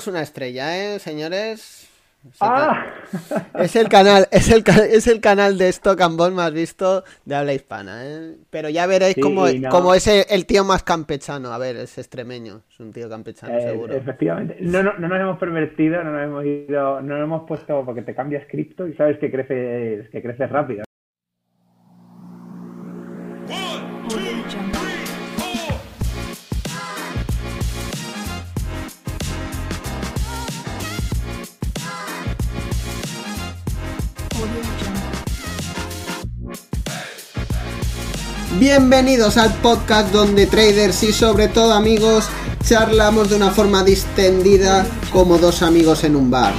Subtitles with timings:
[0.00, 1.86] Es una estrella, ¿eh, señores?
[2.40, 2.86] Ah.
[3.58, 7.34] Es el canal, es el, es el canal de Stock and Bond más visto de
[7.34, 8.36] habla hispana, ¿eh?
[8.48, 9.68] Pero ya veréis Sí, cómo, no.
[9.68, 11.52] cómo es el, el tío más campechano.
[11.52, 13.94] A ver, es extremeño, es un tío campechano, Eh, seguro.
[13.94, 14.56] efectivamente.
[14.60, 18.00] No, no, no nos hemos pervertido, no nos hemos ido, no nos hemos puesto porque
[18.02, 20.84] te cambias cripto y sabes que creces, que creces rápido.
[38.58, 42.28] Bienvenidos al podcast donde traders y sobre todo amigos
[42.64, 46.52] charlamos de una forma distendida como dos amigos en un bar.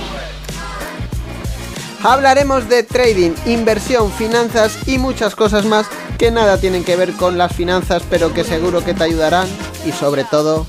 [2.02, 5.86] Hablaremos de trading, inversión, finanzas y muchas cosas más
[6.18, 9.48] que nada tienen que ver con las finanzas pero que seguro que te ayudarán
[9.86, 10.66] y sobre todo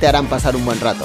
[0.00, 1.04] te harán pasar un buen rato.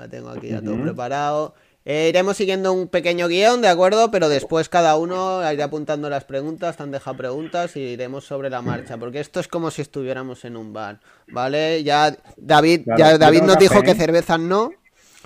[0.00, 1.54] La tengo aquí ya todo preparado.
[1.84, 4.10] Eh, iremos siguiendo un pequeño guion, ¿de acuerdo?
[4.10, 8.48] Pero después cada uno irá apuntando las preguntas, te han dejado preguntas y iremos sobre
[8.48, 8.96] la marcha.
[8.96, 11.82] Porque esto es como si estuviéramos en un bar, ¿vale?
[11.84, 13.94] Ya David, Claro, ya David nos dijo café, que ¿eh?
[13.96, 14.70] cervezas no,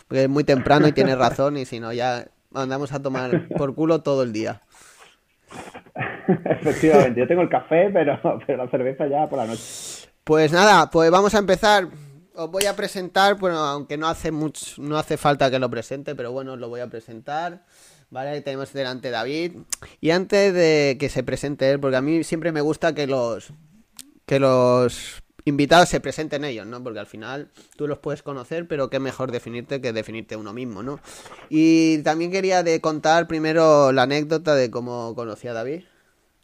[0.08, 3.76] porque es muy temprano y tiene razón, y si no ya andamos a tomar por
[3.76, 4.60] culo todo el día.
[6.44, 9.62] Efectivamente, yo tengo el café, pero, pero la cerveza ya por la noche.
[10.24, 11.86] Pues nada, pues vamos a empezar.
[12.36, 16.16] Os voy a presentar, bueno, aunque no hace mucho, no hace falta que lo presente,
[16.16, 17.64] pero bueno, os lo voy a presentar.
[18.10, 19.52] Vale, tenemos delante David.
[20.00, 23.52] Y antes de que se presente él, porque a mí siempre me gusta que los
[24.26, 26.82] que los invitados se presenten ellos, ¿no?
[26.82, 30.82] Porque al final tú los puedes conocer, pero qué mejor definirte que definirte uno mismo,
[30.82, 30.98] ¿no?
[31.50, 35.84] Y también quería de contar primero la anécdota de cómo conocí a David.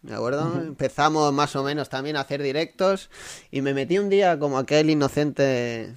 [0.03, 0.61] ¿De acuerdo?
[0.61, 3.11] Empezamos más o menos también a hacer directos
[3.51, 5.95] y me metí un día como aquel inocente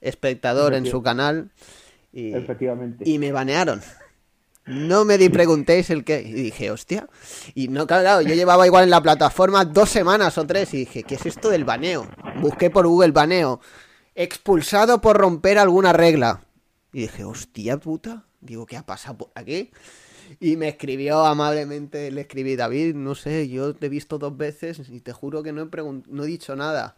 [0.00, 1.50] espectador en su canal
[2.12, 3.08] y, Efectivamente.
[3.08, 3.80] y me banearon.
[4.66, 6.20] No me di preguntéis el qué.
[6.20, 7.08] Y dije, hostia.
[7.54, 11.02] Y no, claro, yo llevaba igual en la plataforma dos semanas o tres y dije,
[11.02, 12.08] ¿qué es esto del baneo?
[12.40, 13.60] Busqué por Google baneo.
[14.14, 16.42] Expulsado por romper alguna regla.
[16.92, 18.24] Y dije, hostia puta.
[18.40, 19.70] Digo, ¿qué ha pasado aquí?
[20.40, 24.88] Y me escribió amablemente, le escribí, David, no sé, yo te he visto dos veces
[24.88, 25.68] y te juro que no he,
[26.08, 26.94] no he dicho nada.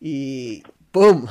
[0.00, 0.62] Y
[0.92, 1.26] ¡pum!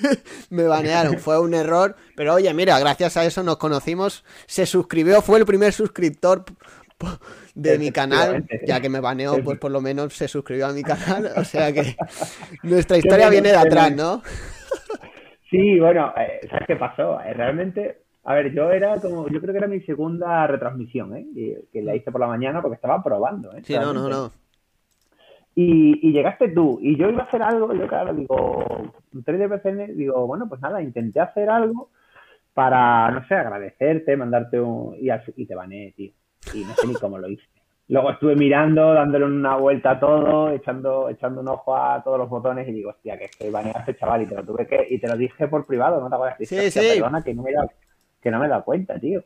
[0.50, 1.96] me banearon, fue un error.
[2.16, 4.24] Pero oye, mira, gracias a eso nos conocimos.
[4.46, 6.44] Se suscribió, fue el primer suscriptor
[7.54, 10.82] de mi canal, ya que me baneó, pues por lo menos se suscribió a mi
[10.82, 11.30] canal.
[11.36, 11.94] O sea que
[12.62, 13.94] nuestra historia viene de atrás.
[13.94, 14.22] ¿no?
[15.50, 17.20] Sí, bueno, eh, ¿sabes qué pasó?
[17.20, 21.26] Eh, realmente, a ver, yo era como, yo creo que era mi segunda retransmisión, ¿eh?
[21.72, 23.62] Que la hice por la mañana porque estaba probando, ¿eh?
[23.64, 24.30] Sí, no, no, no.
[25.54, 29.38] Y, y llegaste tú, y yo iba a hacer algo, yo claro, digo, un 3
[29.38, 31.88] de PCN, digo, bueno, pues nada, intenté hacer algo
[32.52, 34.94] para, no sé, agradecerte, mandarte un...
[35.00, 36.12] Y, al- y te baneé, tío.
[36.54, 37.44] Y no sé ni cómo lo hice.
[37.88, 42.28] Luego estuve mirando, dándole una vuelta a todo, echando, echando un ojo a todos los
[42.28, 44.98] botones y digo, hostia, que es que baneaste, chaval, y te lo tuve que, y
[44.98, 46.38] te lo dije por privado, ¿no te acuerdas?
[46.40, 46.88] Sí, "Hostia, sí.
[47.00, 47.52] Perdona, que no me
[48.26, 49.22] que no me he dado cuenta, tío.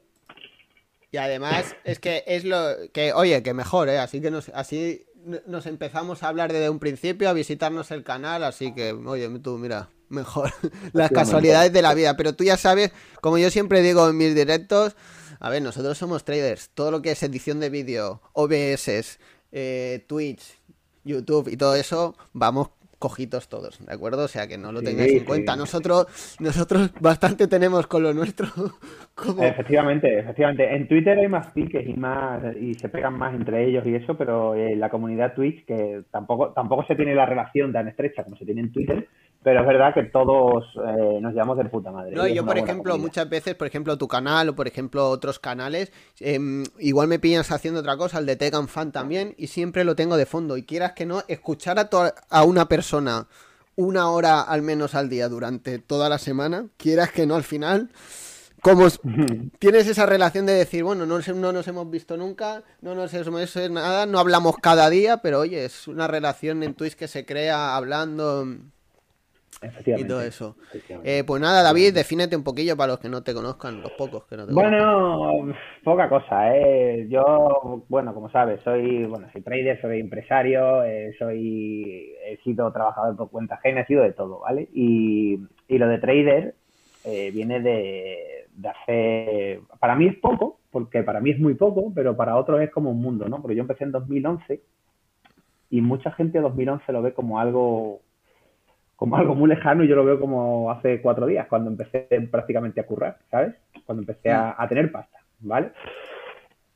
[1.10, 3.96] Y además es que es lo que, oye, que mejor, ¿eh?
[3.96, 5.06] Así que nos, así
[5.46, 9.56] nos empezamos a hablar desde un principio, a visitarnos el canal, así que, oye, tú,
[9.56, 10.52] mira, mejor
[10.92, 12.14] las casualidades de la vida.
[12.14, 14.96] Pero tú ya sabes, como yo siempre digo en mis directos,
[15.38, 19.18] a ver, nosotros somos traders, todo lo que es edición de vídeo, OBS,
[19.50, 20.42] eh, Twitch,
[21.04, 22.68] YouTube y todo eso, vamos
[23.00, 24.24] cojitos todos, ¿de acuerdo?
[24.24, 25.24] O sea que no lo Sí, tengáis en sí.
[25.24, 25.56] cuenta.
[25.56, 28.46] Nosotros, nosotros bastante tenemos con lo nuestro.
[29.16, 29.42] Como...
[29.42, 30.72] Efectivamente, efectivamente.
[30.76, 34.16] En Twitter hay más piques y más y se pegan más entre ellos y eso,
[34.16, 38.36] pero en la comunidad Twitch que tampoco tampoco se tiene la relación tan estrecha como
[38.36, 39.08] se tiene en Twitter,
[39.42, 42.14] pero es verdad que todos eh, nos llevamos de puta madre.
[42.14, 45.92] No, yo por ejemplo, muchas veces, por ejemplo, tu canal o por ejemplo otros canales,
[46.18, 49.96] em, igual me pillas haciendo otra cosa, el de Tegan Fan también, y siempre lo
[49.96, 50.58] tengo de fondo.
[50.58, 51.88] Y quieras que no, escuchar a,
[52.28, 53.28] a una persona
[53.76, 57.90] una hora al menos al día durante toda la semana, quieras que no al final,
[58.60, 58.88] como
[59.58, 63.56] tienes esa relación de decir, bueno, no, no nos hemos visto nunca, no nos hemos
[63.70, 67.74] nada, no hablamos cada día, pero oye, es una relación en Twitch que se crea
[67.74, 68.46] hablando
[69.86, 70.56] y todo eso.
[71.04, 74.24] Eh, pues nada, David, defínete un poquillo para los que no te conozcan, los pocos
[74.24, 74.78] que no te conozcan.
[74.80, 75.54] Bueno,
[75.84, 77.06] poca cosa, ¿eh?
[77.10, 83.16] Yo, bueno, como sabes, soy, bueno, soy trader, soy empresario, eh, soy, he sido trabajador
[83.16, 84.68] por cuenta ajena, he sido de todo, ¿vale?
[84.72, 86.54] Y, y lo de trader
[87.04, 89.60] eh, viene de, de hace...
[89.78, 92.90] Para mí es poco, porque para mí es muy poco, pero para otros es como
[92.90, 93.42] un mundo, ¿no?
[93.42, 94.62] Porque yo empecé en 2011
[95.70, 98.00] y mucha gente 2011 lo ve como algo
[99.00, 102.82] como algo muy lejano y yo lo veo como hace cuatro días, cuando empecé prácticamente
[102.82, 103.54] a currar, ¿sabes?
[103.86, 105.72] Cuando empecé a, a tener pasta, ¿vale?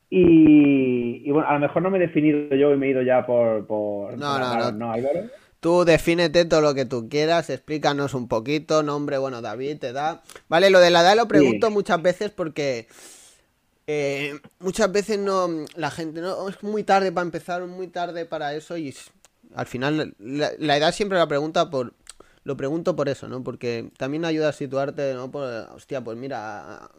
[0.08, 3.02] Y, y bueno, a lo mejor no me he definido yo y me he ido
[3.02, 3.66] ya por...
[3.66, 4.90] por No, no, hablar, no.
[4.90, 5.20] Álvaro?
[5.60, 10.22] Tú defínete todo lo que tú quieras, explícanos un poquito, nombre, bueno, David, edad.
[10.48, 12.88] Vale, lo de la edad lo pregunto muchas veces porque
[13.86, 15.46] eh, muchas veces no,
[15.76, 18.94] la gente no, es muy tarde para empezar, muy tarde para eso y
[19.54, 21.92] al final la, la edad siempre la pregunta por,
[22.44, 23.42] lo pregunto por eso, ¿no?
[23.42, 25.30] Porque también ayuda a situarte, ¿no?
[25.30, 25.44] Por,
[25.74, 26.90] hostia, pues mira,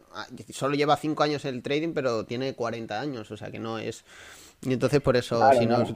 [0.50, 4.04] solo lleva 5 años el trading, pero tiene 40 años, o sea que no es...
[4.62, 5.76] Y entonces por eso, Claro, si no...
[5.76, 5.94] claro.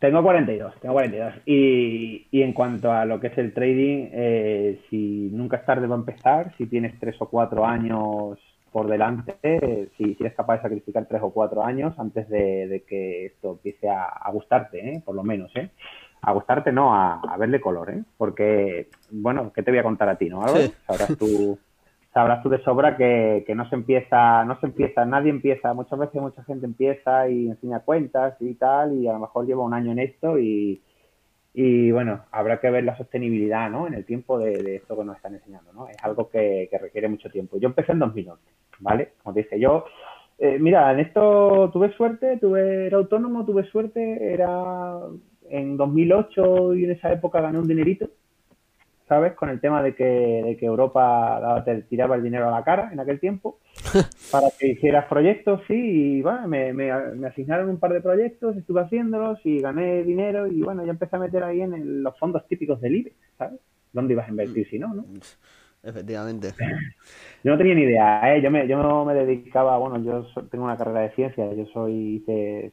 [0.00, 1.34] Tengo 42, tengo 42.
[1.46, 5.86] Y, y en cuanto a lo que es el trading, eh, si nunca es tarde
[5.88, 8.38] para empezar, si tienes tres o cuatro años
[8.70, 12.66] por delante, eh, si, si eres capaz de sacrificar tres o cuatro años antes de,
[12.66, 15.02] de que esto empiece a, a gustarte, ¿eh?
[15.02, 15.70] por lo menos, ¿eh?
[16.26, 18.02] A gustarte, no, a, a verle color, ¿eh?
[18.16, 20.60] Porque, bueno, ¿qué te voy a contar a ti, no, Álvaro?
[20.60, 20.74] Sí.
[20.86, 21.58] Sabrás tú,
[22.14, 25.98] sabrás tú de sobra que, que no se empieza, no se empieza, nadie empieza, muchas
[25.98, 29.74] veces mucha gente empieza y enseña cuentas y tal, y a lo mejor lleva un
[29.74, 30.80] año en esto y,
[31.52, 33.86] y bueno, habrá que ver la sostenibilidad, ¿no?
[33.86, 35.88] En el tiempo de, de esto que nos están enseñando, ¿no?
[35.88, 37.58] Es algo que, que requiere mucho tiempo.
[37.58, 38.42] Yo empecé en 2011,
[38.78, 39.12] ¿vale?
[39.22, 39.84] Como te dije, yo,
[40.38, 44.98] eh, mira, en esto tuve suerte, tuve, era autónomo, tuve suerte, era
[45.50, 48.08] en 2008 y en esa época gané un dinerito,
[49.08, 49.34] ¿sabes?
[49.34, 52.90] Con el tema de que, de que Europa te tiraba el dinero a la cara
[52.92, 53.58] en aquel tiempo
[54.32, 58.56] para que hicieras proyectos, sí, y bueno, me, me, me asignaron un par de proyectos,
[58.56, 62.18] estuve haciéndolos y gané dinero y bueno, ya empecé a meter ahí en el- los
[62.18, 63.60] fondos típicos del IBEX, ¿sabes?
[63.92, 65.04] ¿Dónde ibas a invertir si no, no?
[65.84, 66.54] Efectivamente.
[67.44, 68.40] Yo no tenía ni idea, ¿eh?
[68.40, 72.22] Yo me, yo me dedicaba, bueno, yo tengo una carrera de ciencias, yo soy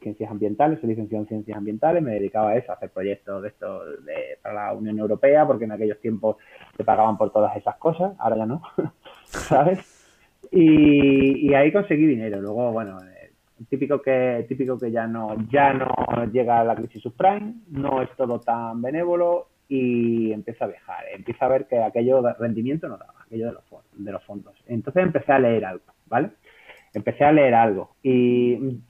[0.02, 3.48] ciencias ambientales, soy licenciado en ciencias ambientales, me dedicaba a eso, a hacer proyectos de
[3.48, 6.36] esto de, para la Unión Europea, porque en aquellos tiempos
[6.76, 8.62] te pagaban por todas esas cosas, ahora ya no,
[9.24, 9.78] ¿sabes?
[10.50, 12.40] Y, y ahí conseguí dinero.
[12.40, 13.32] Luego, bueno, eh,
[13.68, 15.86] típico que típico que ya no ya no
[16.32, 21.48] llega la crisis subprime, no es todo tan benévolo y empieza a viajar, empieza a
[21.48, 23.64] ver que aquello de rendimiento no daba, aquello de los,
[23.94, 24.54] de los fondos.
[24.66, 26.32] Entonces empecé a leer algo, ¿vale?
[26.92, 28.82] Empecé a leer algo y,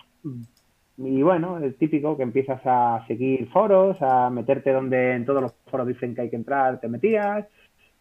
[0.98, 5.54] y bueno, el típico que empiezas a seguir foros, a meterte donde en todos los
[5.70, 7.46] foros dicen que hay que entrar, te metías,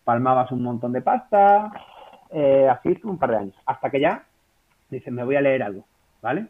[0.04, 1.72] palmabas un montón de pasta,
[2.31, 4.24] eh, así un par de años, hasta que ya
[4.89, 5.86] dices, me voy a leer algo,
[6.19, 6.48] ¿vale?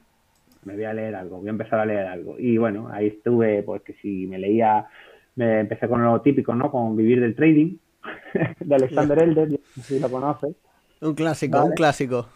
[0.64, 2.40] Me voy a leer algo, voy a empezar a leer algo.
[2.40, 4.88] Y bueno, ahí estuve, pues que si me leía,
[5.36, 6.70] me empecé con lo típico, ¿no?
[6.72, 7.78] Con Vivir del Trading,
[8.60, 10.56] de Alexander Elder, no sé si lo conoces.
[11.02, 11.70] Un clásico, Vale.
[11.70, 12.28] un clásico.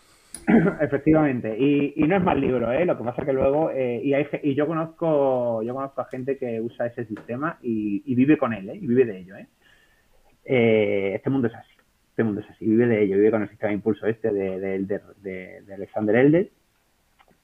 [0.82, 2.86] Efectivamente, y, y no es mal libro, ¿eh?
[2.86, 6.38] Lo que pasa que luego, eh, y, hay, y yo conozco yo conozco a gente
[6.38, 8.76] que usa ese sistema y, y vive con él, ¿eh?
[8.76, 9.48] Y vive de ello, ¿eh?
[10.44, 11.72] Eh, Este mundo es así,
[12.10, 14.60] este mundo es así, vive de ello, vive con el sistema de impulso este de,
[14.60, 14.80] de,
[15.22, 16.50] de- de Alexander Elder.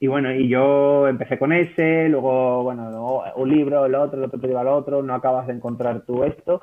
[0.02, 4.24] Y bueno, y yo empecé con ese, luego, bueno, luego un libro, el otro, el
[4.24, 6.60] otro te lleva al otro, no acabas de encontrar tú esto.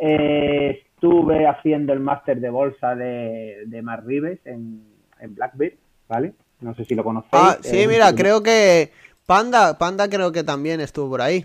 [0.00, 4.82] Eh, estuve haciendo el máster de bolsa de, de Mar Rives en,
[5.20, 5.74] en Blackbeard,
[6.08, 6.32] ¿vale?
[6.62, 7.32] No sé si lo conocéis.
[7.32, 8.92] Ah, sí, Eh, mira, creo que
[9.26, 11.44] Panda, Panda creo que también estuvo por ahí.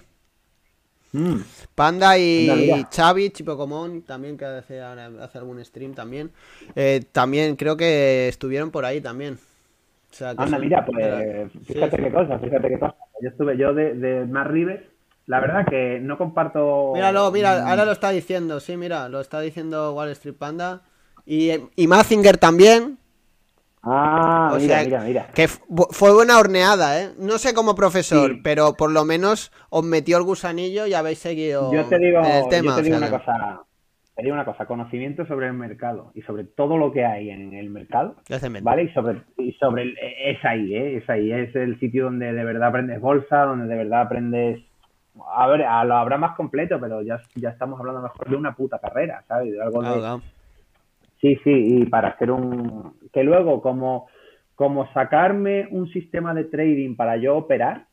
[1.11, 1.42] Mm,
[1.76, 2.88] Panda y mira.
[2.95, 6.31] Xavi, Chipocomón, también que hace, hace algún stream también.
[6.76, 9.38] Eh, también creo que estuvieron por ahí también.
[10.11, 12.04] O sea, que Anda, son- mira, pues Sí, fíjate sí.
[12.04, 12.95] qué cosa, fíjate qué cosa.
[13.21, 14.81] Yo estuve yo de, de Mar Rives,
[15.28, 16.92] la verdad que no comparto...
[16.95, 20.81] Míralo, mira, ahora lo está diciendo, sí, mira, lo está diciendo Wall Street Panda.
[21.25, 22.97] Y, y Mazinger también.
[23.83, 25.28] Ah, O mira, sea, mira, mira.
[25.33, 27.11] Que fu- fue buena horneada, ¿eh?
[27.18, 28.42] No sé como profesor, Sí.
[28.44, 32.49] pero por lo menos os metió el gusanillo y habéis seguido Yo te digo, el
[32.49, 32.71] tema.
[32.71, 33.61] yo te o digo sea una cosa,
[34.23, 37.69] digo una cosa, conocimiento sobre el mercado y sobre todo lo que hay en el
[37.69, 38.16] mercado.
[38.64, 38.83] ¿vale?
[38.83, 40.97] Y sobre, y sobre el- es ahí, ¿eh?
[40.97, 44.61] Es ahí, es el sitio donde de verdad aprendes bolsa, donde de verdad aprendes,
[45.35, 48.56] a ver, a- lo habrá más completo, pero ya, ya estamos hablando mejor de una
[48.56, 49.52] puta carrera, ¿sabes?
[49.52, 49.90] De algo de.
[51.21, 52.94] Sí, sí, y para hacer un...
[53.11, 54.07] Que luego, como,
[54.56, 57.85] como sacarme un sistema de trading para yo operar,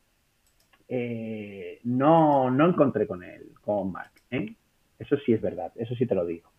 [0.87, 4.53] eh, no, no encontré con él, con Mark, ¿eh?
[4.99, 6.49] Eso sí es verdad, eso sí te lo digo.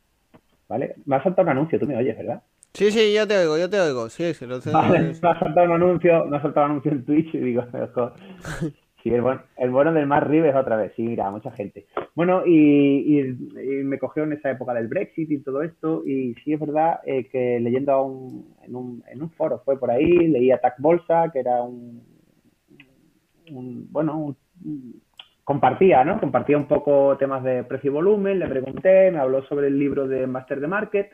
[0.69, 0.97] ¿Vale?
[1.07, 2.43] Me ha saltado un anuncio, tú me oyes, ¿verdad?
[2.75, 4.09] Sí, sí, yo te oigo, yo te oigo.
[4.11, 4.71] Sí, sí, lo sé.
[4.71, 7.65] Vale, me ha saltado un anuncio, me ha saltado un anuncio en Twitch y digo,
[7.73, 7.91] "Joder".
[9.03, 11.87] sí, el, bueno, el bueno del Mar Rives otra vez, sí, mira, mucha gente.
[12.15, 12.53] Bueno, y,
[13.19, 13.21] y-
[13.81, 17.01] y me cogió en esa época del Brexit y todo esto, y sí es verdad
[17.07, 20.75] eh, que leyendo a un, en, un, en un foro, fue por ahí, leía Tac
[20.79, 22.03] Bolsa, que era un,
[23.51, 25.03] un- bueno, un-
[25.53, 26.21] compartía, ¿no?
[26.21, 30.07] Compartía un poco temas de precio y volumen, le pregunté, me habló sobre el libro
[30.07, 31.11] de Master de Market,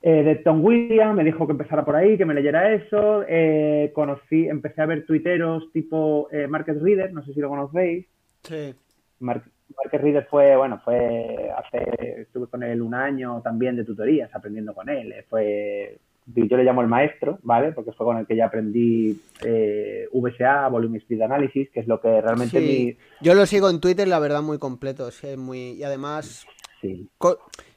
[0.00, 3.90] eh, de Tom Williams, me dijo que empezara por ahí, que me leyera eso, eh,
[3.96, 8.06] conocí, empecé a ver tuiteros tipo eh, Market Reader, no sé si lo conocéis,
[8.44, 8.74] Sí.
[9.18, 9.42] Mar-
[9.82, 14.72] Market Reader fue, bueno, fue hace, estuve con él un año también de tutorías, aprendiendo
[14.72, 15.10] con él.
[15.12, 17.72] eh, Fue, yo le llamo el maestro, ¿vale?
[17.72, 22.00] Porque fue con el que ya aprendí eh, VSA, Volume Speed Analysis, que es lo
[22.00, 22.96] que realmente Sí.
[23.20, 25.08] Yo lo sigo en Twitter, la verdad, muy completo.
[25.08, 25.72] es es muy...
[25.72, 26.46] Y además,
[26.82, 26.90] mi...
[26.94, 27.08] Sí,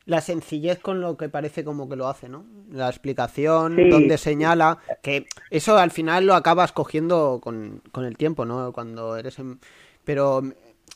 [0.05, 2.45] la sencillez con lo que parece como que lo hace, ¿no?
[2.71, 3.89] La explicación, Sí.
[3.89, 8.71] donde señala, que eso al final lo acabas cogiendo con, con el tiempo, ¿no?
[8.73, 9.59] Cuando eres en...
[10.03, 10.41] Pero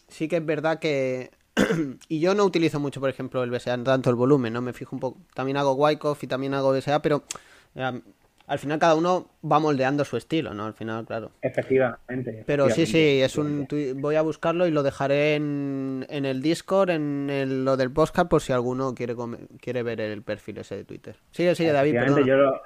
[0.08, 1.32] sí que es verdad que...
[2.10, 4.62] y yo no utilizo mucho, por ejemplo, el BSA, tanto el volumen, ¿no?
[4.62, 5.20] Me fijo un poco...
[5.34, 7.24] También hago Wyckoff y también hago BSA, pero
[7.76, 8.02] eh,
[8.48, 10.66] al final cada uno va moldeando su estilo, ¿no?
[10.66, 11.32] Al final, claro.
[11.42, 12.44] efectivamente.
[12.46, 16.92] Pero sí, sí, es un voy a buscarlo y lo dejaré en, en el Discord,
[16.92, 19.16] en el- lo del podcast, por si alguno quiere
[19.60, 21.18] quiere ver el perfil ese de Twitter.
[21.32, 22.26] Sigue, sigue, David, perdona.
[22.26, 22.62] yo lo-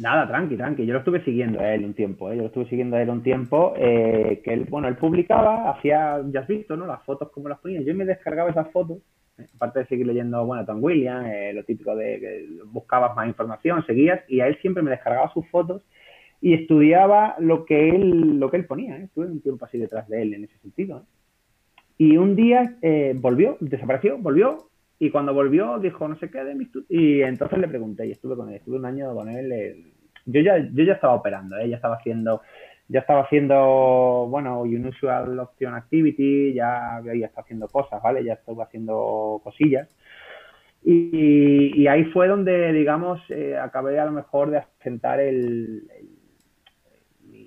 [0.00, 0.86] Nada, tranqui, tranqui.
[0.86, 2.36] Yo lo estuve siguiendo a él un tiempo, ¿eh?
[2.36, 6.22] Yo lo estuve siguiendo a él un tiempo, eh, que él, bueno, él publicaba, hacía,
[6.30, 6.86] ya has visto, ¿no?
[6.86, 7.80] Las fotos como las ponía.
[7.82, 8.98] Yo me descargaba esas fotos,
[9.38, 9.46] ¿eh?
[9.54, 13.84] aparte de seguir leyendo, bueno, Tom Williams, eh, lo típico de que buscabas más información,
[13.86, 15.82] seguías, y a él siempre me descargaba sus fotos
[16.40, 18.96] y estudiaba lo que él, lo que él ponía.
[18.96, 21.04] Estuve un tiempo así detrás de él en ese sentido.
[21.98, 22.76] Y un día
[23.16, 26.84] volvió, desapareció, volvió, y cuando volvió dijo no sé qué de mis tu-".
[26.88, 29.52] y entonces le pregunté y estuve con él, estuve un año con él.
[29.52, 29.76] eh,
[30.26, 31.68] yo ya, yo ya estaba operando, ¿eh?
[31.68, 32.42] ya estaba haciendo,
[32.88, 38.22] ya estaba haciendo, bueno, unusual option activity, ya ya estaba haciendo cosas, ¿vale?
[38.24, 39.88] Ya estuve haciendo cosillas.
[40.84, 45.82] Y, ahí fue donde, digamos, eh, acabé a lo mejor de asentar el,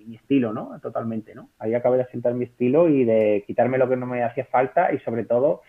[0.05, 0.79] mi estilo, ¿no?
[0.81, 1.49] Totalmente, ¿no?
[1.59, 4.93] Ahí acabé de asentar mi estilo y de quitarme lo que no me hacía falta
[4.93, 5.61] y sobre todo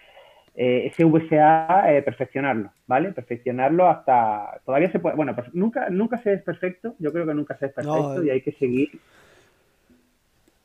[0.54, 3.12] eh, ese VSA eh, perfeccionarlo, ¿vale?
[3.12, 7.34] Perfeccionarlo hasta todavía se puede, bueno, pues nunca nunca se es perfecto, yo creo que
[7.34, 8.90] nunca se es perfecto No, y hay que seguir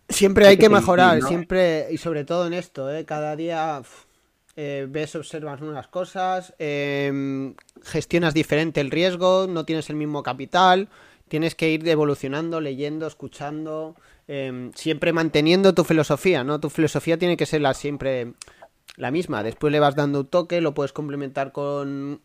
[0.09, 1.27] Siempre hay hay que que seguir, mejorar, ¿no?
[1.27, 3.05] siempre, y sobre todo en esto, ¿eh?
[3.05, 3.81] Cada día
[4.55, 7.53] eh, ves, observas unas cosas, em,
[7.83, 10.89] gestionas diferente el riesgo, no tienes el mismo capital,
[11.27, 13.95] tienes que ir evolucionando, leyendo, escuchando,
[14.27, 16.59] em, siempre manteniendo tu filosofía, ¿no?
[16.59, 18.33] Tu filosofía tiene que ser la siempre
[18.95, 19.43] la misma.
[19.43, 22.21] Después le vas dando un toque, lo puedes complementar con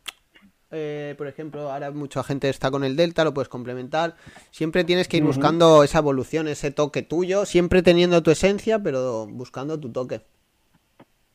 [0.74, 4.14] eh, por ejemplo, ahora mucha gente está con el Delta, lo puedes complementar.
[4.50, 9.26] Siempre tienes que ir buscando esa evolución, ese toque tuyo, siempre teniendo tu esencia, pero
[9.26, 10.20] buscando tu toque.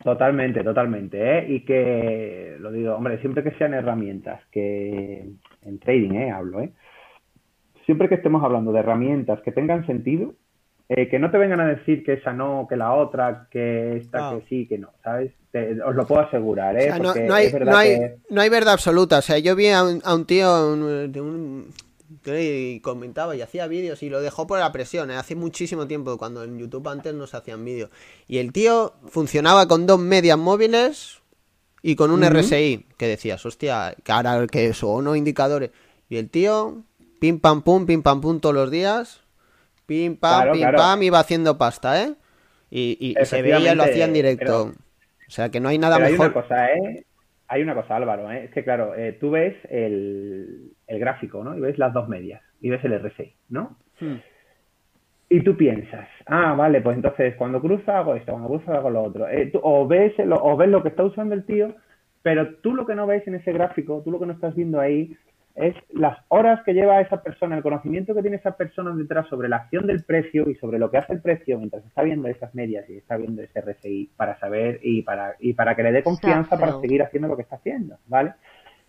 [0.03, 1.45] Totalmente, totalmente, ¿eh?
[1.49, 5.29] Y que, lo digo, hombre, siempre que sean herramientas, que
[5.61, 6.31] en trading, ¿eh?
[6.31, 6.71] Hablo, ¿eh?
[7.85, 10.33] Siempre que estemos hablando de herramientas que tengan sentido,
[10.89, 14.31] eh, que no te vengan a decir que esa no, que la otra, que esta,
[14.31, 15.31] que sí, que no, ¿sabes?
[15.51, 16.83] Te- os lo puedo asegurar, O ¿eh?
[16.83, 18.17] sea, no, hay, verdad no, hay, que...
[18.29, 19.17] no hay verdad absoluta.
[19.19, 21.73] O sea, yo vi a un, a un tío un- de un,
[22.81, 25.11] comentaba y hacía vídeos y lo dejó por la presión.
[25.11, 25.15] ¿eh?
[25.15, 27.89] Hace muchísimo tiempo, cuando en YouTube antes no se hacían vídeos.
[28.27, 31.19] Y el tío funcionaba con dos medias móviles
[31.81, 32.23] y con un.
[32.23, 32.85] RSI.
[32.97, 35.71] Que decías, hostia, que ahora que son no indicadores.
[36.09, 36.83] Y el tío,
[37.19, 39.21] pim pam pum, pim pam pum todos los días.
[39.87, 40.77] Pim pam, Claro, pim claro.
[40.77, 42.13] pam, iba haciendo pasta, ¿eh?
[42.69, 44.45] Y, y- y se veía, lo hacía en directo.
[44.45, 44.87] pero-
[45.27, 46.27] o sea, que no hay nada Pero hay mejor.
[46.27, 47.05] una cosa, ¿eh?
[47.47, 48.45] Hay una cosa, Álvaro, ¿eh?
[48.45, 51.57] Es que, claro, eh, tú ves el, el gráfico, ¿no?
[51.57, 53.77] Y ves las dos medias, y ves el RSI, ¿no?
[53.99, 54.15] Hmm.
[55.29, 59.03] Y tú piensas, ah, vale, pues entonces cuando cruza hago esto, cuando cruza hago lo
[59.03, 59.27] otro.
[59.27, 61.75] Eh, tú- o, ves lo, o ves lo que está usando el tío,
[62.21, 64.79] pero tú lo que no ves en ese gráfico, tú lo que no estás viendo
[64.79, 65.15] ahí,
[65.57, 69.49] es las horas que lleva esa persona, el conocimiento que tiene esa persona detrás sobre
[69.49, 72.53] la acción del precio y sobre lo que hace el precio mientras está viendo esas
[72.53, 76.03] medias y está viendo ese RSI para saber y para, y para que le dé
[76.03, 78.33] confianza para seguir haciendo lo que está haciendo, ¿vale?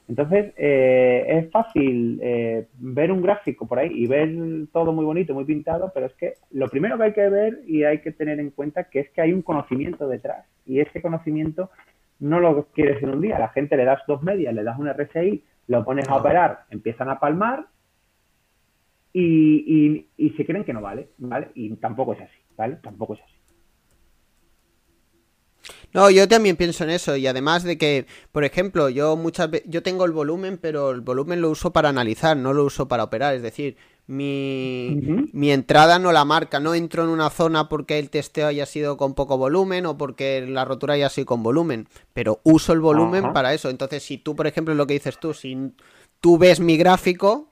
[0.08, 4.30] Entonces, eh, es fácil eh, ver un gráfico por ahí y ver
[4.72, 7.84] todo muy bonito, muy pintado, pero es que lo primero que hay que ver y
[7.84, 11.70] hay que tener en cuenta que es que hay un conocimiento detrás y ese conocimiento
[12.20, 13.37] no lo quieres en un día.
[13.37, 16.18] A la gente le das dos medias, le das un RSI, lo pones a No.
[16.18, 17.68] operar, empiezan a palmar
[19.12, 21.50] y, y, y se creen que no vale, ¿vale?
[21.54, 22.76] Y tampoco es así, ¿vale?
[22.82, 23.34] Tampoco es así.
[25.92, 29.68] No, yo también pienso en eso y además de que, por ejemplo, yo muchas veces,
[29.70, 33.04] yo tengo el volumen, pero el volumen lo uso para analizar, no lo uso para
[33.04, 33.34] operar.
[33.34, 33.76] Es decir,
[34.09, 38.65] mi, mi entrada no la marca, no entro en una zona porque el testeo haya
[38.65, 42.81] sido con poco volumen o porque la rotura haya sido con volumen, pero uso el
[42.81, 43.69] volumen para eso.
[43.69, 45.75] Entonces, si tú, por ejemplo, lo que dices tú, si
[46.23, 47.49] tú ves mi gráfico,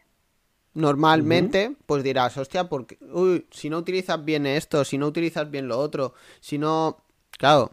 [0.73, 5.69] normalmente, pues dirás, hostia, porque, uy, si no utilizas bien esto, si no utilizas bien
[5.69, 7.71] lo otro, si no, claro,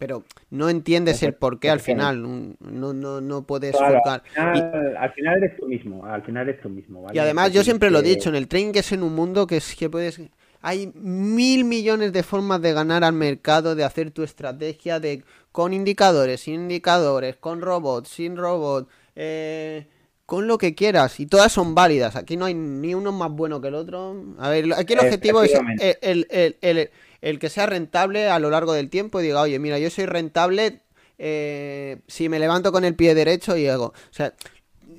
[0.00, 4.30] pero no entiendes el por qué al final, no, no, no puedes Claro, al, Y-
[4.58, 7.14] final, al final eres tú mismo, al final eres tú mismo, ¿vale?
[7.14, 9.14] y además yo siempre lo he que- dicho, en el trading que es en un
[9.14, 10.18] mundo que es que puedes...
[10.62, 15.72] Hay mil millones de formas de ganar al mercado, de hacer tu estrategia, de con
[15.74, 19.86] indicadores, sin indicadores, con robots, sin robots, eh,
[20.26, 21.18] con lo que quieras.
[21.18, 22.14] Y todas son válidas.
[22.16, 24.22] Aquí no hay ni uno más bueno que el otro.
[24.38, 25.98] A ver, aquí el objetivo es Efectivamente.
[26.02, 26.90] el, el- el- el-
[27.22, 30.06] el que sea rentable a lo largo del tiempo y diga, oye, mira, yo soy
[30.06, 30.80] rentable
[31.18, 33.86] eh, si me levanto con el pie derecho y hago...
[33.86, 34.32] O sea,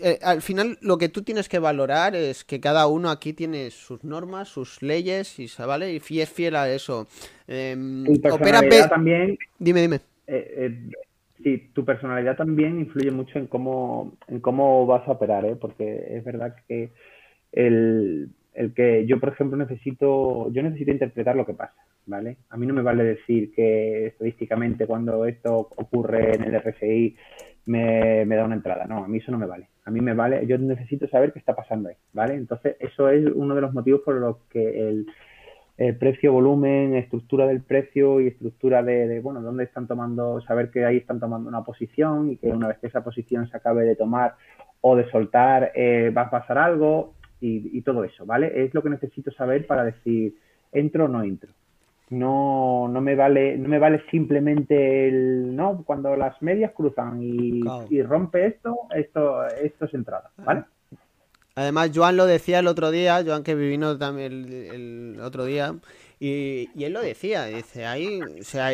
[0.04, 3.70] eh, al final lo que tú tienes que valorar es que cada uno aquí tiene
[3.72, 7.08] sus normas, sus leyes, y vale, y es fiel a eso.
[7.46, 10.00] Tu opera también, Dime, dime.
[10.28, 10.92] eh, eh,
[11.44, 15.56] sí, tu personalidad también influye mucho en cómo, en cómo vas a operar, ¿eh?
[15.56, 16.92] Porque es verdad que
[17.52, 21.76] el, el que yo, por ejemplo, necesito, yo necesito interpretar lo que pasa,
[22.12, 22.38] ¿vale?
[22.50, 27.16] A mí no me vale decir que estadísticamente cuando esto ocurre en el RSI
[27.66, 29.70] me, da una entrada, no, a mí eso no me vale.
[29.86, 32.36] A mí me vale, yo necesito saber qué está pasando ahí, ¿vale?
[32.36, 35.08] Entonces, eso es uno de los motivos por los que el,
[35.78, 40.70] el precio, volumen, estructura del precio y estructura de, de, bueno, dónde están tomando, saber
[40.70, 43.86] que ahí están tomando una posición y que una vez que esa posición se acabe
[43.86, 44.36] de tomar
[44.82, 48.66] o de soltar, eh, va a pasar algo y, y todo eso, ¿vale?
[48.66, 50.36] Es lo que necesito saber para decir,
[50.74, 51.54] entro o no entro.
[52.12, 57.62] No, no me vale, no me vale simplemente el, no, cuando las medias cruzan y,
[57.62, 57.88] Claro.
[57.90, 60.66] y rompe esto, esto, esto es entrada, ¿vale?
[61.56, 64.54] Además, Joan lo decía el otro día, Joan que vino también el,
[65.16, 65.74] el otro día,
[66.20, 68.72] y, y él lo decía, dice, ahí, o sea,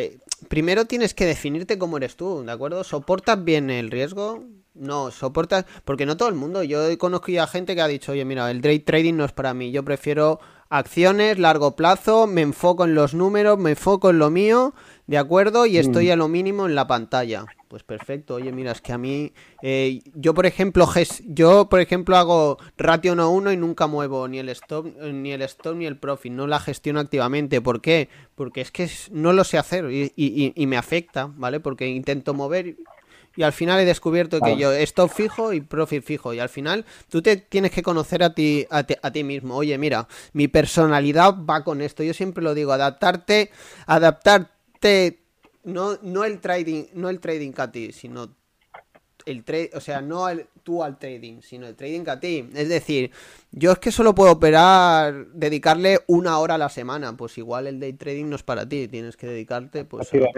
[0.48, 2.82] primero tienes que definirte cómo eres tú, ¿de acuerdo?
[2.84, 4.44] ¿Soportas bien el riesgo?
[4.74, 8.24] No, soportas, porque no todo el mundo, yo conozco ya gente que ha dicho, oye,
[8.24, 10.38] mira, el day trading no es para mí, yo prefiero
[10.70, 14.74] acciones, largo plazo, me enfoco en los números, me enfoco en lo mío,
[15.06, 15.66] ¿de acuerdo?
[15.66, 17.46] Y estoy a lo mínimo en la pantalla.
[17.68, 20.88] Pues perfecto, oye, mira, es que a mí, eh, yo por ejemplo,
[21.26, 25.32] yo por ejemplo hago ratio 1 a 1 y nunca muevo ni el stop, ni
[25.32, 27.60] el stop ni el profit, no la gestiono activamente.
[27.60, 28.08] ¿Por qué?
[28.34, 31.60] Porque es que no lo sé hacer y, y- y- y me afecta, ¿vale?
[31.60, 32.76] Porque intento mover
[33.38, 36.34] y al final he descubierto que yo stop fijo y profit fijo.
[36.34, 39.54] Y al final tú te tienes que conocer a ti, a ti, a ti mismo.
[39.54, 42.02] Oye, mira, mi personalidad va con esto.
[42.02, 43.52] Yo siempre lo digo, adaptarte,
[43.86, 45.20] adaptarte,
[45.62, 48.34] no, no el trading, no el trading a ti, sino
[49.30, 52.48] el trade, o sea, no el- tú al trading, sino el trading a ti.
[52.54, 53.10] Es decir,
[53.52, 57.16] yo es que solo puedo operar, dedicarle una hora a la semana.
[57.16, 58.88] Pues igual el day trading no es para ti.
[58.88, 60.08] Tienes que dedicarte, pues.
[60.12, 60.30] a-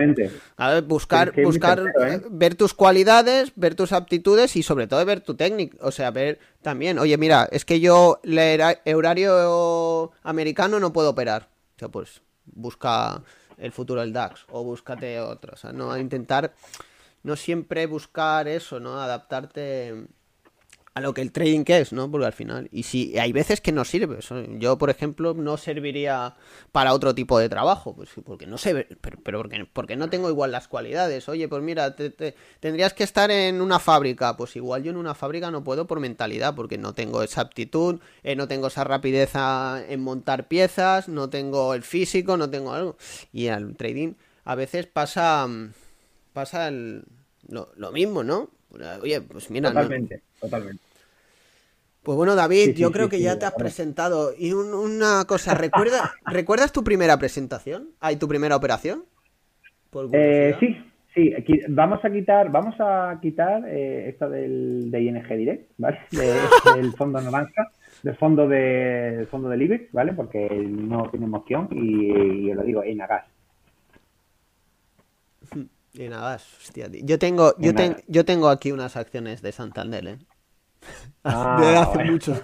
[0.57, 2.15] a ver, buscar, buscar, ¿eh?
[2.15, 5.77] eh, ver tus cualidades, ver tus aptitudes y sobre todo ver tu técnica.
[5.81, 11.11] O sea, ver también, oye, mira, es que yo el hora- horario americano no puedo
[11.11, 11.49] operar.
[11.77, 13.23] O sea, pues busca
[13.59, 15.53] el futuro del DAX o búscate otro.
[15.55, 16.53] O sea, no intentar,
[17.23, 19.01] no siempre buscar eso, ¿no?
[19.01, 20.07] Adaptarte
[20.93, 22.11] a lo que el trading que es, ¿no?
[22.11, 24.19] Porque al final, y si hay veces que no sirve,
[24.59, 26.35] yo por ejemplo no serviría
[26.73, 30.51] para otro tipo de trabajo, pues porque no sé, pero, porque, porque no tengo igual
[30.51, 31.29] las cualidades.
[31.29, 34.97] Oye, pues mira, te- te- tendrías que estar en una fábrica, pues igual yo en
[34.97, 38.83] una fábrica no puedo por mentalidad, porque no tengo esa aptitud, eh, no tengo esa
[38.83, 39.31] rapidez
[39.89, 42.97] en montar piezas, no tengo el físico, no tengo algo.
[43.33, 45.73] Y al trading a veces pasa, mm,
[46.33, 47.05] pasa el-
[47.49, 48.51] lo, lo mismo, ¿no?
[49.03, 50.83] Oye, pues mira, no- Totalmente, totalmente.
[52.03, 54.33] pues bueno, David, Sí, sí, yo creo sí, que ya te has presentado.
[54.37, 57.91] Y un- una cosa, ¿recuerda, ¿recuerdas tu primera presentación?
[58.01, 59.05] ¿Hay tu primera operación?
[59.91, 60.77] Por Eh, sí,
[61.15, 65.99] sí, aquí vamos a quitar, vamos a quitar eh, esto del, de ING Direct, ¿vale?
[66.13, 67.71] De- del fondo naranja,
[68.03, 70.13] del fondo de, del fondo del IBEX, ¿vale?
[70.13, 73.27] Porque no tiene emoción y, y os lo digo, en Agas.
[75.93, 77.01] Y nada, hostia, tío.
[77.05, 80.19] Yo tengo, yo, ten- yo tengo aquí unas acciones de Santander, ¿eh?
[81.25, 82.13] Ah, de hace bueno.
[82.13, 82.35] mucho,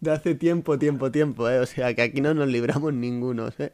[0.00, 1.60] de hace tiempo, tiempo, tiempo, ¿eh?
[1.60, 3.70] O sea, que aquí no nos libramos ninguno, ¿eh?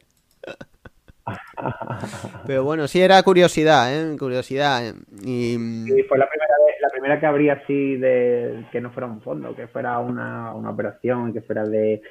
[2.47, 4.15] Pero bueno, sí era curiosidad, ¿eh?
[4.17, 4.87] Curiosidad.
[4.87, 4.93] ¿eh?
[5.23, 5.55] Y...
[5.87, 9.21] Sí, fue la primera vez- la primera que abrí así de que no fuera un
[9.21, 12.01] fondo, que fuera una, una operación, que fuera de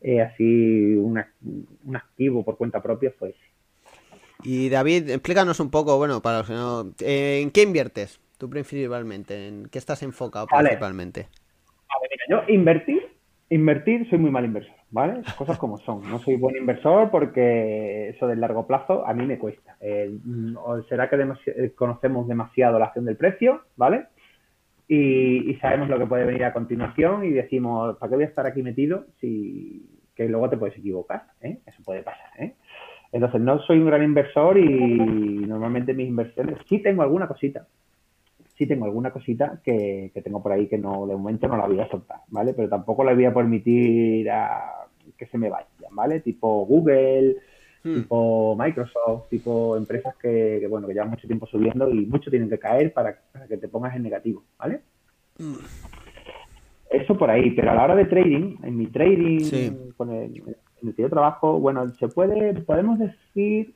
[0.00, 1.32] eh, así una-
[1.84, 3.34] un activo por cuenta propia, fue.
[4.42, 6.92] Y David, explícanos un poco, bueno, para los que no...
[7.00, 9.48] ¿En qué inviertes tú principalmente?
[9.48, 11.28] ¿En qué estás enfocado principalmente?
[12.28, 13.12] Mira, yo invertir,
[13.52, 15.20] Invertir, soy muy mal inversor, ¿vale?
[15.22, 16.08] Las cosas como son.
[16.10, 19.76] No soy buen inversor porque eso del largo plazo a mí me cuesta.
[19.78, 20.56] Eh, mm,
[20.88, 24.06] será que demasi- eh, conocemos demasiado la acción del precio, ¿vale?
[24.88, 28.28] Y, y sabemos lo que puede venir a continuación y decimos, ¿para qué voy a
[28.28, 31.26] estar aquí metido si que luego te puedes equivocar?
[31.42, 31.58] ¿eh?
[31.66, 32.54] Eso puede pasar, ¿eh?
[33.12, 34.96] Entonces, no soy un gran inversor y
[35.46, 37.66] normalmente mis inversiones, sí tengo alguna cosita,
[38.56, 41.66] sí tengo alguna cosita que, que tengo por ahí que no, de momento no la
[41.66, 42.54] voy a soltar, ¿vale?
[42.54, 44.86] Pero tampoco la voy a permitir a
[45.18, 46.20] que se me vayan, ¿vale?
[46.20, 47.36] Tipo Google,
[47.84, 47.94] Hmm.
[48.02, 52.48] tipo Microsoft, tipo empresas que, que, bueno, que llevan mucho tiempo subiendo y mucho tienen
[52.48, 54.82] que caer para, para que te pongas en negativo, ¿vale?
[56.88, 59.76] Eso por ahí, pero a la hora de trading, en mi trading, Sí.
[59.96, 60.42] con el,
[60.82, 63.74] en el que yo trabajo, bueno, se puede, podemos decir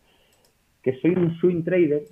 [0.82, 2.02] que soy un swing trader.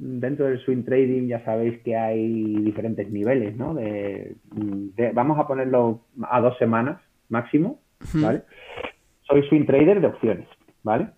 [0.00, 3.74] Dentro del swing trading ya sabéis que hay diferentes niveles, ¿no?
[3.74, 7.80] De, de- vamos a ponerlo a dos semanas máximo,
[8.14, 8.42] ¿vale?
[9.22, 10.46] Soy swing trader de opciones,
[10.84, 11.08] ¿vale?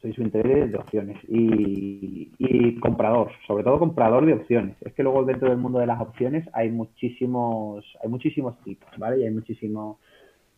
[0.00, 4.76] Soy swing trader de opciones y, y comprador, sobre todo comprador de opciones.
[4.80, 9.20] Es que luego dentro del mundo de las opciones hay muchísimos, hay muchísimos tipos, ¿vale?
[9.20, 9.98] Y hay muchísimos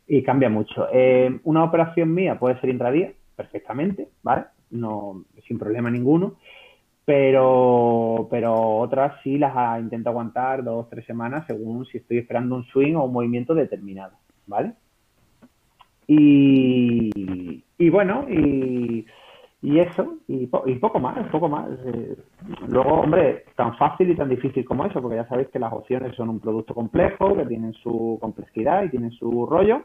[0.06, 0.88] y cambia mucho.
[0.92, 4.44] Eh, una operación mía puede ser intradía, perfectamente, ¿vale?
[4.70, 6.36] No, sin problema ninguno.
[7.04, 12.64] Pero, pero otras sí las intento aguantar dos, tres semanas según si estoy esperando un
[12.64, 14.16] swing o un movimiento determinado,
[14.46, 14.72] ¿vale?
[16.08, 19.06] Y, y bueno, y,
[19.62, 21.68] y eso, y, po- y poco más, poco más.
[21.84, 22.16] Eh,
[22.68, 26.14] luego, hombre, tan fácil y tan difícil como eso, porque ya sabéis que las opciones
[26.16, 29.82] son un producto complejo, que tienen su complejidad y tienen su rollo,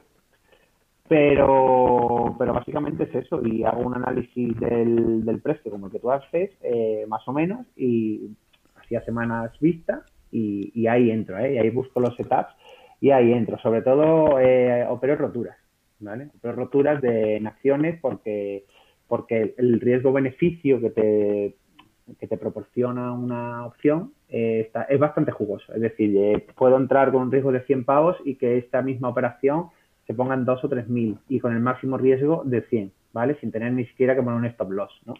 [1.11, 5.99] pero, pero básicamente es eso, y hago un análisis del, del precio como el que
[5.99, 8.29] tú haces, eh, más o menos, y
[8.81, 11.55] hacía semanas vista, y, y ahí entro, ¿eh?
[11.55, 12.55] y ahí busco los setups,
[13.01, 13.57] y ahí entro.
[13.57, 15.57] Sobre todo eh, opero roturas,
[15.99, 16.29] ¿vale?
[16.37, 18.63] Opero roturas de, en acciones porque,
[19.09, 21.55] porque el riesgo-beneficio que te,
[22.21, 25.73] que te proporciona una opción eh, está, es bastante jugoso.
[25.73, 29.09] Es decir, eh, puedo entrar con un riesgo de 100 pavos y que esta misma
[29.09, 29.71] operación
[30.11, 33.37] se pongan 2 o 3 mil y con el máximo riesgo de 100, ¿vale?
[33.39, 35.13] Sin tener ni siquiera que poner un stop loss, ¿no?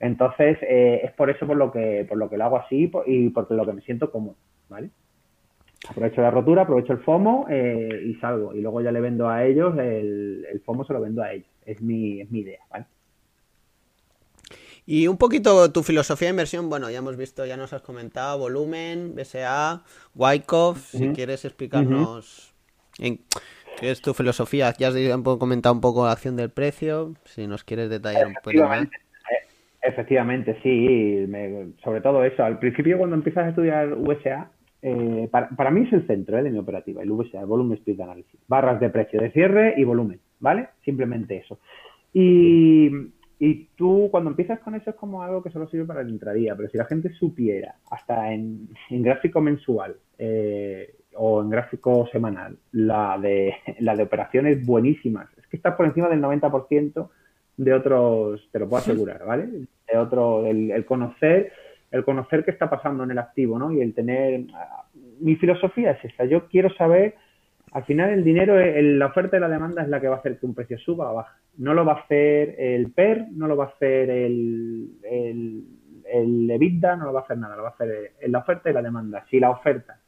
[0.00, 3.28] Entonces, eh, es por eso por lo que por lo que lo hago así y
[3.28, 4.36] porque lo que me siento cómodo,
[4.70, 4.88] ¿vale?
[5.86, 8.54] Aprovecho la rotura, aprovecho el FOMO eh, y salgo.
[8.54, 11.48] Y luego ya le vendo a ellos, el, el FOMO se lo vendo a ellos.
[11.66, 12.86] Es mi, es mi idea, ¿vale?
[14.86, 18.38] Y un poquito tu filosofía de inversión, bueno, ya hemos visto, ya nos has comentado,
[18.38, 21.14] volumen, BSA, Wyckoff, si Ujú.
[21.14, 22.52] quieres explicarnos
[22.98, 23.20] en
[23.82, 27.64] qué es tu filosofía, ya has comentado un poco la acción del precio, si nos
[27.64, 28.88] quieres detallar un poco más.
[29.82, 31.80] Efectivamente, eh, sí.
[31.82, 32.44] sobre todo eso.
[32.44, 34.50] Al principio, cuando empiezas a estudiar VSA,
[34.82, 38.00] eh, para, mí es el centro eh, de mi operativa, el VSA, el Volume Split
[38.00, 38.40] Analysis.
[38.46, 40.68] Barras de precio de cierre y volumen, ¿vale?
[40.84, 41.58] Simplemente eso.
[42.12, 42.90] Y,
[43.40, 46.54] y tú, cuando empiezas con eso, es como algo que solo sirve para el intradía.
[46.54, 52.56] Pero si la gente supiera, hasta en, en gráfico mensual eh, o en gráfico semanal,
[52.72, 57.08] la de, la de operaciones buenísimas, es que estás por encima del 90%
[57.56, 59.46] de otros, te lo puedo asegurar, ¿vale?
[59.46, 61.52] De otro, el, el conocer,
[61.90, 63.70] el conocer qué está pasando en el activo, ¿no?
[63.72, 64.84] Y el tener, ah,
[65.20, 67.14] mi filosofía es esta, yo quiero saber,
[67.72, 70.18] al final el dinero, el- la oferta y la demanda es la que va a
[70.18, 71.38] hacer que un precio suba o baje.
[71.58, 75.64] No lo va a hacer el PER, no lo va a hacer el, el,
[76.10, 78.68] el EBITDA, no lo va a hacer nada, lo va a hacer el- la oferta
[78.70, 79.24] y la demanda.
[79.30, 79.98] Si la oferta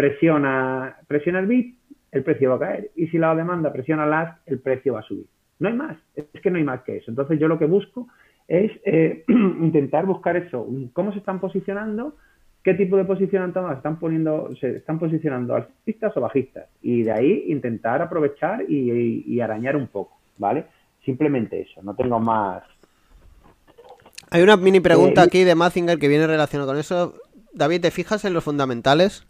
[0.00, 1.74] presiona, presiona el bid,
[2.12, 2.90] el precio va a caer.
[2.96, 5.26] Y si la demanda presiona el ask, el precio va a subir.
[5.58, 7.10] No hay más, es que no hay más que eso.
[7.10, 8.08] Entonces yo lo que busco
[8.48, 12.16] es eh, intentar buscar eso, cómo se están posicionando,
[12.64, 16.64] qué tipo de posición han tomado, están poniendo, se están posicionando alcistas o bajistas.
[16.80, 20.64] Y de ahí intentar aprovechar y, y- y arañar un poco, ¿vale?
[21.04, 22.62] Simplemente eso, no tengo más.
[24.30, 27.14] Hay una mini pregunta Eh, aquí de Mazinger que viene relacionada con eso.
[27.52, 29.26] David, ¿te fijas en los fundamentales?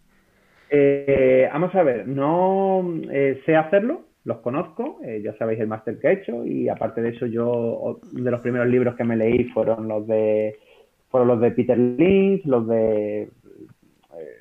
[0.72, 5.98] Eh, vamos a ver, no eh, sé hacerlo, los conozco, eh, ya sabéis el máster
[5.98, 9.44] que he hecho y aparte de eso yo de los primeros libros que me leí
[9.46, 10.61] fueron los de
[11.09, 13.30] fueron los de Peter Lynch, los de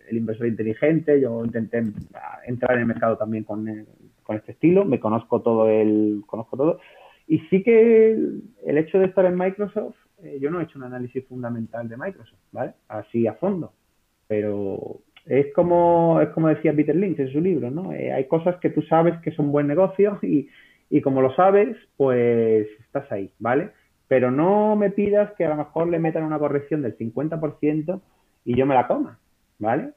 [0.07, 1.81] El inversor inteligente, yo intenté
[2.45, 3.65] entrar en el mercado también con,
[4.21, 6.79] con este estilo, me conozco todo el conozco todo
[7.25, 9.95] y sí que el, el hecho de estar en Microsoft,
[10.39, 12.73] yo no he hecho un análisis fundamental de Microsoft, ¿vale?
[12.87, 13.73] Así a fondo,
[14.27, 17.93] pero es como, es como decía Peter Lynch en su libro, ¿no?
[17.93, 20.49] Eh, hay cosas que tú sabes que son buen negocio y,
[20.89, 23.71] y como lo sabes, pues estás ahí, ¿vale?
[24.07, 28.01] Pero no me pidas que a lo mejor le metan una corrección del 50%
[28.45, 29.19] y yo me la coma,
[29.59, 29.91] ¿vale?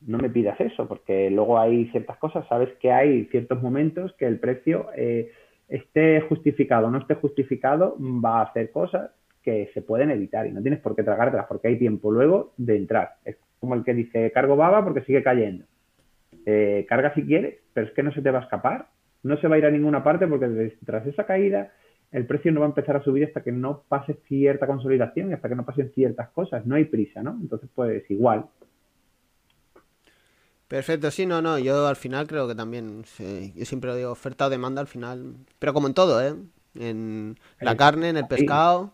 [0.00, 4.26] no me pidas eso, porque luego hay ciertas cosas, sabes que hay ciertos momentos que
[4.26, 5.30] el precio eh,
[5.68, 9.10] esté justificado o no esté justificado, va a hacer cosas
[9.42, 12.76] que se pueden evitar y no tienes por qué tragártelas porque hay tiempo luego de
[12.76, 13.14] entrar.
[13.24, 15.64] Es como el que dice, cargo baba porque sigue cayendo.
[16.46, 18.88] Eh, carga si quieres, pero es que no se te va a escapar,
[19.22, 21.72] no se va a ir a ninguna parte porque tras esa caída
[22.12, 25.34] el precio no va a empezar a subir hasta que no pase cierta consolidación y
[25.34, 26.66] hasta que no pasen ciertas cosas.
[26.66, 27.38] No hay prisa, ¿no?
[27.40, 28.46] Entonces, pues igual.
[30.66, 34.12] Perfecto, sí, no, no, yo al final creo que también, sí, yo siempre lo digo,
[34.12, 36.34] oferta o demanda al final, pero como en todo, ¿eh?
[36.76, 38.92] En la carne, en el pescado,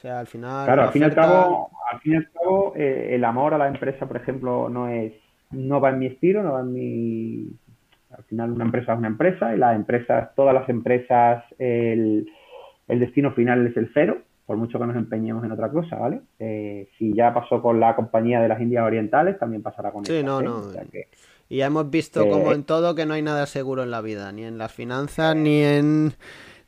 [0.00, 0.64] o sea, al final...
[0.64, 3.24] Claro, la al fin y al oferta- cabo, al fin y al cabo eh, el
[3.24, 5.12] amor a la empresa, por ejemplo, no es,
[5.50, 7.46] no va en mi estilo, no va en mi.
[8.16, 12.26] Al final, una empresa es una empresa y las empresas, todas las empresas, el,
[12.88, 16.22] el destino final es el cero, por mucho que nos empeñemos en otra cosa, ¿vale?
[16.38, 20.14] Eh, si ya pasó con la compañía de las Indias Orientales, también pasará con Sí,
[20.14, 20.44] esta, no, ¿eh?
[20.44, 21.08] no, O sea que-
[21.48, 24.00] Y ya hemos visto Eh, como en todo que no hay nada seguro en la
[24.00, 26.12] vida, ni en las finanzas, ni en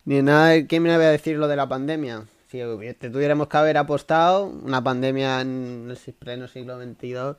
[0.04, 0.66] ni en nada.
[0.68, 2.22] ¿Quién me va a decir lo de la pandemia?
[2.52, 2.58] Si
[2.98, 7.34] te tuviéramos que haber apostado una pandemia en el pleno siglo XXII,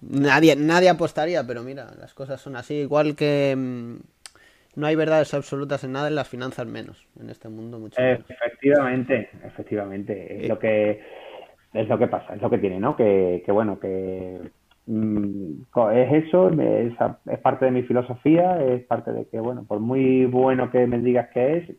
[0.00, 2.76] nadie, nadie apostaría, pero mira, las cosas son así.
[2.76, 3.96] Igual que mm,
[4.76, 8.24] no hay verdades absolutas en nada, en las finanzas menos, en este mundo mucho menos.
[8.26, 10.44] Efectivamente, efectivamente.
[10.44, 11.02] Es lo que
[11.74, 12.96] es lo que pasa, es lo que tiene, ¿no?
[12.96, 14.40] Que, que bueno, que
[14.86, 20.70] es eso, es, parte de mi filosofía, es parte de que, bueno, por muy bueno
[20.70, 21.70] que me digas que es,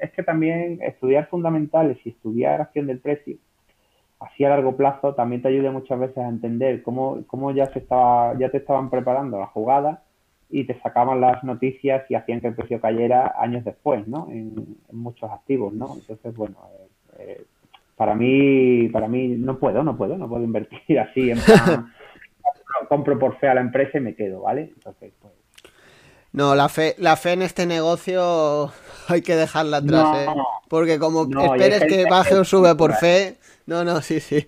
[0.00, 3.36] es que también estudiar fundamentales y estudiar acción del precio,
[4.20, 7.80] así a largo plazo, también te ayuda muchas veces a entender cómo, cómo ya se
[7.80, 10.02] estaba, ya te estaban preparando la jugada
[10.50, 14.28] y te sacaban las noticias y hacían que el precio cayera años después, ¿no?
[14.30, 15.94] En, muchos activos, ¿no?
[15.94, 17.44] Entonces, bueno, eh, eh,
[17.96, 21.38] para mí, para mí no puedo, no puedo, no puedo invertir así en
[22.88, 24.70] compro, por fe a la empresa y me quedo, ¿vale?
[24.74, 25.34] Entonces, pues,
[26.32, 28.70] No, la fe, la fe en este negocio
[29.08, 30.26] hay que dejarla atrás, No, ¿eh?
[30.68, 34.46] Porque como no, esperes que baje o sube por fe, no, no, sí, sí.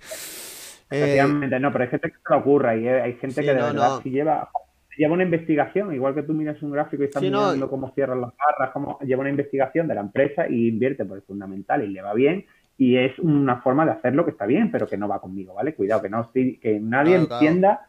[0.90, 3.54] Eh, efectivamente, no, pero hay gente que se le ocurra y hay gente Sí, que
[3.54, 4.50] de no, verdad si lleva,
[4.96, 7.92] lleva una investigación, igual que tú miras un gráfico y estás Sí, no, mirando cómo
[7.94, 11.82] cierran las barras, cómo lleva una investigación de la empresa y invierte por el fundamental
[11.84, 12.44] y le va bien
[12.76, 15.74] y es una forma de hacerlo que está bien, pero que no va conmigo, ¿vale?
[15.74, 17.80] Cuidado, que no que nadie Claro, claro.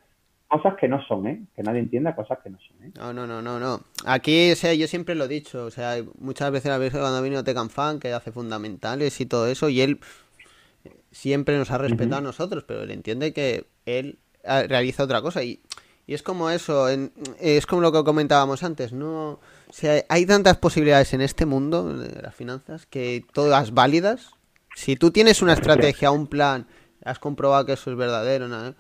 [0.52, 1.42] Cosas que no son, ¿eh?
[1.56, 2.92] Que nadie entienda cosas que no son, ¿eh?
[2.98, 3.82] No, no, no, no, no.
[4.06, 7.22] Aquí, o sea, yo siempre lo he dicho, o sea, muchas veces a veces cuando
[7.22, 10.00] vino Tecan Fan, que hace fundamentales y todo eso, y él
[11.12, 15.44] siempre nos ha respetado a nosotros, pero él entiende que él ah, realiza otra cosa
[15.44, 15.62] y,
[16.08, 20.26] y es como eso, en- es como lo que comentábamos antes, no, o sea, hay
[20.26, 24.32] tantas posibilidades en este mundo de las finanzas que todas válidas.
[24.76, 26.66] Si tú tienes una estrategia, un plan,
[27.04, 28.74] has comprobado que eso es verdadero, ¿no?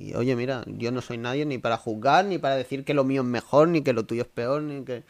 [0.00, 3.04] Y oye, mira, yo no soy nadie ni para juzgar, ni para decir que lo
[3.04, 5.02] mío es mejor, ni que lo tuyo es peor, ni que...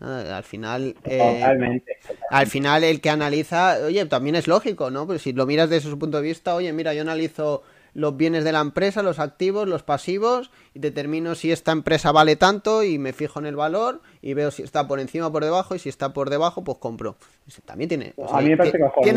[0.00, 0.96] nada, al final...
[1.04, 1.96] eh, Totalmente.
[2.30, 5.06] al final el que analiza, oye, también es lógico, ¿no?
[5.06, 7.62] Pues si lo miras desde su punto de vista, oye, mira, yo analizo
[7.94, 12.36] los bienes de la empresa, los activos, los pasivos, y determino si esta empresa vale
[12.36, 15.44] tanto y me fijo en el valor y veo si está por encima o por
[15.44, 17.16] debajo y si está por debajo, pues compro.
[17.64, 18.40] También tiene, o sea,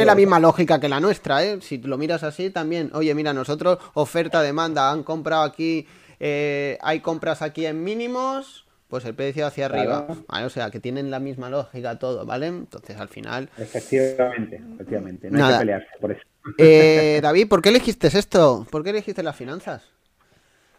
[0.06, 1.60] la misma lógica que la nuestra, ¿eh?
[1.62, 5.88] Si lo miras así también, oye, mira, nosotros oferta, demanda, han comprado aquí,
[6.20, 10.24] eh, hay compras aquí en mínimos, pues el precio hacia arriba, Claro.
[10.28, 10.46] ¿vale?
[10.46, 12.48] O sea, que tienen la misma lógica todo, ¿vale?
[12.48, 13.50] Entonces al final...
[13.58, 15.30] Efectivamente, efectivamente.
[15.30, 16.22] No hay que pelearse por eso.
[16.58, 18.66] Eh, David, ¿por qué elegiste esto?
[18.72, 19.98] ¿Por qué elegiste las finanzas?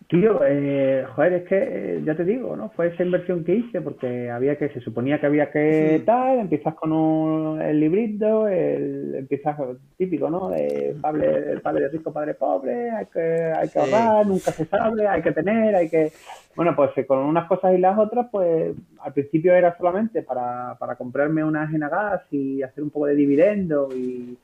[0.08, 2.70] Tío, eh, joder, es que eh, ya te digo, ¿no?
[2.70, 6.74] Fue esa inversión que hice porque había que, se suponía que había que tal, empiezas
[6.76, 9.58] con un, el librito, el, empiezas
[9.98, 10.48] típico, ¿no?
[10.48, 13.78] De padre, padre rico, padre pobre, hay que, hay que Sí.
[13.80, 16.10] ahorrar, nunca se sabe, hay que tener, hay que...
[16.56, 20.74] Bueno, pues eh, con unas cosas y las otras, pues al principio era solamente para,
[20.78, 24.38] para comprarme una ajena gas y hacer un poco de dividendo y,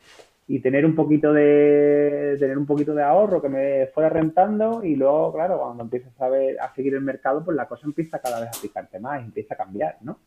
[0.46, 4.94] y tener un poquito de tener un poquito de ahorro que me fuera rentando y
[4.94, 8.40] luego claro cuando empiezas a ver a seguir el mercado pues la cosa empieza cada
[8.40, 10.18] vez a picarte más empieza a cambiar no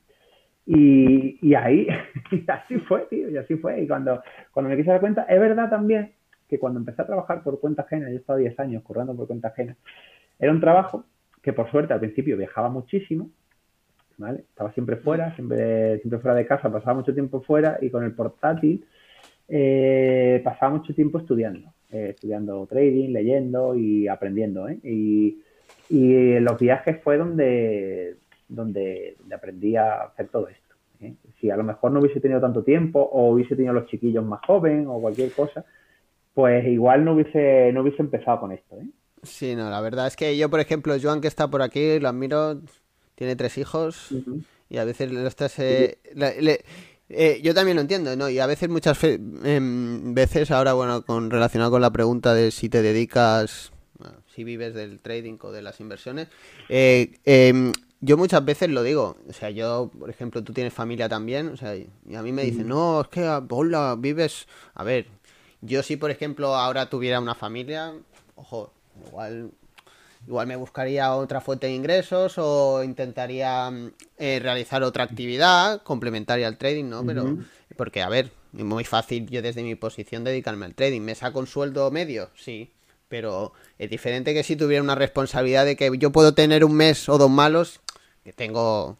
[0.66, 1.88] y, y ahí
[2.32, 5.40] y así fue tío y así fue y cuando cuando me quise dar cuenta es
[5.40, 6.14] verdad también
[6.50, 9.28] que cuando empecé a trabajar por cuenta ajena yo he estado 10 años currando por
[9.28, 9.76] cuenta ajena
[10.40, 11.06] era un trabajo
[11.44, 13.30] que por suerte al principio viajaba muchísimo
[14.18, 14.40] ¿vale?
[14.50, 18.14] Estaba siempre fuera, siempre, siempre fuera de casa, pasaba mucho tiempo fuera y con el
[18.14, 18.84] portátil
[19.48, 24.80] eh, pasaba mucho tiempo estudiando, eh, estudiando trading, leyendo y aprendiendo, ¿eh?
[24.84, 25.40] Y,
[25.90, 28.18] y los viajes fue donde,
[28.50, 30.76] donde, donde aprendí a hacer todo esto.
[31.02, 31.14] ¿eh?
[31.40, 34.42] Si a lo mejor no hubiese tenido tanto tiempo o hubiese tenido los chiquillos más
[34.46, 35.64] jóvenes o cualquier cosa,
[36.34, 38.88] pues igual no hubiese, no hubiese empezado con esto, ¿eh?
[39.24, 42.08] Sí, no, la verdad es que yo, por ejemplo, Joan que está por aquí, lo
[42.10, 42.62] admiro,
[43.16, 44.42] tiene tres hijos Ujú.
[44.70, 45.58] y a veces le estás...
[45.60, 46.64] eh, le- le-
[47.10, 48.30] eh, yo también lo entiendo, ¿no?
[48.30, 52.52] Y a veces, muchas fe- em, veces, ahora, bueno, con relacionado con la pregunta de
[52.52, 56.28] si te dedicas, bueno, si vives del trading o de las inversiones,
[56.70, 61.10] eh, em, yo muchas veces lo digo, o sea, yo, por ejemplo, tú tienes familia
[61.10, 65.08] también, o sea, y a mí me dicen, no, es que, hola, vives, a ver,
[65.62, 67.94] yo si, por ejemplo, ahora tuviera una familia,
[68.36, 68.72] ojo,
[69.08, 69.50] igual
[70.28, 76.48] Igual me buscaría otra fuente de ingresos o intentaría mm, eh, realizar otra actividad complementaria
[76.48, 77.06] al trading, ¿no?
[77.06, 77.38] Pero,
[77.78, 81.00] porque, a ver, es muy fácil yo desde mi posición dedicarme al trading.
[81.00, 82.30] ¿Me saco un sueldo medio?
[82.36, 82.72] Sí.
[83.08, 87.08] Pero es diferente que si tuviera una responsabilidad de que yo puedo tener un mes
[87.08, 87.80] o dos malos,
[88.26, 88.98] que tengo,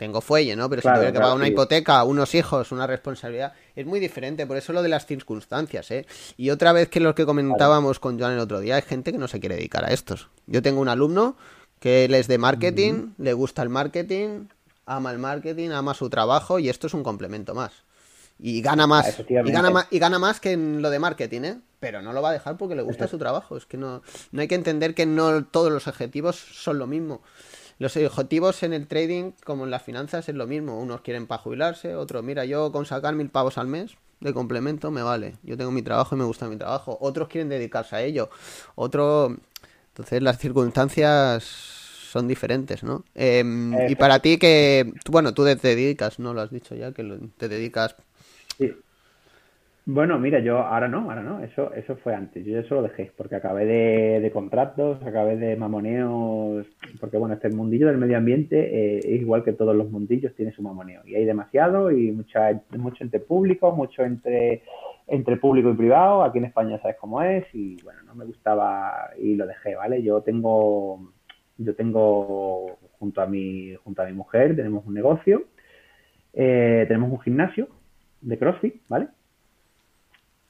[0.00, 0.70] tengo fuelle, ¿no?
[0.70, 1.52] Pero si Claro, tuviera que claro, pagar una sí.
[1.52, 4.46] hipoteca, unos hijos, una responsabilidad, es muy diferente.
[4.46, 6.06] Por eso lo de las circunstancias, ¿eh?
[6.38, 9.18] Y otra vez que lo que comentábamos con Joan el otro día, hay gente que
[9.18, 10.28] no se quiere dedicar a estos.
[10.46, 11.36] Yo tengo un alumno
[11.80, 14.46] que él es de marketing, le gusta el marketing,
[14.86, 17.72] ama el marketing, ama su trabajo y esto es un complemento más.
[18.38, 19.22] Y gana más.
[19.28, 21.60] Y gana más, y gana más que en lo de marketing, ¿eh?
[21.78, 23.54] Pero no lo va a dejar porque le gusta su trabajo.
[23.58, 24.00] Es que no,
[24.32, 27.20] no hay que entender que no todos los objetivos son lo mismo.
[27.80, 30.78] Los objetivos en el trading, como en las finanzas, es lo mismo.
[30.78, 34.90] Unos quieren para jubilarse, otros, mira, yo con sacar mil pavos al mes de complemento
[34.90, 35.36] me vale.
[35.42, 36.98] Yo tengo mi trabajo y me gusta mi trabajo.
[37.00, 38.28] Otros quieren dedicarse a ello.
[38.74, 39.34] Otro.
[39.88, 43.02] Entonces las circunstancias son diferentes, ¿no?
[43.14, 46.34] Em, y para ti que, bueno, tú te dedicas, ¿no?
[46.34, 47.96] Lo has dicho ya, que te dedicas...
[48.58, 48.76] Sí.
[49.92, 53.10] Bueno, mira, yo ahora no, ahora no, eso, eso fue antes, yo eso lo dejé,
[53.16, 56.64] porque acabé de, contratos, acabé de mamoneos,
[57.00, 60.52] porque bueno, este mundillo del medio ambiente eh, es igual que todos los mundillos, tiene
[60.52, 64.62] su mamoneo, y hay demasiado, y mucha, mucho entre público, mucho entre,
[65.08, 69.10] entre público y privado, aquí en España sabes cómo es, y bueno, no me gustaba
[69.18, 70.04] y lo dejé, ¿vale?
[70.04, 71.00] Yo tengo,
[71.58, 75.46] yo tengo junto a mi, junto a mi mujer, tenemos un negocio,
[76.32, 77.66] eh, tenemos un gimnasio
[78.20, 79.08] de CrossFit, ¿vale?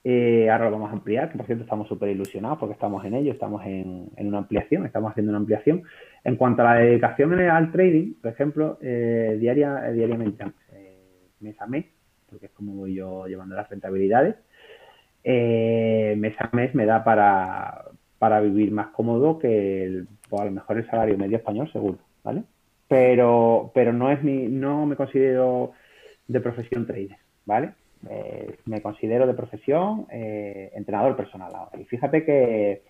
[0.03, 3.15] Eh, ahora lo vamos a ampliar, que por cierto estamos súper ilusionados porque estamos en
[3.15, 5.83] ello, estamos en, en una ampliación, estamos haciendo una ampliación.
[6.25, 10.97] En cuanto a la dedicación al trading, por ejemplo, eh, diaria, eh, diariamente, eh,
[11.41, 11.85] mes a mes,
[12.31, 14.37] porque es como voy yo llevando las rentabilidades,
[15.23, 17.85] mes a mes me da para,
[18.19, 22.45] para vivir más cómodo que el, a lo mejor el salario medio español, seguro, ¿vale?
[22.89, 25.73] Pero, pero no es mi, no me considero
[26.27, 27.75] de profesión trader, ¿vale?
[28.09, 31.79] Eh, me considero de profesión eh, entrenador personal ahora.
[31.79, 32.83] Y fíjate que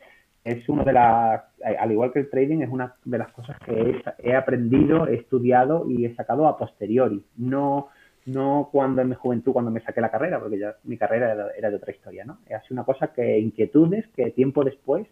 [0.44, 1.42] es uno de las,
[1.78, 5.90] al igual que el trading, es una de las cosas que he, aprendido, he estudiado
[5.90, 7.24] y he sacado a posteriori.
[7.36, 7.88] No,
[8.26, 11.48] no cuando en mi juventud, cuando me saqué la carrera, porque ya mi carrera era,
[11.56, 12.38] era de otra historia, ¿no?
[12.46, 15.06] Ha sido una cosa que inquietudes que tiempo después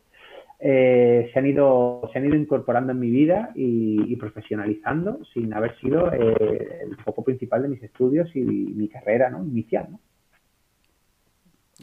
[0.60, 5.78] eh, se, han ido, se han ido incorporando en mi vida y, profesionalizando sin haber
[5.78, 9.44] sido eh, el foco principal de mis estudios y mi carrera ¿no?
[9.44, 9.86] inicial.
[9.90, 10.00] ¿no?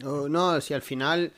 [0.02, 1.32] No, no, si al final...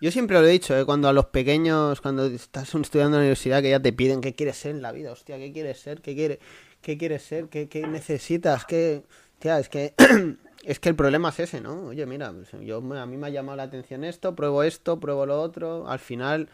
[0.00, 0.84] Yo siempre lo he dicho, ¿eh?
[0.84, 4.32] cuando a los pequeños, cuando estás estudiando en la universidad, que ya te piden qué
[4.32, 6.38] quieres ser en la vida, hostia, qué quieres ser, qué, quiere,
[6.80, 9.02] qué quieres ser, qué, qué necesitas, qué...
[9.42, 9.94] Es que...
[10.64, 11.86] es que el problema es ese, ¿no?
[11.86, 15.26] Oye, mira, pues yo, a mí me ha llamado la atención esto, pruebo esto, pruebo
[15.26, 16.48] lo otro, al final...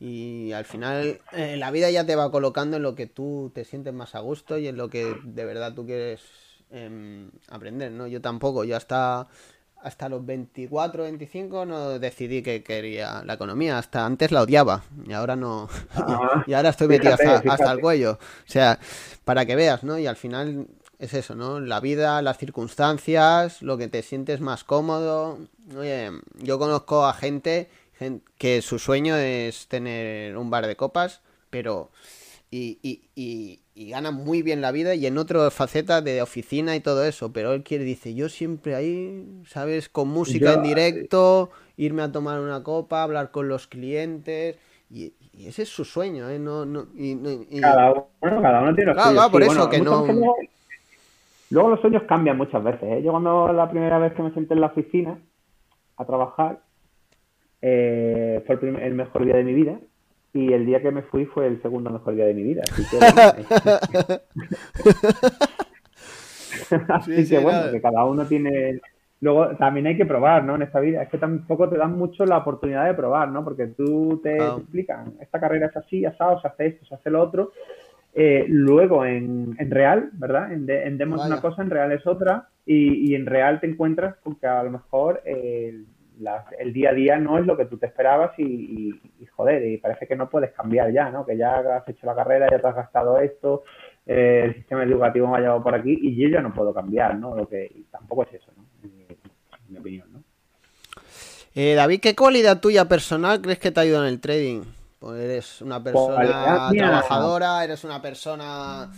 [0.00, 3.64] Y al final eh, la vida ya te va colocando en lo que tú te
[3.64, 6.20] sientes más a gusto y en lo que de verdad tú quieres
[6.70, 8.06] em, aprender, ¿no?
[8.06, 9.26] Yo tampoco, yo hasta,
[9.82, 15.12] hasta los 24, 25 no decidí que quería la economía, hasta antes la odiaba y
[15.12, 18.78] ahora no, Ah, y ahora estoy metido fíjate, hasta, hasta el cuello, o sea,
[19.24, 19.98] para que veas, ¿no?
[19.98, 20.66] Y al final
[20.98, 21.60] es eso, ¿no?
[21.60, 25.38] La vida, las circunstancias, lo que te sientes más cómodo.
[25.76, 27.68] Oye, yo conozco a gente gen-
[28.38, 31.90] que su sueño es tener un bar de copas, pero
[32.50, 36.74] y, y, y, y gana muy bien la vida y en otra faceta de oficina
[36.76, 39.88] y todo eso, pero él quiere, dice, yo siempre ahí, ¿sabes?
[39.88, 44.56] Con música Yo- en directo, irme a tomar una copa, hablar con los clientes.
[44.90, 45.12] Y,
[45.46, 46.38] ese es su sueño, ¿eh?
[46.38, 49.48] No, no, y, no- y- Cada uno, cada uno tiene los Claro, claro, por sí,
[49.48, 50.48] eso bueno, que no- veces
[51.50, 52.82] luego los sueños cambian muchas veces.
[52.82, 53.02] ¿eh?
[53.02, 55.18] Yo cuando la primera vez que me senté en la oficina
[55.96, 56.62] a trabajar,
[57.62, 59.78] eh, fue el, prim- el mejor día de mi vida.
[60.32, 62.62] Y el día que me fui fue el segundo mejor día de mi vida.
[62.70, 63.32] Así que, bueno,
[66.88, 68.80] Así Sí, sí, que bueno, que cada uno tiene.
[69.20, 70.54] Luego también hay que probar, ¿no?
[70.54, 71.02] En esta vida.
[71.02, 73.42] Es que tampoco te dan mucho la oportunidad de probar, ¿no?
[73.42, 77.10] Porque tú te, te explican, esta carrera es así, asado, se hace esto, se hace
[77.10, 77.50] lo otro.
[78.14, 80.52] Eh, luego en, en real, ¿verdad?
[80.52, 81.42] En, de- en demo es una Vaya.
[81.42, 82.48] cosa, en real es otra.
[82.64, 85.82] Y, y en real te encuentras con que a lo mejor eh,
[86.20, 89.26] la- el día a día no es lo que tú te esperabas y, y- y,
[89.26, 91.24] joder, y parece que no puedes cambiar ya, ¿no?
[91.24, 93.64] Que ya has hecho la carrera, ya te has gastado esto,
[94.06, 97.16] eh, el sistema educativo me ha llevado por aquí y yo ya no puedo cambiar,
[97.16, 97.34] ¿no?
[97.36, 98.64] Lo que y tampoco es eso, ¿no?
[98.82, 100.22] En mi, en mi opinión, ¿no?
[101.54, 104.62] Eh, David, ¿qué cualidad tuya personal crees que te ayuda en el trading?
[104.98, 106.78] Pues eres una persona Cualidad mía.
[106.86, 108.90] trabajadora, eres una persona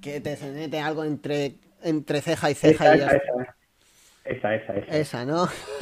[0.00, 3.42] que te mete algo entre, entre ceja y ceja Esa, y ya esa, está.
[3.42, 3.56] esa,
[4.24, 4.96] esa, esa, esa.
[4.98, 5.44] Esa, ¿no?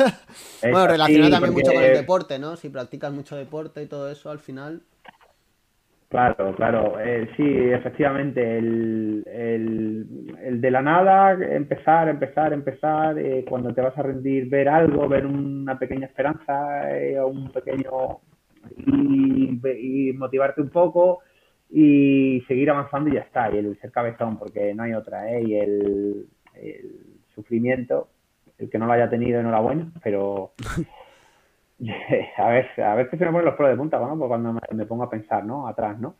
[0.62, 2.56] Esa, bueno, relacionado sí, también porque- mucho con el deporte, ¿no?
[2.56, 4.82] Si practicas mucho deporte y todo eso, al final.
[6.08, 6.98] Claro, claro.
[7.00, 13.80] Eh, sí, efectivamente, el, el, el de la nada, empezar, empezar, empezar, eh, cuando te
[13.80, 18.18] vas a rendir, ver algo, ver una pequeña esperanza eh, o un pequeño...
[18.76, 19.58] Y,
[20.08, 21.20] y motivarte un poco
[21.70, 23.50] y seguir avanzando y ya está.
[23.50, 25.42] Y el ser cabezón, porque no hay otra, ¿eh?
[25.42, 26.26] Y el,
[26.56, 26.90] el
[27.34, 28.08] sufrimiento,
[28.60, 30.52] el que no lo haya tenido, enhorabuena, pero...
[32.36, 34.14] A ver, a veces se me ponen los pelos de punta, ¿no?
[34.18, 35.66] Pues cuando me, me pongo a pensar, ¿no?
[35.66, 36.16] Atrás, ¿no?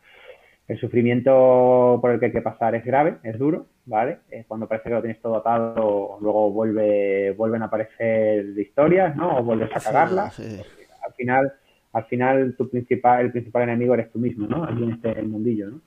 [0.71, 4.21] El sufrimiento por el que hay que pasar es grave, es duro, ¿vale?
[4.47, 9.39] Cuando parece que lo tienes todo atado, luego vuelve, vuelven a aparecer historias, ¿no?
[9.39, 10.31] O vuelves a cagarla.
[10.31, 10.63] Sí.
[11.05, 11.53] Al final,
[11.93, 14.63] al final tu principal, el principal enemigo eres tú mismo, ¿no?
[14.63, 15.81] Aquí en este mundillo, ¿no?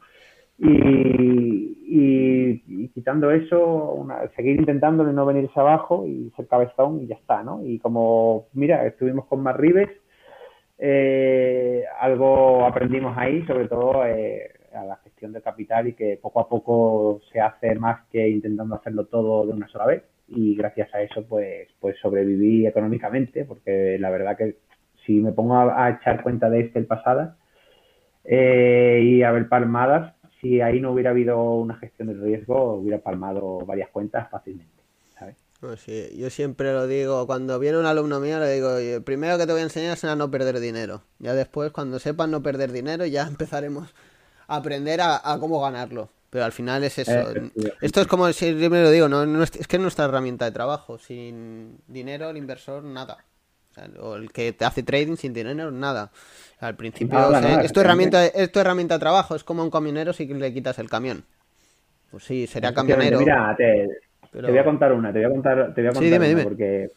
[0.57, 7.01] Y, y- y quitando eso, una- seguir intentando de no venirse abajo y ser cabezón
[7.01, 7.65] y ya está, ¿no?
[7.65, 9.89] Y como, mira, estuvimos con más Rives,
[10.77, 16.39] eh, algo aprendimos ahí, sobre todo eh, a la gestión del capital y que poco
[16.39, 20.93] a poco se hace más que intentando hacerlo todo de una sola vez y gracias
[20.93, 24.55] a eso pues, pues sobreviví económicamente porque la verdad que
[25.05, 27.35] si me pongo a, echar cuenta de este el pasado
[28.23, 32.99] eh, y a ver palmadas, si ahí no hubiera habido una gestión del riesgo, hubiera
[32.99, 34.83] palmado varias cuentas fácilmente,
[35.17, 35.37] ¿sabes?
[35.61, 39.37] No, sí, yo siempre lo digo, cuando viene un alumno mío le digo, "Oye, primero
[39.37, 41.01] que te voy a enseñar es a no perder dinero.
[41.19, 43.95] Ya después, cuando sepas no perder dinero, ya empezaremos
[44.47, 46.09] a aprender a, a cómo ganarlo.
[46.29, 47.11] Pero al final es eso.
[47.11, 47.73] Efectivamente.
[47.79, 50.51] Esto es como siempre lo digo, no, No es, es que es nuestra herramienta de
[50.51, 50.97] trabajo.
[50.97, 53.23] Sin dinero, el inversor, nada.
[53.99, 56.11] O, el que te hace trading sin dinero, nada.
[56.59, 59.35] Al principio, o sea, nada, es, tu herramienta, es tu herramienta de trabajo.
[59.35, 61.23] Es como un camionero si le quitas el camión.
[62.11, 63.19] Pues sí, será camionero.
[63.19, 63.89] Mira, te,
[64.31, 66.11] pero- te voy a contar una, te voy a contar, te voy a Sí, contar
[66.11, 66.43] dime, una dime.
[66.43, 66.89] porque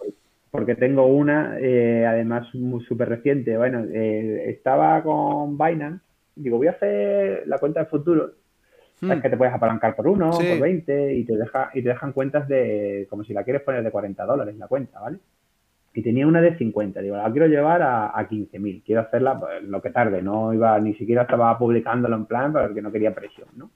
[0.51, 3.57] porque tengo una, eh, además muy súper reciente.
[3.59, 6.03] Bueno, eh, estaba con Binance,
[6.35, 8.33] digo, voy a hacer la cuenta de futuro.
[8.99, 9.20] Hmm.
[9.20, 10.47] que te puedes apalancar por uno, Sí.
[10.49, 13.85] por 20 y te deja y te dejan cuentas de como si la quieres poner
[13.85, 15.18] de 40 dólares la cuenta, ¿vale?
[15.97, 19.62] Y tenía una de 50, digo, la quiero llevar a, a 15.000, quiero hacerla pues,
[19.62, 23.49] lo que tarde, no iba, ni siquiera estaba publicándolo en plan porque no quería presión,
[23.57, 23.70] ¿no?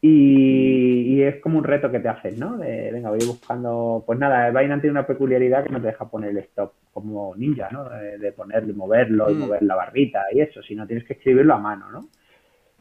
[0.00, 2.58] Y, y es como un reto que te haces, ¿no?
[2.58, 4.02] De, venga, voy buscando.
[4.04, 7.68] Pues nada, Binance tiene una peculiaridad que no te deja poner el stop como ninja,
[7.70, 7.88] ¿no?
[7.88, 9.38] De, de ponerlo y moverlo y Mm.
[9.38, 12.08] mover la barrita y eso, sino tienes que escribirlo a mano, ¿no?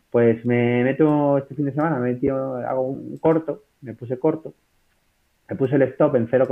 [0.10, 4.56] Pues me meto este fin de semana, me metió, hago un corto, me puse corto,
[5.50, 6.48] me puse el stop en 0,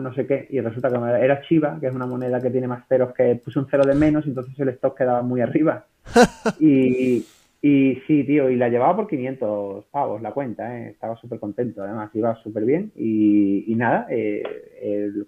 [0.00, 2.86] no sé qué, y resulta que era Chiva, que es una moneda que tiene más
[2.88, 5.86] ceros que puse un cero de menos, entonces el stop quedaba muy arriba.
[6.58, 7.24] Y,
[7.60, 10.90] y sí, tío, y la llevaba por 500 pavos la cuenta, ¿eh?
[10.90, 12.90] estaba súper contento, además iba súper bien.
[12.96, 14.42] Y, y nada, eh,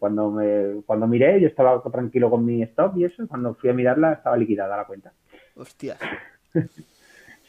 [0.01, 3.71] cuando, me, cuando miré, yo estaba tranquilo con mi stop y eso, y cuando fui
[3.71, 5.13] a mirarla estaba liquidada la cuenta.
[5.57, 5.99] Hostias.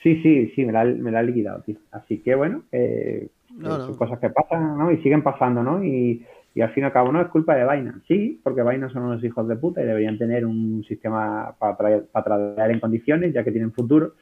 [0.05, 1.77] Sí, sí, sí, me la, me la ha liquidado, tío.
[1.89, 3.27] Así que bueno, eh,
[3.57, 3.85] No, eh, no.
[3.87, 4.91] son cosas que pasan, ¿no?
[4.91, 5.83] Y siguen pasando, ¿no?
[5.83, 8.05] Y, y al fin y al cabo no es culpa de Binance.
[8.07, 12.05] Sí, porque Binance son unos hijos de puta y deberían tener un sistema para, traer,
[12.11, 14.13] para tradear en condiciones, ya que tienen futuro.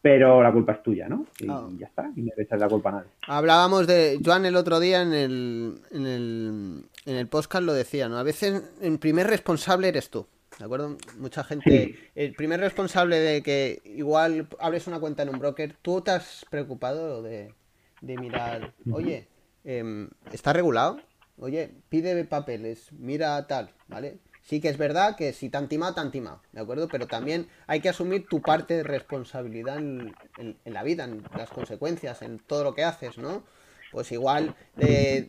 [0.00, 1.26] Pero la culpa es tuya, ¿no?
[1.38, 1.68] Y Ah.
[1.78, 3.08] ya está, y no le echas la culpa a nadie.
[3.28, 4.18] Hablábamos de.
[4.24, 8.18] Joan el otro día en el, en el, en el podcast lo decía, ¿no?
[8.18, 10.26] A veces el primer responsable eres tú.
[10.58, 10.96] ¿De acuerdo?
[11.18, 11.70] Mucha gente.
[11.70, 11.94] Sí.
[12.16, 16.44] El primer responsable de que igual abres una cuenta en un broker, ¿tú te has
[16.50, 17.54] preocupado de,
[18.02, 19.28] de mirar, oye,
[19.64, 21.00] em, ¿está regulado?
[21.38, 24.18] Oye, pide papeles, mira tal, ¿vale?
[24.42, 26.88] Sí que es verdad que si te han timado, te han timado, ¿de acuerdo?
[26.90, 31.22] Pero también hay que asumir tu parte de responsabilidad en, en- en la vida, en
[31.36, 33.44] las consecuencias, en todo lo que haces, ¿no?
[33.92, 35.28] Pues igual eh,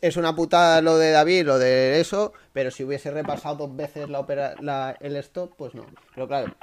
[0.00, 4.08] es una putada lo de David, lo de eso, pero si hubiese repasado dos veces
[4.08, 5.86] la opera, la- el stop, pues no.
[6.14, 6.54] Pero claro,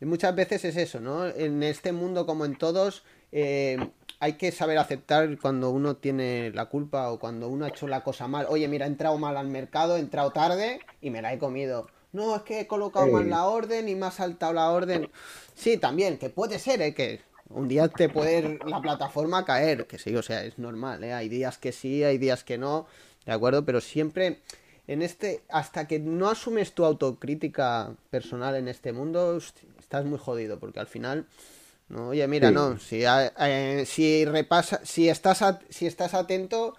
[0.00, 1.26] y muchas veces es eso, ¿no?
[1.26, 3.78] En este mundo como en todos, eh,
[4.20, 8.02] hay que saber aceptar cuando uno tiene la culpa o cuando uno ha hecho la
[8.02, 8.46] cosa mal.
[8.48, 11.88] Oye, mira, he entrado mal al mercado, he entrado tarde y me la he comido.
[12.12, 13.12] No, es que he colocado Sí.
[13.12, 15.10] mal la orden y me ha saltado la orden.
[15.54, 16.94] Sí, también, que puede ser, ¿eh?
[16.94, 21.12] Que un día te puede la plataforma caer, que sí, o sea, es normal, ¿eh?
[21.12, 22.86] Hay días que sí, hay días que no,
[23.24, 23.64] ¿de acuerdo?
[23.64, 24.40] Pero siempre
[24.86, 29.38] en este, hasta que no asumes tu autocrítica personal en este mundo,
[29.78, 31.26] estás muy jodido, porque al final,
[31.88, 32.54] no, oye, mira, Sí.
[32.54, 36.74] no, si, a- eh, si repasa, si estás, at- si estás atento,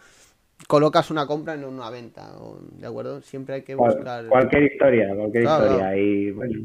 [0.67, 2.31] colocas una compra en una venta,
[2.79, 3.21] ¿de acuerdo?
[3.21, 4.25] Siempre hay que buscar.
[4.27, 5.83] cualquier historia, cualquier Claro, historia.
[5.85, 5.97] claro.
[5.97, 6.59] Y bueno,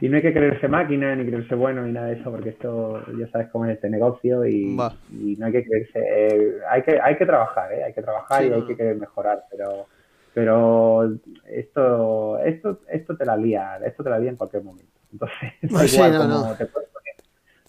[0.00, 3.02] y no hay que creerse máquina ni creerse bueno ni nada de eso, porque esto
[3.18, 5.98] ya sabes cómo es este negocio y, no hay que creerse.
[5.98, 7.84] eh, hay que hay que trabajar, ¿eh?
[7.84, 9.86] hay que trabajar Sí, y no, hay que querer mejorar, pero
[10.34, 11.12] pero
[11.46, 14.92] esto esto esto te la lía, esto te la lía en cualquier momento.
[15.12, 15.36] Entonces,
[15.70, 16.54] Pues sí, igual no, cómo no.
[16.56, 16.97] te puedes poner.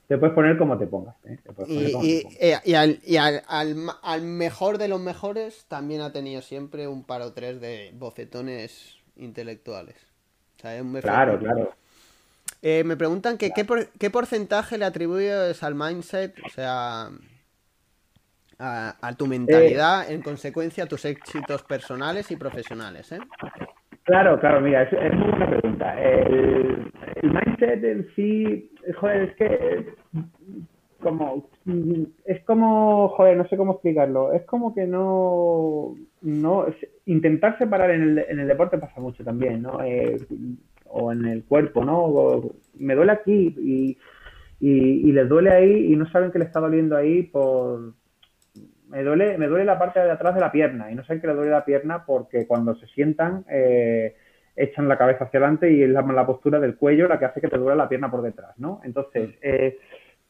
[0.10, 1.38] Te puedes poner como te pongas, ¿eh?
[1.44, 2.38] Te Y, como te y- pongas.
[2.42, 3.44] eh, y al, y al,
[4.02, 8.98] al mejor de los mejores también ha tenido siempre un par o tres de bofetones
[9.16, 9.96] intelectuales.
[10.58, 11.70] O sea, es un Claro, claro.
[12.64, 17.12] Eh, me preguntan que qué, por- qué porcentaje le atribuyes al mindset, o sea,
[18.58, 23.22] a, a tu mentalidad, en consecuencia a tus éxitos personales y profesionales, ¿eh?
[24.06, 26.02] Claro, claro, mira, es, es muy buena pregunta.
[26.02, 26.92] El,
[27.22, 29.96] el mindset en sí, joder, es que eh,
[31.02, 31.50] como
[32.26, 34.34] es como, joder, no sé cómo explicarlo.
[34.34, 36.66] Es como que no, no
[37.06, 39.84] intentar separar en el, en el deporte pasa mucho también, ¿no?
[39.84, 40.18] Eh,
[40.86, 42.52] o en el cuerpo, ¿no?
[42.78, 43.98] Me duele aquí y,
[44.60, 47.94] y, y les duele ahí y no saben que le está doliendo ahí por
[48.90, 51.28] me duele, me duele la parte de atrás de la pierna y no saben que
[51.28, 54.16] le duele la pierna porque cuando se sientan eh,
[54.56, 57.40] echan la cabeza hacia adelante y es la, la postura del cuello la que hace
[57.40, 58.82] que te duele la pierna por detrás, ¿no?
[58.84, 59.78] Entonces, eh,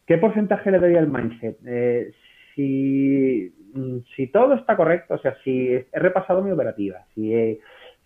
[0.09, 1.59] ¿qué porcentaje le doy al mindset?
[1.67, 2.11] Eh,
[2.55, 7.59] si, mm, si todo está correcto, o sea, si he repasado mi operativa, si, he-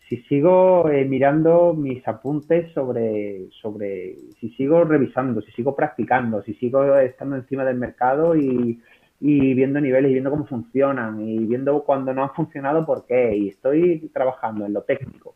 [0.09, 6.53] si sigo eh, mirando mis apuntes sobre, sobre, si sigo revisando, si sigo practicando, si
[6.55, 12.13] sigo estando encima del mercado y viendo niveles y viendo cómo funcionan y viendo cuando
[12.13, 15.35] no han funcionado por qué y estoy trabajando en lo técnico.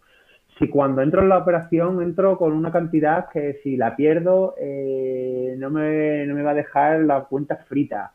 [0.60, 5.56] Si cuando entro en la operación entro con una cantidad que si la pierdo eh,
[5.58, 8.14] no, me, no me va a dejar la cuenta frita.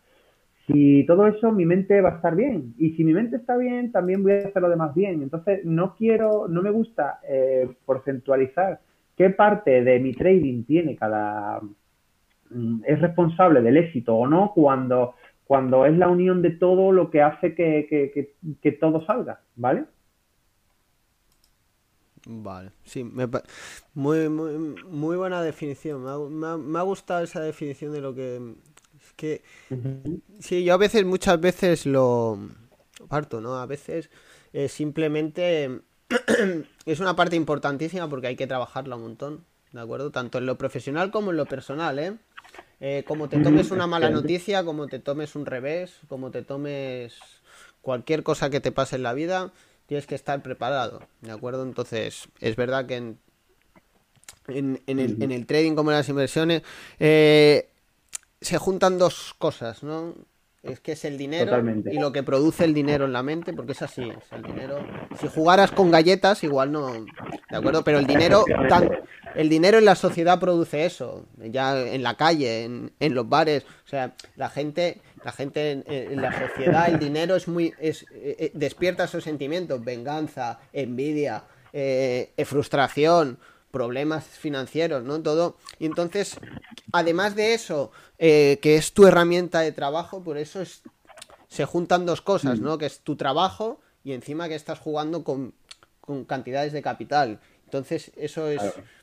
[0.67, 2.75] Si todo eso, mi mente va a estar bien.
[2.79, 5.23] Y si mi mente está bien, también voy a hacer lo demás bien.
[5.23, 8.81] Entonces, no quiero, no me gusta eh, porcentualizar
[9.17, 11.61] qué parte de mi trading tiene cada,
[12.51, 15.15] mm, es responsable del éxito o no cuando,
[15.45, 19.41] cuando es la unión de todo lo que hace que, que, que, que todo salga,
[19.57, 19.85] ¿vale?
[22.25, 23.43] Vale, sí, me pa-
[23.95, 26.05] muy, muy, muy buena definición.
[26.05, 28.37] Me ha, me ha- me ha gustado esa definición de lo que...
[29.05, 29.43] Es que,
[30.41, 32.39] sí, yo a veces, muchas veces lo
[33.09, 33.57] parto, ¿no?
[33.61, 34.11] A veces
[34.53, 35.81] eh, simplemente
[36.87, 40.11] es una parte importantísima porque hay que trabajarla un montón, ¿de acuerdo?
[40.11, 42.17] Tanto en lo profesional como en lo personal, ¿eh?
[42.81, 47.15] Eh, como te tomes una mala noticia, como te tomes un revés, como te tomes
[47.81, 49.53] cualquier cosa que te pase en la vida,
[49.93, 51.63] tienes que estar preparado, ¿de acuerdo?
[51.65, 53.19] Entonces, es verdad que en,
[54.49, 56.63] en, en el, en el trading como en las inversiones
[56.99, 57.69] eh,
[58.41, 60.15] se juntan dos cosas, ¿no?
[60.63, 61.93] Es que es el dinero Totalmente.
[61.93, 64.79] y lo que produce el dinero en la mente, porque es así, es el dinero.
[65.21, 67.07] Si jugaras con galletas, igual no, ¿de
[67.57, 67.85] acuerdo?
[67.85, 68.89] Pero el dinero, tan-
[69.35, 73.65] el dinero en la sociedad produce eso, ya en la calle, en, en los bares,
[73.85, 78.03] o sea, la gente, la gente en, en la sociedad, el dinero es muy, es,
[78.13, 83.39] eh, eh, despierta esos sentimientos, venganza, envidia, eh, frustración,
[83.71, 85.21] problemas financieros, ¿no?
[85.23, 85.57] Todo.
[85.79, 86.39] Y entonces,
[86.93, 90.83] además de eso, eh, que es tu herramienta de trabajo, por eso es,
[91.49, 92.79] se juntan dos cosas, ¿no?
[92.79, 95.55] Que es tu trabajo y encima que estás jugando con,
[96.01, 97.41] con cantidades de capital.
[97.65, 98.61] Entonces, eso es,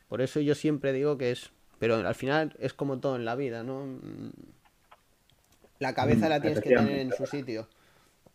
[0.07, 1.49] por eso yo siempre digo que es,
[1.79, 3.87] pero al final es como todo en la vida, ¿no?
[5.79, 7.67] La cabeza Mm, la tienes que tener en su sitio.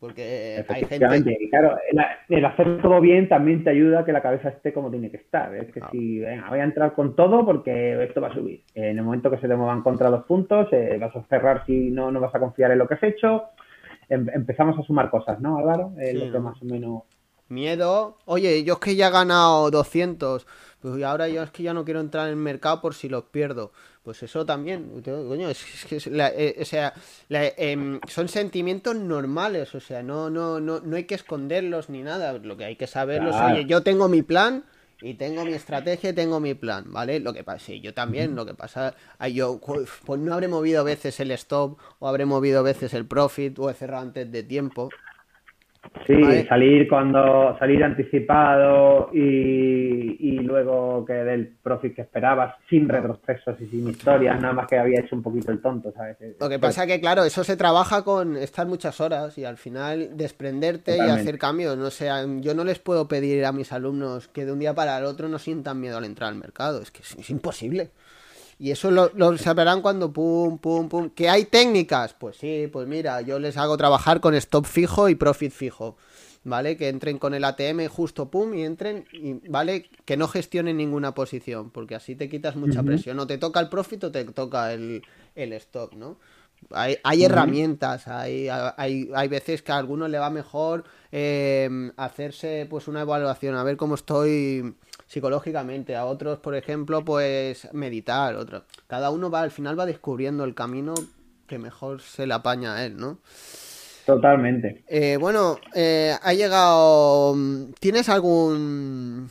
[0.00, 1.38] Porque hay gente...
[1.50, 1.78] Claro,
[2.28, 5.16] el, hacer todo bien también te ayuda a que la cabeza esté como tiene que
[5.16, 5.54] estar.
[5.54, 5.88] Es que Ah.
[5.90, 8.64] si, venga, voy a entrar con todo porque esto va a subir.
[8.74, 11.90] En el momento que se te muevan contra dos puntos, eh, vas a cerrar si
[11.90, 13.44] no, no vas a confiar en lo que has hecho.
[14.10, 15.92] Em- empezamos a sumar cosas, ¿no, Álvaro?
[15.98, 17.02] Es Sí, lo que más o menos...
[17.48, 18.18] Miedo.
[18.26, 20.46] Oye, yo es que ya he ganado 200.
[20.80, 23.24] Pues ahora yo es que ya no quiero entrar en el mercado por si los
[23.24, 23.72] pierdo.
[24.04, 25.02] Pues eso también.
[25.02, 26.92] Coño, es, es que es la- eh, o sea,
[27.30, 29.74] la- em, son sentimientos normales.
[29.74, 32.34] O sea, no, no, no, no hay que esconderlos ni nada.
[32.34, 33.54] Lo que hay que saberlo es, Claro.
[33.54, 34.64] oye, yo tengo mi plan.
[35.00, 37.20] Y tengo mi estrategia y tengo mi plan, ¿vale?
[37.20, 38.94] Lo que pasa, sí, yo también, lo que pasa,
[39.34, 39.60] yo,
[40.06, 43.58] pues no habré movido a veces el stop, o habré movido a veces el profit,
[43.58, 44.88] o he cerrado antes de tiempo,
[46.06, 46.46] Sí, Vale.
[46.46, 53.66] salir cuando salir anticipado y, y luego que del profit que esperabas, sin retrocesos y
[53.66, 56.16] sin historias, nada más que había hecho un poquito el tonto, ¿sabes?
[56.38, 60.10] Lo que pasa que, claro, eso se trabaja con estar muchas horas y al final
[60.16, 61.76] desprenderte y hacer cambios.
[61.76, 62.10] No sé,
[62.40, 65.28] yo no les puedo pedir a mis alumnos que de un día para el otro
[65.28, 66.82] no sientan miedo al entrar al mercado.
[66.82, 67.90] Es que es, es imposible.
[68.58, 71.10] Y eso lo, lo sabrán cuando pum, pum, pum.
[71.10, 72.14] ¿Que hay técnicas?
[72.14, 75.96] Pues sí, pues mira, yo les hago trabajar con stop fijo y profit fijo.
[76.46, 76.76] ¿Vale?
[76.76, 79.88] Que entren con el ATM justo, pum, y entren, y, ¿vale?
[80.04, 83.18] Que no gestionen ninguna posición, porque así te quitas mucha presión.
[83.18, 85.02] O te toca el profit o te toca el,
[85.34, 86.18] el stop, ¿no?
[86.70, 92.66] Hay, hay herramientas, hay, hay, hay veces que a algunos le va mejor eh, hacerse
[92.68, 94.74] pues una evaluación, a ver cómo estoy
[95.06, 98.64] psicológicamente, a otros, por ejemplo, pues meditar, otros.
[98.86, 100.94] Cada uno va, al final va descubriendo el camino
[101.46, 103.18] que mejor se le apaña a él, ¿no?
[104.06, 104.84] Totalmente.
[104.86, 107.34] Eh, bueno, eh, ha llegado.
[107.80, 109.30] ¿Tienes algún.?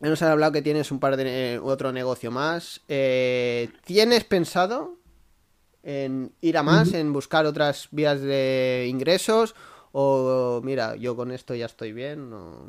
[0.00, 2.82] Hemos hablado que tienes un par de otro negocio más.
[2.88, 4.98] Eh, ¿Tienes pensado
[5.82, 9.54] en ir a más, en buscar otras vías de ingresos?
[9.92, 12.32] O mira, yo con esto ya estoy bien.
[12.32, 12.68] o-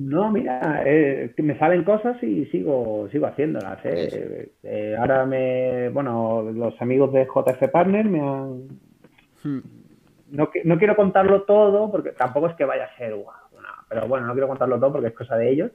[0.00, 3.78] No, mira, eh, me salen cosas y sigo, sigo haciéndolas.
[3.84, 4.50] ¿eh?
[4.62, 8.68] Eh, ahora me, bueno, los amigos de JF Partner me han,
[9.42, 9.60] Hmm.
[10.30, 14.06] no, no quiero contarlo todo porque tampoco es que vaya a ser guau, no, pero
[14.06, 15.70] bueno, no quiero contarlo todo porque es cosa de ellos.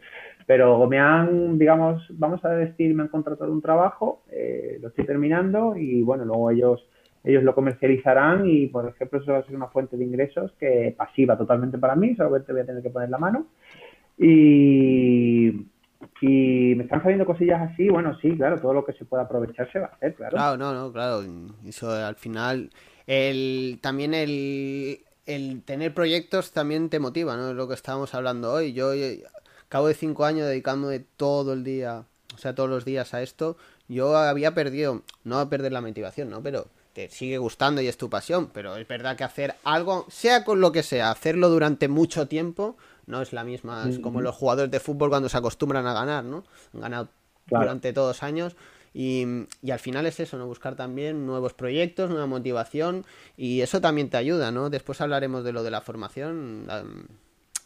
[0.45, 5.05] Pero me han, digamos, vamos a decir, me han contratado un trabajo, eh, lo estoy
[5.05, 6.87] terminando y bueno, luego ellos,
[7.23, 10.93] ellos lo comercializarán y por ejemplo eso va a ser una fuente de ingresos que
[10.95, 13.47] pasiva totalmente para mí, solamente voy a tener que poner la mano.
[14.17, 15.47] Y,
[16.21, 19.71] y me están saliendo cosillas así, bueno, sí, claro, todo lo que se pueda aprovechar
[19.71, 20.35] se va a hacer, claro.
[20.35, 21.23] Claro, no, no, claro.
[21.65, 22.69] Eso al final.
[23.07, 27.49] El, también el, el tener proyectos también te motiva, ¿no?
[27.49, 28.73] Es lo que estábamos hablando hoy.
[28.73, 29.23] Yo eh,
[29.69, 33.57] cabo de cinco años dedicándome todo el día, o sea, todos los días a esto.
[33.87, 36.41] Yo había perdido, no a perder la motivación, ¿no?
[36.41, 38.49] Pero te sigue gustando y es tu pasión.
[38.53, 42.77] Pero es verdad que hacer algo, sea con lo que sea, hacerlo durante mucho tiempo,
[43.07, 43.87] no es la misma.
[43.89, 46.43] Es como los jugadores de fútbol cuando se acostumbran a ganar, ¿no?
[46.73, 47.09] Han ganado
[47.47, 47.65] Claro.
[47.65, 48.55] durante todos años.
[48.93, 49.25] Y,
[49.61, 50.47] y al final es eso, ¿no?
[50.47, 53.05] Buscar también nuevos proyectos, nueva motivación
[53.37, 54.69] y eso también te ayuda, ¿no?
[54.69, 56.65] Después hablaremos de lo de la formación,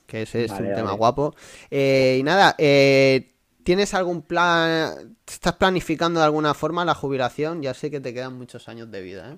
[0.08, 1.36] que ese es Vale, un tema guapo.
[1.70, 3.32] Eh, y nada, eh,
[3.64, 5.16] ¿tienes algún plan?
[5.28, 7.62] ¿Estás planificando de alguna forma la jubilación?
[7.62, 9.38] Ya sé que te quedan muchos años de vida, ¿eh?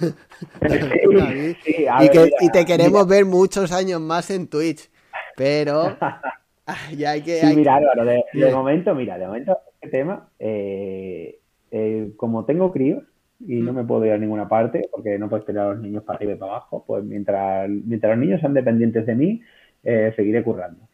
[1.64, 3.16] Sí, y, ver, que, mira, y te queremos mira.
[3.16, 4.90] ver muchos años más en Twitch,
[5.40, 5.96] pero
[6.96, 7.40] ya hay que...
[7.40, 11.38] Sí, hay- mira, Álvaro, de, momento, mira, de momento, este tema, eh,
[11.70, 13.02] eh, como tengo críos
[13.40, 13.76] y no Mm.
[13.76, 16.34] me puedo ir a ninguna parte porque no puedo tener a los niños para arriba
[16.34, 19.40] y para abajo, pues mientras, mientras los niños sean dependientes de mí,
[19.82, 20.86] eh, seguiré currando,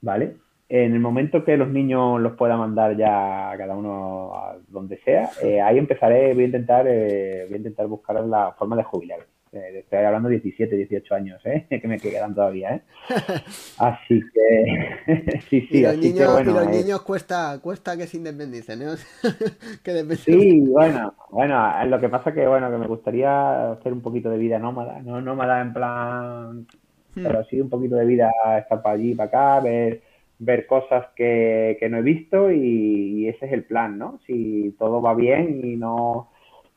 [0.00, 0.36] ¿vale?
[0.68, 5.30] En el momento que los niños los pueda mandar ya cada uno a donde sea,
[5.42, 9.20] eh, ahí empezaré, voy a intentar, eh, voy a intentar buscar la forma de jubilar.
[9.56, 11.66] Eh, estoy hablando de 17, 18 años, ¿eh?
[11.80, 12.82] que me quedan todavía, ¿eh?
[13.78, 17.96] Así que, sí, y sí, los, así que niños, y los eh, niños cuesta, cuesta
[17.96, 23.72] que se independicen, depende- sí, bueno, bueno, lo que pasa que, bueno, que me gustaría
[23.72, 26.66] hacer un poquito de vida nómada, no nómada en plan,
[27.14, 27.22] Hmm.
[27.22, 30.02] pero sí un poquito de vida, estar para allí, para acá, ver,
[30.38, 34.20] ver cosas que, que no he visto y, y ese es el plan, ¿no?
[34.26, 36.28] Si todo va bien y no,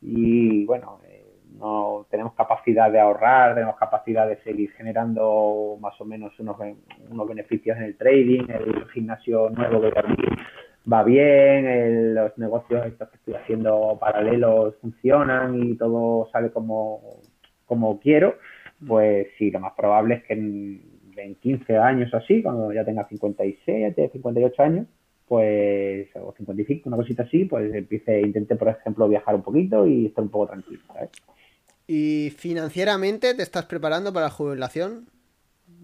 [0.01, 1.08] y bueno, eh,
[1.59, 6.57] no tenemos capacidad de ahorrar, tenemos capacidad de seguir generando más o menos unos,
[7.09, 10.35] unos beneficios en el trading, el gimnasio nuevo que también
[10.91, 17.01] va bien, los negocios estos que estoy haciendo paralelos funcionan y todo sale como,
[17.65, 18.35] como quiero,
[18.87, 20.81] pues sí, lo más probable es que en,
[21.17, 24.87] en 15 años o así, cuando ya tenga 57, 58 años,
[25.27, 30.07] pues, o 55, una cosita así, pues empiece, intente, por ejemplo, viajar un poquito y
[30.07, 31.11] estar un poco tranquilo, ¿sabes?
[31.91, 35.07] ¿Y financieramente te estás preparando para la jubilación?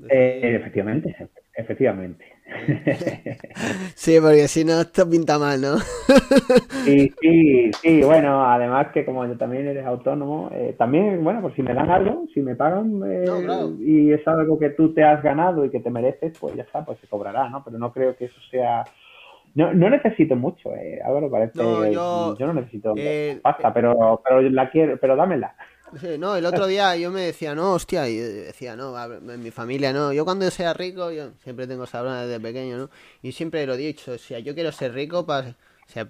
[0.07, 1.15] Eh, efectivamente,
[1.55, 2.23] efectivamente.
[3.95, 5.77] Sí, porque si no, esto pinta mal, ¿no?
[6.85, 11.55] Sí, sí, sí, bueno, además que como yo también eres autónomo, eh, también, bueno, por
[11.55, 13.71] si me dan algo, si me pagan eh, No, claro.
[13.79, 16.85] y es algo que tú te has ganado y que te mereces, pues ya está,
[16.85, 17.63] pues se cobrará, ¿no?
[17.63, 18.83] Pero no creo que eso sea...
[19.55, 21.57] No, no necesito mucho, eh, Álvaro, parece...
[21.57, 22.93] No, yo- no necesito
[23.41, 25.55] pasta, pero, pero la quiero, pero dámela.
[26.01, 29.41] Sí, no, el otro día yo me decía, no, hostia, y yo decía, no, en
[29.41, 32.89] mi familia no, yo cuando sea rico, yo siempre tengo esa broma desde pequeño, ¿no?
[33.21, 35.49] Y siempre lo he dicho, o sea, yo quiero ser rico para
[35.88, 36.07] O sea,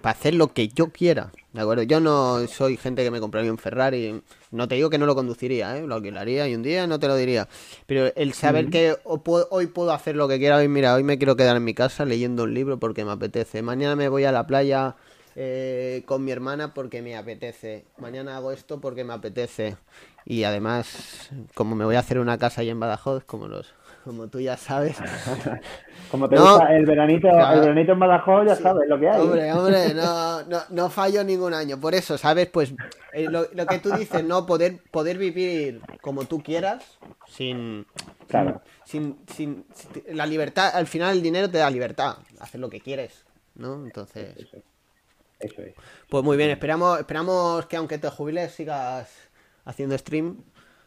[0.00, 1.82] para hacer lo que yo quiera, ¿de acuerdo?
[1.82, 5.16] Yo no soy gente que me compraría un Ferrari, no te digo que no lo
[5.16, 5.86] conduciría, ¿eh?
[5.86, 7.48] Lo alquilaría y un día no te lo diría.
[7.86, 11.34] Pero el saber que hoy puedo hacer lo que quiera, hoy mira, hoy me quiero
[11.36, 13.62] quedar en mi casa leyendo un libro porque me apetece.
[13.62, 14.94] Mañana me voy a la playa
[15.40, 17.84] eh, con mi hermana porque me apetece.
[17.98, 19.76] Mañana hago esto porque me apetece.
[20.24, 23.72] Y además, como me voy a hacer una casa ahí en Badajoz, como los,
[24.04, 24.98] como tú ya sabes.
[26.10, 26.42] Como te No.
[26.54, 27.54] gusta el veranito, Claro.
[27.54, 29.20] el veranito en Badajoz, ya sabes lo que hay.
[29.20, 31.78] Hombre, hombre, no, no, no fallo ningún año.
[31.78, 32.48] Por eso, ¿sabes?
[32.48, 32.72] Pues
[33.12, 34.46] eh, lo, lo que tú dices, ¿no?
[34.46, 36.82] Poder, poder vivir como tú quieras,
[37.26, 37.86] sin,
[38.26, 38.60] Claro.
[38.84, 42.80] sin, sin, sin- La libertad, al final el dinero te da libertad, hacer lo que
[42.80, 43.24] quieres,
[43.54, 43.74] ¿no?
[43.84, 44.34] Entonces,
[45.40, 45.74] Eso es.
[46.08, 49.08] pues muy bien, esperamos, esperamos que aunque te jubiles sigas
[49.64, 50.42] haciendo stream,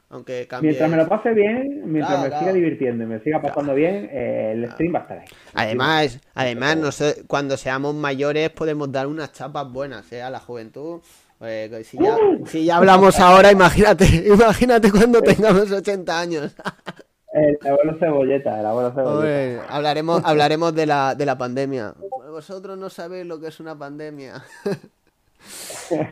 [0.10, 0.72] aunque cambie.
[0.72, 2.40] Mientras me lo pase bien, mientras Claro, me claro.
[2.42, 5.28] siga divirtiendo y me siga pasando bien, eh, el stream va a estar ahí.
[5.54, 10.22] Además, además no sé, cuando seamos mayores podemos dar unas chapas buenas, ¿eh?
[10.22, 11.02] A la juventud.
[11.44, 16.56] Eh, si, ya, si ya hablamos ahora, imagínate, imagínate cuando tengamos 80 años.
[17.34, 19.14] El abuelo cebolleta, el abuelo cebolleta.
[19.14, 21.96] Hombre, hablaremos, hablaremos de la, de la pandemia.
[22.30, 24.44] Vosotros no sabéis lo que es una pandemia.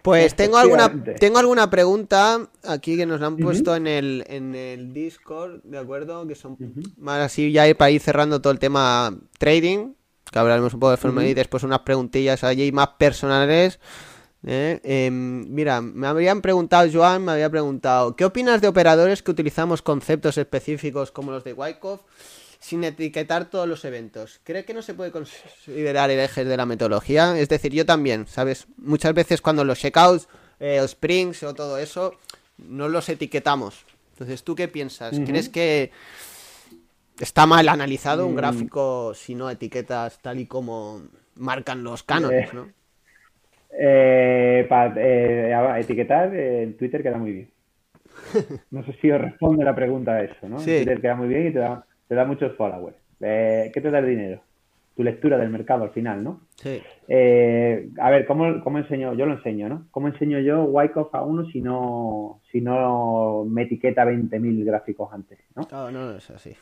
[0.02, 4.56] Pues tengo alguna, tengo alguna pregunta aquí que nos la han puesto en el, en
[4.56, 6.28] el Discord, ¿de acuerdo?
[6.28, 6.58] Que son
[6.98, 9.94] más así ya para ir cerrando todo el tema trading,
[10.32, 13.80] que hablaremos un poco de forma y después unas preguntillas allí más personales.
[14.46, 14.80] ¿Eh?
[14.84, 19.82] Em, mira, me habrían preguntado, Joan, me había preguntado, ¿qué opinas de operadores que utilizamos
[19.82, 22.02] conceptos específicos como los de Wyckoff
[22.60, 24.40] sin etiquetar todos los eventos?
[24.44, 27.38] ¿Cree que no se puede considerar herejes de la metodología?
[27.40, 28.68] Es decir, yo también, ¿sabes?
[28.78, 30.28] Muchas veces cuando los checkouts,
[30.60, 32.16] eh, o springs o todo eso,
[32.58, 33.86] no los etiquetamos.
[34.14, 35.18] Entonces, ¿tú qué piensas?
[35.26, 35.92] ¿Crees que
[37.20, 41.02] está mal analizado un gráfico si no etiquetas tal y como
[41.36, 42.68] marcan los cánones, Eh, ¿no?
[43.82, 47.50] Eh, pa- eh, etiquetar eh, en Twitter queda muy bien.
[48.72, 50.58] No sé si os responde la pregunta a eso, ¿no?
[50.58, 50.76] En Sí.
[50.78, 52.98] Twitter queda muy bien y te da, te da muchos followers.
[53.22, 54.42] Eh, ¿Qué te da el dinero?
[54.96, 56.42] Tu lectura del mercado al final, ¿no?
[56.58, 56.82] Sí.
[57.08, 59.14] Eh, a ver, ¿cómo, ¿cómo enseño?
[59.14, 59.88] Yo lo enseño, ¿no?
[59.92, 65.40] ¿Cómo enseño yo Wyckoff a uno si no, si no me etiqueta 20.000 gráficos antes,
[65.56, 65.64] ¿no?
[65.64, 66.54] Claro, no, es así.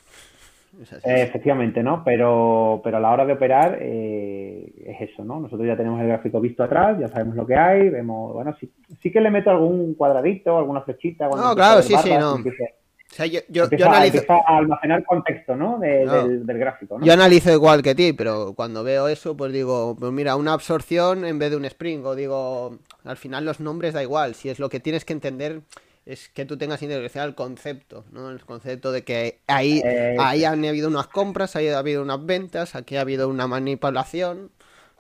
[0.82, 1.10] Es así.
[1.10, 2.04] Eh, efectivamente, ¿no?
[2.04, 5.40] Pero, pero a la hora de operar eh, es eso, ¿no?
[5.40, 8.72] Nosotros ya tenemos el gráfico visto atrás, ya sabemos lo que hay, vemos, bueno, sí,
[9.02, 11.28] sí que le meto algún cuadradito, alguna flechita.
[11.30, 12.36] No, claro, sí, sí, no.
[12.36, 15.80] Empieza, O sea, yo, yo, analizo, a almacenar contexto, ¿no?
[15.80, 16.28] De- No.
[16.28, 17.06] Del, del gráfico, ¿no?
[17.06, 21.26] yo analizo igual que ti, pero cuando veo eso, pues digo, pues mira, una absorción
[21.26, 24.60] en vez de un spring, o digo, al final los nombres da igual, si es
[24.60, 25.62] lo que tienes que entender
[26.08, 28.30] es que tú tengas integración al concepto, ¿no?
[28.32, 32.26] El concepto de que ahí, Eh, ahí han habido unas compras, ahí ha habido unas
[32.26, 34.52] ventas, aquí ha habido una manipulación,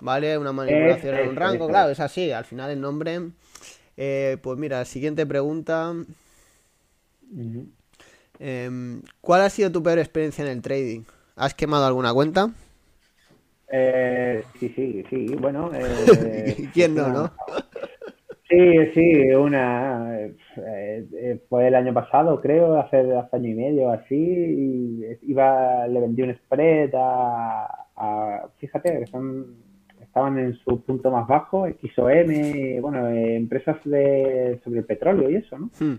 [0.01, 0.37] ¿vale?
[0.37, 3.31] Una manipulación en un rango, claro, es así, al final el nombre...
[3.97, 5.93] eh, pues mira, siguiente pregunta.
[8.39, 11.03] Em, ¿Cuál ha sido tu peor experiencia en el trading?
[11.35, 12.51] ¿Has quemado alguna cuenta?
[13.71, 15.71] Eh, sí, sí, sí, bueno.
[15.73, 17.33] eh, ¿Quién no, no?
[18.49, 20.25] Sí, sí, una.
[20.25, 20.35] eh,
[21.13, 24.15] eh, fue el año pasado, creo, hace, hace año y medio así.
[24.15, 27.65] Y iba, le vendí un spread a.
[27.97, 29.57] a- fíjate, que son,
[30.01, 35.35] estaban en su punto más bajo, XOM, bueno, eh, empresas de, sobre el petróleo y
[35.35, 35.69] eso, ¿no?
[35.79, 35.95] Hmm.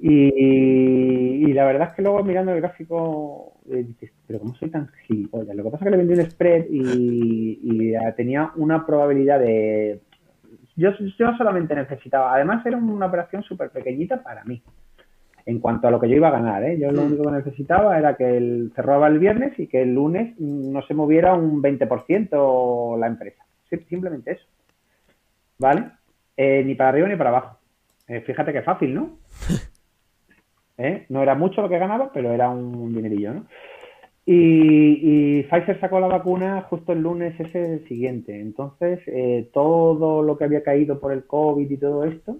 [0.00, 4.70] Y, y la verdad es que luego mirando el gráfico, eh, dices, pero ¿cómo soy
[4.70, 5.56] tan gilipollas?
[5.56, 10.00] Lo que pasa es que le vendí un spread y, y, tenía una probabilidad de...
[10.78, 14.62] Yo, yo solamente necesitaba, además era una operación súper pequeñita para mí,
[15.44, 16.78] en cuanto a lo que yo iba a ganar, ¿eh?
[16.78, 20.38] Yo lo único que necesitaba era que el, cerraba el viernes y que el lunes
[20.38, 23.44] no se moviera un 20% la empresa.
[23.88, 24.44] Simplemente eso.
[25.58, 25.90] ¿Vale?
[26.36, 27.58] Eh, ni para arriba ni para abajo.
[28.06, 29.18] Eh, fíjate qué fácil, ¿no?
[30.78, 31.06] ¿Eh?
[31.08, 33.46] No era mucho lo que ganaba, pero era un dinerillo, ¿no?
[34.30, 38.38] Y, y Pfizer sacó la vacuna justo el lunes ese siguiente.
[38.38, 42.36] Entonces, eh, todo lo que había caído por el COVID y todo esto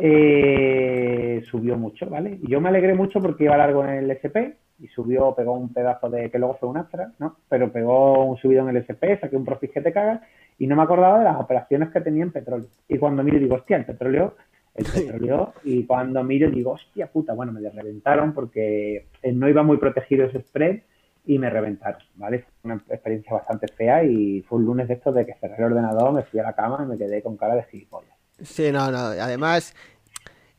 [0.00, 2.40] eh, subió mucho, ¿vale?
[2.42, 5.72] Y yo me alegré mucho porque iba largo en el SP y subió, pegó un
[5.72, 7.36] pedazo de, que luego fue un Astra, ¿no?
[7.48, 10.22] Pero pegó un subido en el SP, saqué un profit que te cagas
[10.58, 12.66] y no me acordaba de las operaciones que tenía en petróleo.
[12.88, 14.34] Y cuando miro digo, hostia, el petróleo,
[14.74, 19.76] el petróleo, y cuando miro digo, hostia puta, bueno, me reventaron porque no iba muy
[19.76, 20.80] protegido ese spread
[21.26, 22.38] y me reventaron, ¿vale?
[22.40, 25.64] Fue una experiencia bastante fea y fue un lunes de estos de que cerré el
[25.64, 28.14] ordenador, me fui a la cama y me quedé con cara de gilipollas.
[28.42, 28.98] Sí, no, no.
[28.98, 29.74] Además,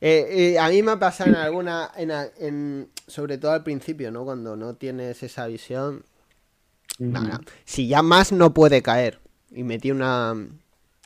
[0.01, 4.25] eh, eh, a mí me ha pasado en alguna, en, sobre todo al principio, ¿no?
[4.25, 6.03] Cuando no tienes esa visión.
[6.99, 7.21] No.
[7.63, 9.19] Si ya más no puede caer.
[9.51, 10.33] y metí una...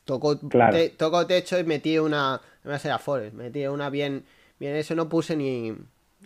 [0.06, 0.76] Tocó, Claro.
[0.76, 2.42] te- tocó techo y metí una...
[2.80, 4.26] Sé, a Forest, metí una bien...
[4.60, 5.76] Bien, eso no puse ni...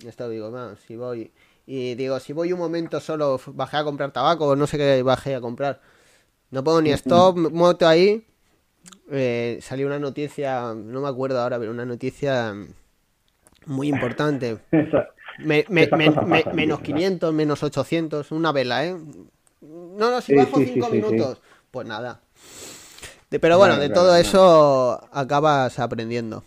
[0.06, 1.32] Esto digo, bueno, si voy...
[1.68, 5.36] Y digo, si voy un momento solo, bajé a comprar tabaco, no sé qué bajé
[5.36, 5.82] a comprar.
[6.52, 8.26] No pongo ni stop, moto ahí.
[9.12, 12.56] Eh, salió una noticia, no me acuerdo ahora, pero una noticia
[13.66, 14.58] muy importante.
[14.72, 15.04] Eso-
[15.40, 16.86] Me- me- me- pasan, menos ¿verdad?
[16.86, 18.96] 500, menos 800, una vela, ¿eh?
[19.62, 20.96] No, no, si Sí, bajo sí, sí, 5 sí, sí.
[20.96, 21.42] minutos,
[21.72, 22.22] pues nada.
[23.30, 26.44] De- pero bueno, de todo eso acabas aprendiendo.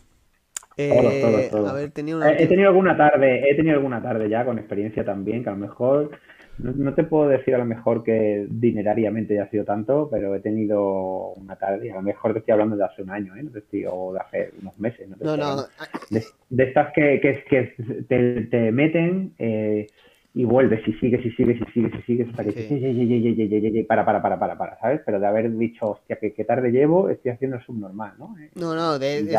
[0.79, 2.29] Eh, una...
[2.31, 5.53] He, he tenido alguna tarde, he tenido alguna tarde ya con experiencia también, que a
[5.53, 6.11] lo mejor,
[6.59, 10.35] no, no te puedo decir a lo mejor que dinerariamente ya ha sido tanto, pero
[10.35, 13.37] he tenido una tarde, y a lo mejor te estoy hablando de hace un año,
[13.37, 13.43] ¿eh?
[13.43, 15.65] No te estoy- o de hace unos meses, no te No, no.
[16.11, 17.75] De, de estas que, que, que
[18.09, 19.87] te, te meten eh,
[20.35, 22.57] y vuelves y sigues y sigues y sigues y sigues hasta que Sí.
[22.63, 25.01] dices, "Ey, ey, ey, ey, ey, ey, ey, ey, para, para, para, para, para, ¿sabes?
[25.05, 28.37] Pero de haber dicho, hostia, que, que tarde llevo, estoy haciendo el subnormal, ¿no?
[28.39, 29.37] Eh, No, no, de, de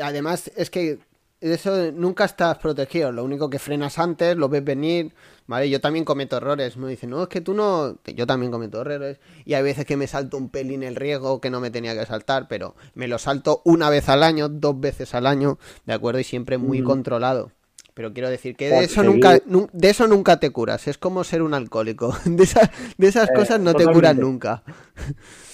[0.00, 0.98] además es que
[1.40, 5.12] eso nunca estás protegido, lo único que frenas antes, lo ves venir,
[5.48, 5.68] ¿vale?
[5.68, 9.18] Yo también cometo errores, me dicen, no, es que tú no, yo también cometo errores,
[9.44, 12.06] y hay veces que me salto un pelín el riesgo que no me tenía que
[12.06, 16.20] saltar, pero me lo salto una vez al año, dos veces al año, ¿de acuerdo?
[16.20, 16.82] Y siempre muy Ujú.
[16.82, 17.50] controlado.
[17.94, 21.24] Pero quiero decir que de eso nunca, nu- de eso nunca te curas, es como
[21.24, 24.62] ser un alcohólico, de esas, de esas Eh, cosas no te curas nunca.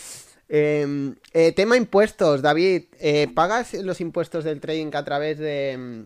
[0.49, 2.85] Eh, eh, tema impuestos, David.
[3.01, 6.05] eh, ¿Pagas los impuestos del trading a través de.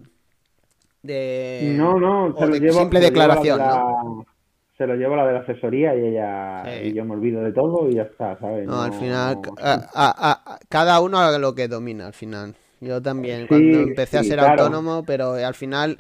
[1.03, 3.59] de No, no, o se lo de llevo, simple se lo llevo a la declaración,
[3.59, 4.25] de ¿no?
[4.27, 4.33] la-
[4.79, 6.89] Se lo llevo a la de la asesoría y ella Sí.
[6.89, 8.67] y yo me olvido de todo y ya está, ¿sabes?
[8.67, 12.55] No, al final, No- a- a- a- cada uno haga lo que domina, al final.
[12.81, 14.63] Yo también, Sí, cuando empecé a ser claro.
[14.65, 15.99] autónomo, pero al final,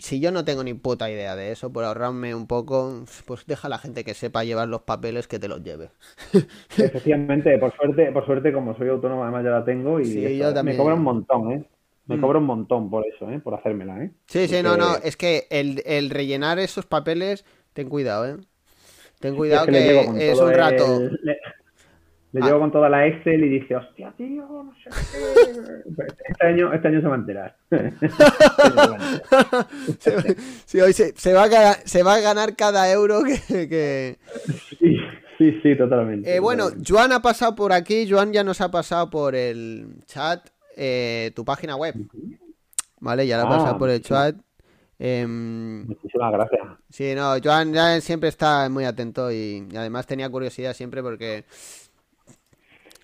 [0.00, 3.68] si yo no tengo ni puta idea de eso, por ahorrarme un poco, pues deja
[3.68, 5.90] a la gente que sepa llevar los papeles que te los lleve.
[6.78, 10.28] Efectivamente, por suerte, por suerte, como soy autónomo, además ya la tengo y Sí, ya
[10.28, 10.54] yo está.
[10.54, 10.76] también.
[10.76, 11.68] me cobra un montón, ¿eh?
[12.06, 12.20] Me Mm.
[12.20, 13.38] cobra un montón por eso, ¿eh?
[13.40, 14.12] Por hacérmela, ¿eh?
[14.26, 18.36] Sí, sí, no, no, es que el, el rellenar esos papeles, ten cuidado, ¿eh.
[19.20, 21.04] Ten es cuidado que es un rato.
[21.04, 21.20] el-
[22.32, 22.46] le, Ah.
[22.46, 26.04] llevo con toda la Excel y dice, hostia, tío, no sé qué.
[26.28, 27.56] Este año, este año se va a enterar.
[29.98, 33.68] Se- sí, hoy se, se va a ganar, se va a ganar cada euro que...
[33.68, 34.18] que-
[34.78, 34.96] sí,
[35.38, 36.34] sí, sí, totalmente.
[36.34, 36.92] Eh, bueno, totalmente.
[36.92, 41.44] Joan ha pasado por aquí, Joan ya nos ha pasado por el chat eh, tu
[41.44, 41.94] página web,
[43.00, 43.26] ¿vale?
[43.26, 44.04] Ya la ha Ah, pasado por el sí.
[44.08, 44.36] chat.
[45.02, 46.60] Em, Muchísimas gracias.
[46.90, 51.44] sí, no, Joan ya siempre está muy atento y, y además tenía curiosidad siempre porque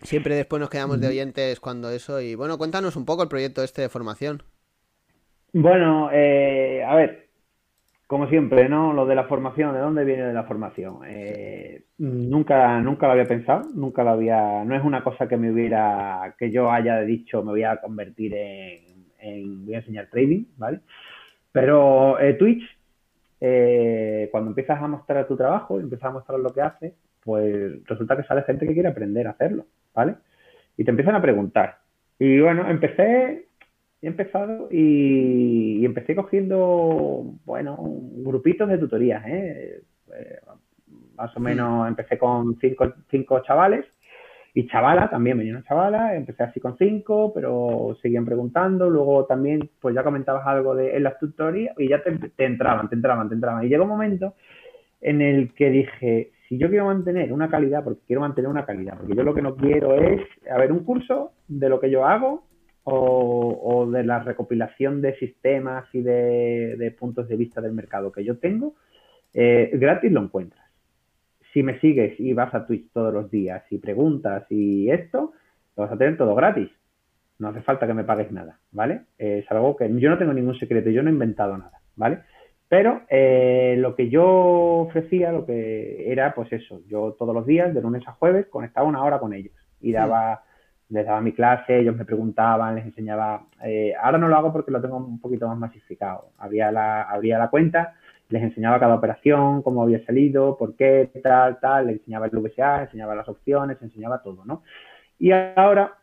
[0.07, 3.62] siempre después nos quedamos de oyentes cuando eso y bueno, cuéntanos un poco el proyecto
[3.62, 4.42] este de formación.
[5.52, 7.28] Bueno, eh, a ver,
[8.07, 8.92] como siempre, ¿no?
[8.92, 11.00] Lo de la formación, ¿de dónde viene de la formación?
[11.07, 15.52] Eh, nunca, nunca lo había pensado, nunca lo había, no es una cosa que me
[15.52, 20.44] hubiera, que yo haya dicho me voy a convertir en, en- voy a enseñar trading,
[20.57, 20.80] ¿vale?
[21.52, 22.62] Pero eh, Twitch,
[23.40, 28.16] eh, cuando empiezas a mostrar tu trabajo, empiezas a mostrar lo que haces, pues resulta
[28.16, 29.66] que sale gente que quiere aprender a hacerlo,
[29.97, 30.14] ¿vale?
[30.76, 31.78] Y te empiezan a preguntar.
[32.18, 33.49] Y bueno, empecé,
[34.03, 39.80] he empezado y, y empecé cogiendo, bueno, grupitos de tutorías, ¿eh?
[40.14, 40.38] Eh,
[41.16, 43.86] más o menos empecé con cinco, cinco chavales
[44.53, 49.70] y chavala, también venía una chavala, empecé así con cinco, pero seguían preguntando, luego también,
[49.80, 53.28] pues ya comentabas algo de en las tutorías y ya te, te entraban, te entraban,
[53.28, 53.64] te entraban.
[53.64, 54.34] Y llegó un momento
[55.01, 58.97] en el que dije, si yo quiero mantener una calidad, porque quiero mantener una calidad,
[58.99, 60.20] porque yo lo que no quiero es,
[60.51, 62.47] a ver, un curso de lo que yo hago
[62.84, 68.38] o, de la recopilación de sistemas y de, puntos de vista del mercado que yo
[68.38, 68.74] tengo,
[69.34, 70.64] eh, gratis lo encuentras.
[71.53, 75.32] Si me sigues y vas a Twitch todos los días y preguntas y esto,
[75.76, 76.70] lo vas a tener todo gratis.
[77.38, 79.03] No hace falta que me pagues nada, ¿vale?
[79.18, 82.20] Es algo que yo no tengo ningún secreto, yo no he inventado nada, ¿vale?
[82.68, 84.24] Pero eh, lo que yo
[84.88, 88.88] ofrecía, lo que era, pues eso, yo todos los días, de lunes a jueves, conectaba
[88.88, 90.42] una hora con ellos y daba,
[90.88, 93.46] les daba mi clase, ellos me preguntaban, les enseñaba.
[93.62, 96.30] eh, ahora no lo hago porque lo tengo un poquito más masificado.
[96.38, 97.94] Abría la, abría la cuenta,
[98.30, 102.82] les enseñaba cada operación, cómo había salido, por qué, tal, tal, les enseñaba el VSA,
[102.82, 104.62] enseñaba las opciones, enseñaba todo, ¿no?
[105.20, 105.94] Y ahora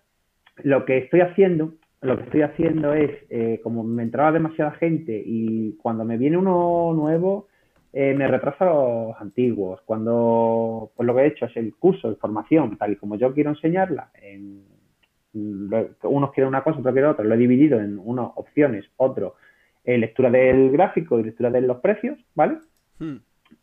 [0.64, 1.74] lo que estoy haciendo,
[2.04, 6.38] lo que estoy haciendo es, eh, como me entraba demasiada gente y cuando me viene
[6.38, 7.47] uno nuevo,
[7.93, 9.82] eh, me retrasa los antiguos.
[9.86, 13.34] Cuando, pues lo que he hecho es el curso de formación, tal y como yo
[13.34, 14.64] quiero enseñarla, en,
[15.34, 19.36] unos quieren una cosa, otros quieren otra, lo he dividido en unas opciones, otro,
[19.84, 22.58] eh, lectura del gráfico y lectura de los precios, ¿vale?
[22.99, 23.18] Hmm.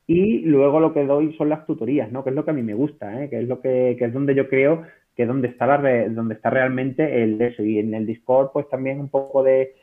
[0.07, 2.25] y luego lo que doy son las tutorías, ¿no?
[2.25, 3.31] Que es lo que a mí me gusta, ¿eh?
[3.31, 4.83] Que es lo que, que es donde yo creo
[5.21, 7.63] que es donde está la re- donde está realmente el eso.
[7.63, 9.75] Y en el Discord, pues también un poco de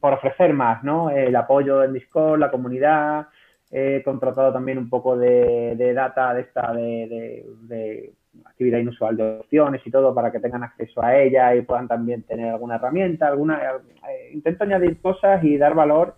[0.00, 1.08] por ofrecer más, ¿no?
[1.10, 3.26] El apoyo en Discord, la comunidad.
[3.70, 8.12] He contratado también un poco de, de data de esta de, de-
[8.44, 12.22] actividad inusual de opciones y todo para que tengan acceso a ella y puedan también
[12.24, 16.16] tener alguna herramienta, alguna eh, intento añadir cosas y dar valor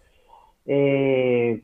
[0.66, 1.62] eh,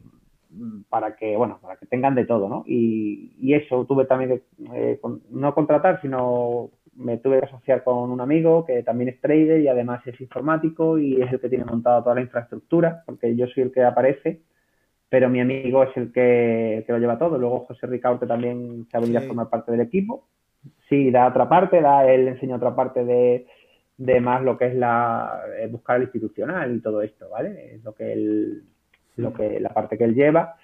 [0.88, 2.64] para que, bueno, para que tengan de todo, ¿no?
[2.66, 4.42] Y, y eso tuve también que,
[4.74, 9.20] eh, con- no contratar, sino me tuve que asociar con un amigo que también es
[9.20, 13.34] trader y además es informático y es el que tiene montado toda la infraestructura, porque
[13.34, 14.42] yo soy el que aparece,
[15.08, 17.38] pero mi amigo es el que, que lo lleva todo.
[17.38, 19.24] Luego José Ricaurte también se ha venido Sí.
[19.26, 20.26] a formar parte del equipo.
[20.88, 23.46] Sí, da otra parte, da, él enseña otra parte de,
[23.96, 27.74] de más lo que es la eh, buscar el institucional y todo esto, ¿vale?
[27.76, 28.62] Es lo que él,
[29.16, 30.56] lo que, la parte que él lleva.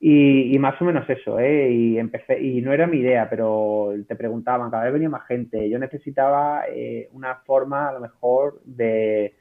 [0.00, 1.70] Y, y más o menos eso, ¿eh?
[1.72, 5.68] Y empecé, y no era mi idea, pero te preguntaban, cada vez venía más gente.
[5.70, 9.34] Yo necesitaba eh, una forma, a lo mejor, de,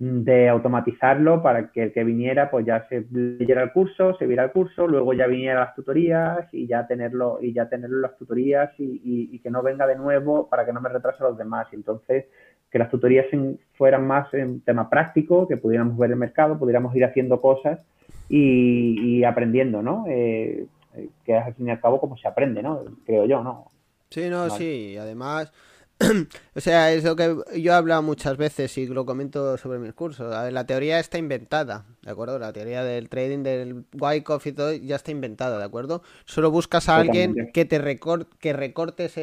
[0.00, 4.44] de automatizarlo para que el que viniera, pues ya se leyera el curso, se viera
[4.44, 8.16] el curso, luego ya viniera las tutorías y ya tenerlo, y ya tenerlo en las
[8.16, 11.28] tutorías y, y- y que no venga de nuevo para que no me retrase a
[11.28, 11.66] los demás.
[11.72, 12.26] Y entonces,
[12.70, 16.94] que las tutorías en- fueran más en tema práctico, que pudiéramos ver el mercado, pudiéramos
[16.96, 17.80] ir haciendo cosas
[18.28, 20.04] y, y aprendiendo, ¿no?
[20.08, 22.82] Eh, eh, que es al fin y al cabo como se aprende, ¿no?
[23.06, 23.66] Creo yo, ¿no?
[24.10, 24.50] Sí, no, Vale.
[24.52, 25.52] sí, y además,
[26.54, 29.92] o sea, es lo que yo he hablado muchas veces y lo comento sobre mis
[29.94, 30.32] cursos.
[30.52, 32.38] La teoría está inventada, ¿de acuerdo?
[32.38, 36.02] La teoría del trading, del Wyckoff y todo ya está inventada, ¿de acuerdo?
[36.24, 39.14] Solo buscas a alguien que te recor- que recortes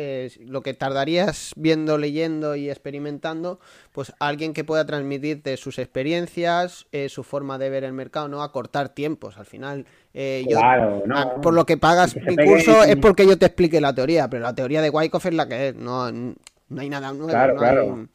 [0.41, 3.59] lo que tardarías viendo, leyendo y experimentando,
[3.93, 8.43] pues alguien que pueda transmitirte sus experiencias, eh, su forma de ver el mercado, no
[8.43, 9.38] acortar tiempos.
[9.38, 9.86] Al final,
[10.18, 11.18] eh, yo, Claro, no.
[11.18, 14.30] Ah, por lo que pagas que mi curso es porque yo te explique la teoría,
[14.30, 17.53] pero la teoría de Wyckoff es la que es, no, no hay nada nuevo, Claro,
[17.53, 17.82] no claro.
[17.82, 18.07] hay-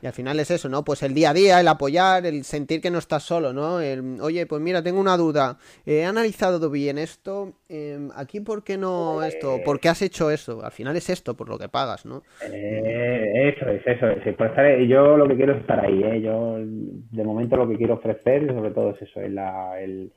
[0.00, 0.84] Y al final es eso, ¿no?
[0.84, 3.80] Pues el día a día, el apoyar, el sentir que no estás solo, ¿no?
[3.80, 8.76] El, oye, pues mira, tengo una duda, he analizado bien esto, em, aquí por qué
[8.78, 12.04] no esto, por qué has hecho eso, al final es esto por lo que pagas,
[12.04, 12.24] ¿no?
[12.50, 14.34] Eh, eso es, eso es.
[14.36, 16.20] Por estar, yo lo que quiero es estar ahí, ¿eh?
[16.20, 20.12] Yo, de momento, lo que quiero ofrecer, sobre todo, es eso, es la, el,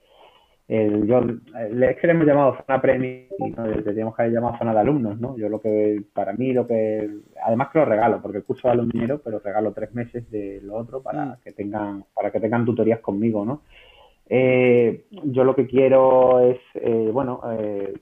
[0.67, 4.23] el, yo, el- es que le hemos llamado zona premium y no, le teníamos que
[4.23, 5.37] haber llamado zona de alumnos, ¿no?
[5.37, 7.09] Yo lo que, para mí, lo que,
[7.43, 10.61] además que lo regalo, porque el curso vale un dinero, pero regalo tres meses de
[10.63, 11.35] lo otro para Mm.
[11.43, 13.61] que tengan, para que tengan tutorías conmigo, ¿no?
[14.27, 17.93] Eh, yo lo que quiero es, eh, bueno, eh,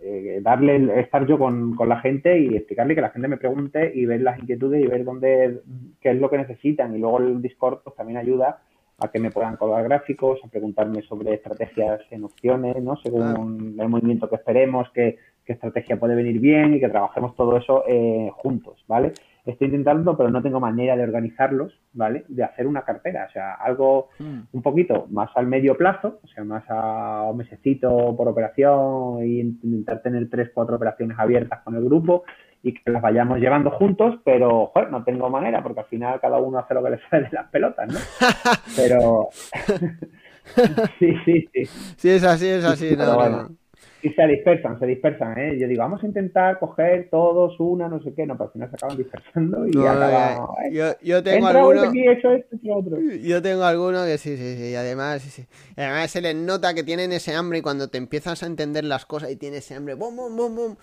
[0.00, 3.92] eh, darle, estar yo con, con la gente y explicarle que la gente me pregunte
[3.94, 5.60] y ver las inquietudes y ver dónde,
[6.00, 6.96] qué es lo que necesitan.
[6.96, 8.62] Y luego el Discord pues, también ayuda
[8.98, 12.96] a que me puedan colgar gráficos, a preguntarme sobre estrategias en opciones, ¿no?
[12.96, 17.56] Según el movimiento que esperemos, qué, qué estrategia puede venir bien y que trabajemos todo
[17.56, 19.12] eso eh, juntos, ¿vale?
[19.46, 22.24] Estoy intentando, pero no tengo manera de organizarlos, ¿vale?
[22.28, 26.44] De hacer una cartera, o sea, algo un poquito más al medio plazo, o sea,
[26.44, 31.84] más a un mesecito por operación y intentar tener tres, cuatro operaciones abiertas con el
[31.84, 32.24] grupo
[32.62, 36.38] y que las vayamos llevando juntos, pero, joder, no tengo manera porque al final cada
[36.38, 37.98] uno hace lo que le sale de las pelotas, ¿no?
[38.76, 39.28] Pero,
[40.98, 41.64] sí, sí, sí.
[41.96, 43.42] Sí, es así, es así, no, no, bueno.
[43.44, 43.56] no.
[44.00, 45.58] Y se dispersan, se dispersan, ¿eh?
[45.58, 48.70] Yo digo, vamos a intentar coger todos una, no sé qué, no, pero al final
[48.70, 50.48] se acaban dispersando y No, acaba...
[50.64, 51.88] eh, yo, yo tengo Entra hoy alguno...
[51.90, 53.00] aquí, he hecho esto, he hecho otro.
[53.00, 54.70] Yo tengo alguno que sí, sí, sí.
[54.70, 55.46] Y además, sí, sí.
[55.76, 59.04] Además se les nota que tienen ese hambre y cuando te empiezas a entender las
[59.04, 60.76] cosas y tienes ese hambre, bum, bum, bum, bum.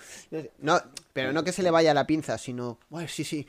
[0.60, 0.78] No,
[1.16, 3.48] pero no que se le vaya la pinza, sino, "Buah, sí, sí.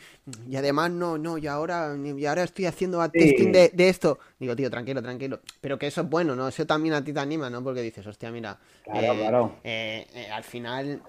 [0.48, 3.10] Y además, no, no, y ahora, y ahora estoy haciendo Sí.
[3.10, 4.20] testing de, de esto.
[4.38, 5.40] Digo, tío, tranquilo, tranquilo.
[5.60, 6.46] Pero que eso es bueno, ¿no?
[6.46, 7.64] Eso también a ti te anima, ¿no?
[7.64, 8.56] Porque dices, hostia, mira.
[8.84, 9.52] Claro, eh, claro.
[9.64, 11.02] eh, eh, al final.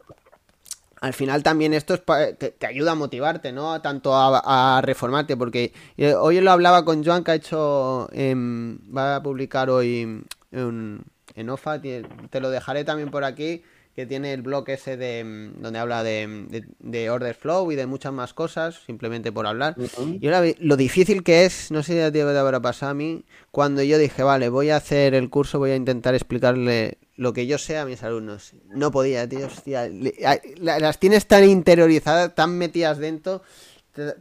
[1.00, 3.80] Al final también esto es pa- te, te ayuda a motivarte, ¿no?
[3.84, 5.72] Tanto a, a reformarte, porque
[6.20, 11.04] hoy lo hablaba con Joan que ha hecho, em, va a publicar hoy un-
[11.36, 13.62] en OFA, te, te lo dejaré también por aquí,
[13.98, 17.76] que tiene el blog ese de em, donde habla de, de, de order flow y
[17.76, 19.74] de muchas más cosas, simplemente por hablar.
[20.22, 22.94] Y ahora lo difícil que es, no sé si a ti te habrá pasado a
[22.94, 27.34] mí, cuando yo dije, vale, voy a hacer el curso, voy a intentar explicarle lo
[27.34, 28.54] que yo sé a mis alumnos.
[28.70, 29.90] No podía, tío, hostia.
[29.90, 33.42] le- a- la- Las tienes tan interiorizadas, tan metidas dentro,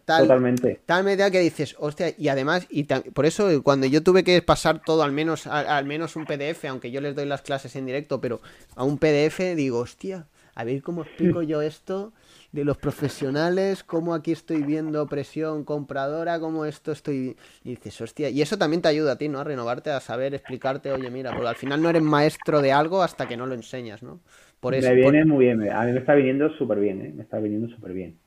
[0.05, 0.83] tal, Totalmente.
[0.87, 4.41] tal medida que dices, hostia, y además, y por eso eh, cuando yo tuve que
[4.43, 7.87] pasar todo, al menos, al menos un PDF, aunque yo les doy las clases en
[7.87, 8.41] directo, pero
[8.75, 12.13] a un PDF, digo, hostia, a ver cómo explico yo esto
[12.53, 17.37] de los profesionales, cómo aquí estoy viendo presión compradora, cómo esto estoy...
[17.65, 19.41] Y dices, hostia, y eso también te ayuda a ti, ¿no?
[19.41, 23.03] A renovarte, a saber explicarte, oye, mira, porque al final no eres maestro de algo
[23.03, 24.21] hasta que no lo enseñas, ¿no?
[24.61, 24.93] Por eso...
[24.93, 27.13] me por- viene muy bien, a mí me está viniendo súper bien, ¿eh?
[27.15, 28.21] Me está viniendo súper bien.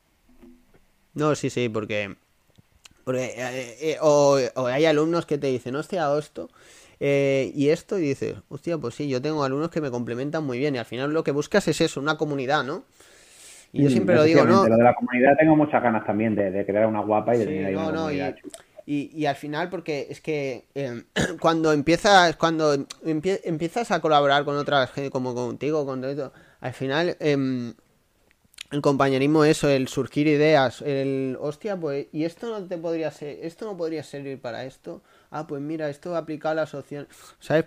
[1.14, 2.16] No, sí, sí, porque,
[3.06, 6.50] porque, eh, eh, o, o hay alumnos que te dicen, hostia, esto,
[7.00, 10.60] eh, y esto, y dices, hostia, pues sí, yo tengo alumnos que me complementan muy
[10.60, 12.86] bien, y al final lo que buscas es eso, una comunidad, ¿no?
[13.74, 14.70] Y yo Mm, siempre lo digo, ¿no?
[14.70, 17.46] Lo de la comunidad tengo muchas ganas también de, de crear una guapa y de
[17.46, 18.58] Sí, tener ahí no, una no, y, comunidad chula.
[18.86, 21.04] y, y al final, porque es que eh,
[21.40, 26.34] cuando empiezas, cuando empie- empiezas a colaborar con otras gente como contigo, con todo esto,
[26.62, 27.74] al final em,
[28.72, 33.40] el compañerismo, eso, el surgir ideas, el hostia, pues, y esto no te podría ser,
[33.44, 35.02] esto no podría servir para esto.
[35.32, 36.68] Ah, pues mira, esto aplicado a la
[37.40, 37.66] ¿sabes?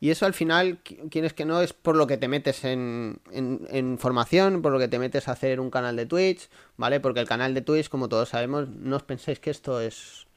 [0.00, 3.18] Y eso al final, qui- quieres que no, es por lo que te metes en,
[3.32, 7.00] en, en formación, por lo que te metes a hacer un canal de Twitch, ¿vale?
[7.00, 10.27] Porque el canal de Twitch, como todos sabemos, no os penséis que esto es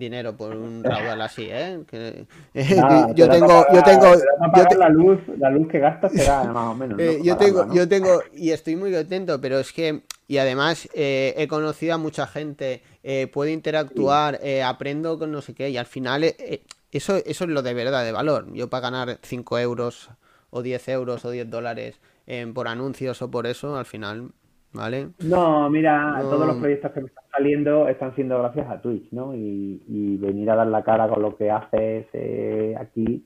[0.00, 1.80] dinero por un raudal así, ¿eh?
[1.88, 5.78] Que- Nada, yo te tengo, yo tengo, yo pagar te- la luz, la luz que
[5.78, 7.04] gastas será más o menos, ¿no?
[7.04, 7.74] eh, yo tengo, ¿no?
[7.74, 11.98] yo tengo, y estoy muy contento, pero es que, y además eh, he conocido a
[11.98, 16.34] mucha gente, eh, puedo interactuar, eh, aprendo con no sé qué, y al final eh,
[16.38, 18.52] eh, eso, eso es lo de verdad, de valor.
[18.52, 20.10] Yo para ganar 5 euros,
[20.50, 24.30] o 10 euros, o 10 dólares eh, por anuncios o por eso, al final,
[24.72, 25.08] ¿vale?
[25.20, 26.28] No, mira, No.
[26.30, 29.34] todos los proyectos que me están saliendo están siendo gracias a Twitch, ¿no?
[29.34, 33.24] Y, y venir a dar la cara con lo que haces eh, aquí,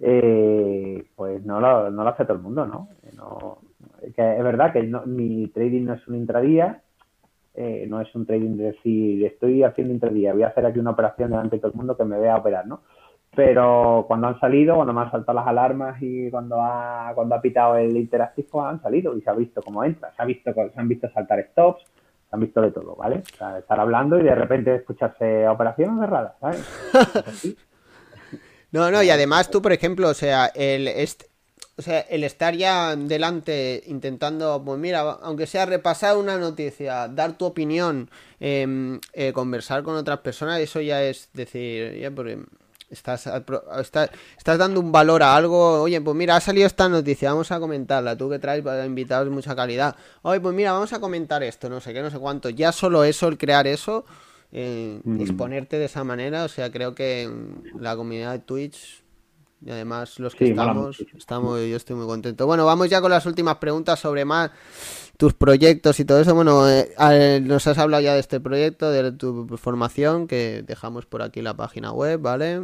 [0.00, 2.88] eh, pues no lo, no lo hace todo el mundo, ¿no?
[3.16, 3.58] No-
[4.14, 6.82] que es verdad que no- mi trading no es un intradía,
[7.54, 10.90] eh, no es un trading de decir, estoy haciendo intradía, voy a hacer aquí una
[10.90, 12.82] operación delante de todo el mundo que me vea operar, ¿no?
[13.36, 17.42] Pero cuando han salido, cuando me han saltado las alarmas y cuando ha, cuando ha
[17.42, 20.52] pitado el interactive, pues han salido y se ha visto cómo entra, se ha visto,
[20.54, 23.22] se han visto saltar stops, se han visto de todo, ¿vale?
[23.34, 26.64] O sea, estar hablando y de repente escucharse operación cerrada, ¿sabes?
[28.72, 31.24] No, no, y además tú, por ejemplo, o sea, el est-
[31.78, 37.36] o sea, el estar ya delante intentando, pues mira, aunque sea repasar una noticia, dar
[37.38, 38.10] tu opinión,
[38.40, 42.38] em, eh, conversar con otras personas, eso ya es decir, ya porque
[42.90, 46.88] estás, apro- está- estás dando un valor a algo, oye, pues mira, ha salido esta
[46.88, 50.72] noticia, vamos a comentarla, tú que traes para invitados de mucha calidad, oye, pues mira,
[50.72, 53.66] vamos a comentar esto, no sé qué, no sé cuánto, ya solo eso, el crear
[53.66, 54.04] eso,
[54.52, 55.20] eh, Mm.
[55.20, 59.02] exponerte de esa manera, o sea, creo que mm, la comunidad de Twitch
[59.64, 62.46] y además los que Sí, estamos, estamos, yo estoy muy contento.
[62.46, 64.50] Bueno, vamos ya con las últimas preguntas sobre más
[65.16, 66.34] tus proyectos y todo eso.
[66.34, 71.22] Bueno, eh, nos has hablado ya de este proyecto, de tu formación, que dejamos por
[71.22, 72.60] aquí la página web, ¿vale?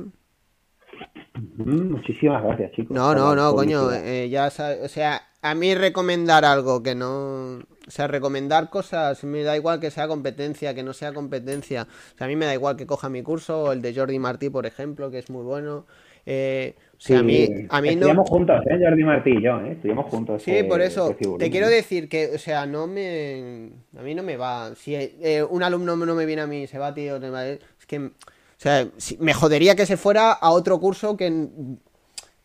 [1.56, 2.94] Muchísimas gracias, chicos.
[2.94, 7.54] No, no, no, coño, eh, ya sabes, o sea, a mí recomendar algo que no,
[7.54, 12.18] o sea, recomendar cosas, me da igual que sea competencia, que no sea competencia, o
[12.18, 14.50] sea, a mí me da igual que coja mi curso, o el de Jordi Martí,
[14.50, 15.86] por ejemplo, que es muy bueno,
[16.26, 17.92] eh, o sea, a mí, a mí no...
[17.94, 18.78] Estudiamos juntos, ¿eh?
[18.80, 19.72] Jordi Martí y yo, ¿eh?
[19.72, 20.42] Estudiamos juntos.
[20.42, 21.74] Sí, por eso ese figurín, te quiero ¿eh?
[21.74, 23.70] decir que, o sea, no me.
[23.98, 24.72] A mí no me va.
[24.76, 27.58] Si eh, un alumno no me viene a mí, se va, tío, te va- es
[27.88, 27.98] que.
[27.98, 28.10] O
[28.56, 31.48] sea, me jodería que se fuera a otro curso que.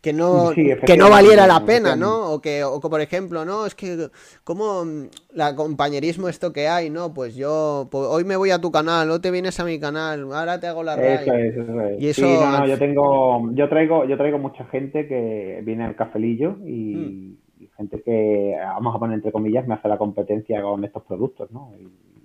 [0.01, 1.95] Que no, Sí, que no valiera la pena.
[1.95, 2.31] ¿no?
[2.31, 3.65] O que, o que, por ejemplo, ¿no?
[3.65, 4.09] Es que,
[4.43, 4.83] como
[5.33, 7.13] la compañerismo esto que hay, ¿no?
[7.13, 10.31] Pues yo, pues hoy me voy a tu canal, o te vienes a mi canal,
[10.31, 11.45] ahora te hago la Eso raid.
[11.47, 11.97] es, eso es.
[12.01, 15.95] Y Sí, eso no, yo tengo, yo traigo, yo traigo mucha gente que viene al
[15.95, 16.67] cafelillo Hmm.
[16.67, 21.03] y, y gente que, vamos a poner entre comillas, me hace la competencia con estos
[21.03, 21.71] productos, ¿no?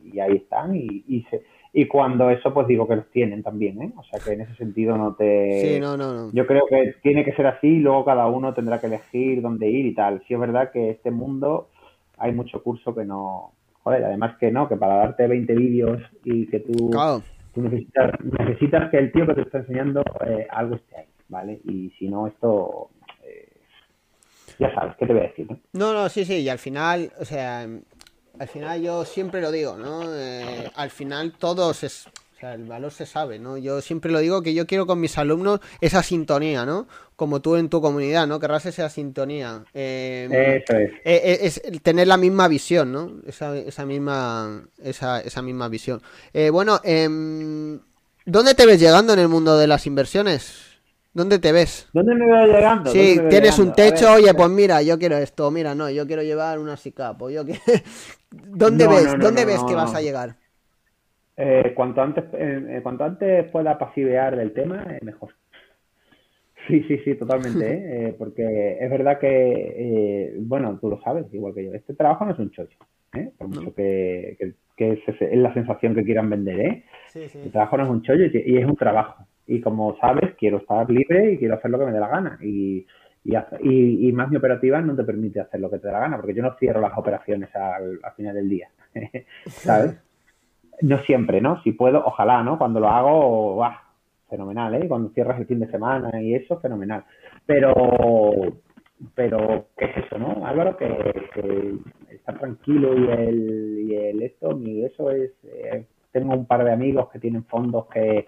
[0.05, 1.43] Y, y ahí están y, y, se-
[1.75, 3.93] y cuando eso, pues digo que los tienen también, ¿eh?
[3.97, 5.75] O sea que en ese sentido no te...
[5.75, 6.31] Sí, no, no, no.
[6.33, 9.70] Yo creo que tiene que ser así y luego cada uno tendrá que elegir dónde
[9.70, 10.23] ir y tal.
[10.29, 11.68] Sí es verdad que este mundo
[12.18, 13.53] hay mucho curso que no...
[13.85, 17.23] Joder, además que no, que para darte 20 vídeos y que tú, Claro.
[17.55, 21.61] tú necesitas, necesitas que el tío que te está enseñando eh, algo esté ahí, ¿vale?
[21.64, 22.91] Y si no, esto...
[23.25, 23.49] eh,
[24.59, 25.47] ya sabes, ¿qué te voy a decir?
[25.51, 25.59] no?
[25.73, 27.66] No, no, sí, sí, y al final, o sea,
[28.39, 30.03] al final yo siempre lo digo, ¿no?
[30.14, 33.57] Eh, al final todo se, s- o sea, el valor se sabe, ¿no?
[33.57, 36.89] Yo siempre lo digo que yo quiero con mis alumnos esa sintonía, ¿no?
[37.14, 38.41] Como tú en tu comunidad, ¿no?
[38.41, 39.64] Querrás esa sintonía.
[39.74, 40.91] Eh, Eso es.
[40.93, 43.12] eh, eh, es tener la misma visión, ¿no?
[43.26, 46.03] Esa, esa misma, esa, esa misma visión.
[46.33, 47.79] Eh, bueno, em,
[48.25, 50.71] ¿dónde te ves llegando en el mundo de las inversiones?
[51.14, 51.89] ¿Dónde te ves?
[51.93, 52.95] ¿Dónde me voy llegando?
[52.95, 53.75] Sí, ¿Dónde me voy tienes un llegando?
[53.75, 57.30] Techo, ver, oye, pues mira, yo quiero esto, mira, no, yo quiero llevar una SICAP,
[57.30, 57.55] yo que...
[58.30, 59.07] ¿Dónde No, ves?
[59.07, 60.37] no, no, ¿Dónde ves que vas a llegar?
[61.37, 65.34] eh, cuanto antes eh, cuanto antes pueda pasivear del tema, eh, mejor.
[66.68, 68.09] Sí, sí, sí, totalmente, ¿eh?
[68.11, 72.25] Eh, porque es verdad que, eh, bueno, tú lo sabes, igual que yo, este trabajo
[72.25, 72.76] no es un chollo,
[73.14, 73.33] ¿eh?
[73.37, 76.84] por mucho que, que, que es, es la sensación que quieran vender, ¿eh?
[77.13, 77.39] Sí, sí.
[77.45, 79.26] El trabajo no es un chollo y y es un trabajo.
[79.47, 82.39] Y como sabes, quiero estar libre y quiero hacer lo que me dé la gana.
[82.43, 82.87] Y,
[83.25, 86.01] y, y, y más mi operativa no te permite hacer lo que te dé la
[86.01, 88.69] gana, porque yo no cierro las operaciones al, al final del día,
[89.47, 89.99] ¿sabes?
[90.81, 91.63] No siempre, ¿no?
[91.63, 92.59] Si puedo, ojalá, ¿no?
[92.59, 93.93] Cuando lo hago, ¡buah!
[94.33, 94.89] fenomenal, ¿eh?
[94.89, 97.05] Cuando cierras el fin de semana y eso, fenomenal.
[97.45, 97.75] Pero,
[99.14, 100.47] pero, ¿qué es eso, no?
[100.47, 100.89] Álvaro, que,
[101.35, 101.75] que
[102.14, 106.73] estar tranquilo y el, y el esto, y eso es, eh, tengo un par de
[106.73, 108.27] amigos que tienen fondos que,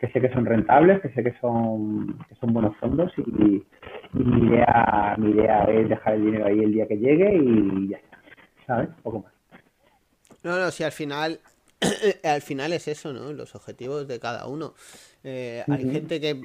[0.00, 3.64] que sé que son rentables, que sé que son, que son buenos fondos y, y
[4.12, 7.96] mi idea, mi idea es dejar el dinero ahí el día que llegue y ya
[7.96, 8.18] está,
[8.66, 8.88] ¿sabes?
[8.88, 9.32] Un poco más.
[10.42, 11.40] No, no, si al final,
[12.24, 13.32] al final es eso, ¿no?
[13.32, 14.74] Los objetivos de cada uno.
[15.24, 16.40] Eh, hay gente que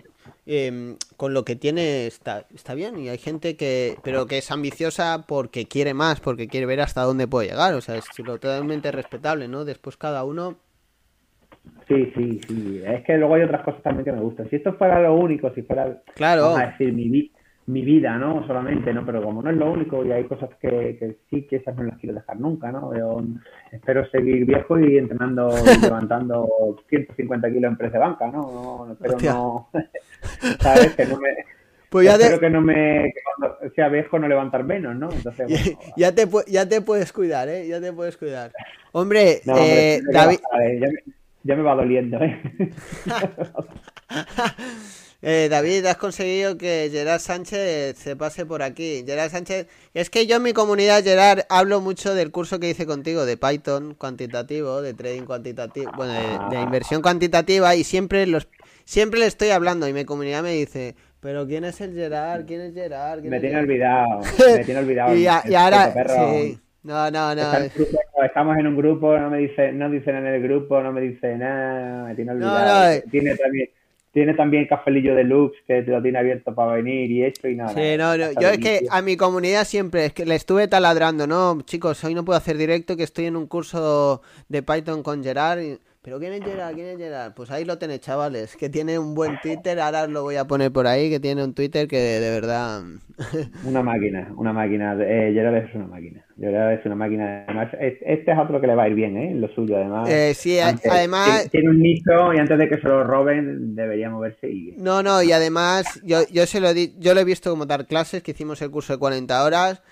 [0.48, 4.49] em, con lo que tiene está, está bien y hay gente que, pero que es
[4.49, 7.76] ambiciosa porque quiere más, porque quiere ver hasta dónde puede llegar.
[7.76, 9.65] O sea, es totalmente respetable, ¿no?
[9.65, 10.57] Después cada uno.
[11.93, 12.81] Sí, sí, sí.
[12.85, 14.49] Es que luego hay otras cosas también que me gustan.
[14.49, 16.43] Si esto fuera lo único, si fuera, Claro.
[16.43, 17.31] vamos a decir, mi, vi-
[17.68, 18.45] mi vida, ¿no?
[18.47, 19.05] Solamente, ¿no?
[19.05, 21.84] Pero como no es lo único y hay cosas que, que sí que esas no
[21.84, 22.95] las quiero dejar nunca, ¿no?
[22.97, 23.22] Yo
[23.72, 26.47] espero seguir viejo y entrenando y levantando
[26.89, 28.85] 150 kilos en press de banca, ¿no?
[28.88, 29.34] No, espero Hostia.
[29.34, 29.69] no,
[30.61, 30.95] ¿sabes?
[30.95, 31.30] Que no me,
[31.89, 35.09] Pues ya espero te, que no me, que cuando sea viejo no levantar menos, ¿no?
[35.11, 37.68] Entonces, ya, bueno, ya te, ya te puedes cuidar, ¿eh?
[37.68, 38.51] Ya te puedes cuidar.
[38.93, 40.80] Hombre, no, hombre, eh, David, bajar, ¿eh?
[40.80, 41.13] Ya me,
[41.43, 42.41] ya me va doliendo, ¿eh?
[45.23, 49.03] Eh, David, has conseguido que Gerard Sánchez se pase por aquí.
[49.05, 52.88] Gerard Sánchez, es que yo en mi comunidad, Gerard, hablo mucho del curso que hice
[52.88, 58.47] contigo de Python cuantitativo, de trading cuantitativo, bueno, de, de inversión cuantitativa y siempre los,
[58.84, 62.45] siempre le estoy hablando y mi comunidad me dice, pero ¿quién es el Gerard?
[62.47, 63.19] ¿Quién es Gerard?
[63.19, 63.69] ¿Quién Me es tiene Gerard?".
[63.69, 64.22] olvidado,
[64.57, 65.15] me tiene olvidado.
[65.15, 67.53] Y, a- y ahora, sí, no, no, no.
[68.24, 71.38] Estamos en un grupo, no me dice, no dicen en el grupo, no me dice
[71.38, 72.82] nada, me tiene No, olvidado.
[72.84, 73.03] no, eh.
[73.10, 73.70] Tiene también,
[74.14, 77.74] tiene también cafelillo deluxe que lo tiene abierto para venir y esto y nada.
[77.74, 81.26] Sí, no, no, Yo es que a mi comunidad siempre es que le estuve taladrando,
[81.28, 85.24] no, chicos, hoy no puedo hacer directo, que estoy en un curso de Python con
[85.24, 85.62] Gerard.
[85.62, 86.73] y- Pero ¿quién es Gerard?
[86.73, 87.34] ¿Quién es Gerard?
[87.36, 90.72] Pues ahí lo tenéis, chavales, que tiene un buen Twitter, ahora lo voy a poner
[90.72, 92.82] por ahí, que tiene un Twitter que de, de verdad...
[93.65, 94.95] Una máquina, una máquina.
[94.99, 96.26] Eh, Gerard es una máquina.
[96.40, 97.44] Gerard es una máquina.
[97.48, 99.36] Además, es- este es otro que le va a ir bien, ¿eh?
[99.36, 100.10] Lo suyo, además.
[100.10, 101.28] Eh, sí, Antes- además...
[101.28, 104.72] tiene- Tiene un nicho y antes de que se lo roben, debería moverse y.
[104.78, 107.86] No, no, y además yo, yo se lo di, yo lo he visto como dar
[107.86, 109.84] clases, que hicimos el curso de 40 horas,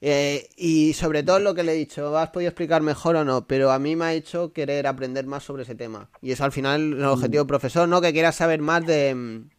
[0.00, 3.46] eh, y sobre todo lo que le he dicho, ¿has podido explicar mejor o no?
[3.46, 6.10] Pero a mí me ha hecho querer aprender más sobre ese tema.
[6.22, 8.00] Y es al final el objetivo del profesor, ¿no?
[8.00, 9.50] Que quieras saber más de, mm,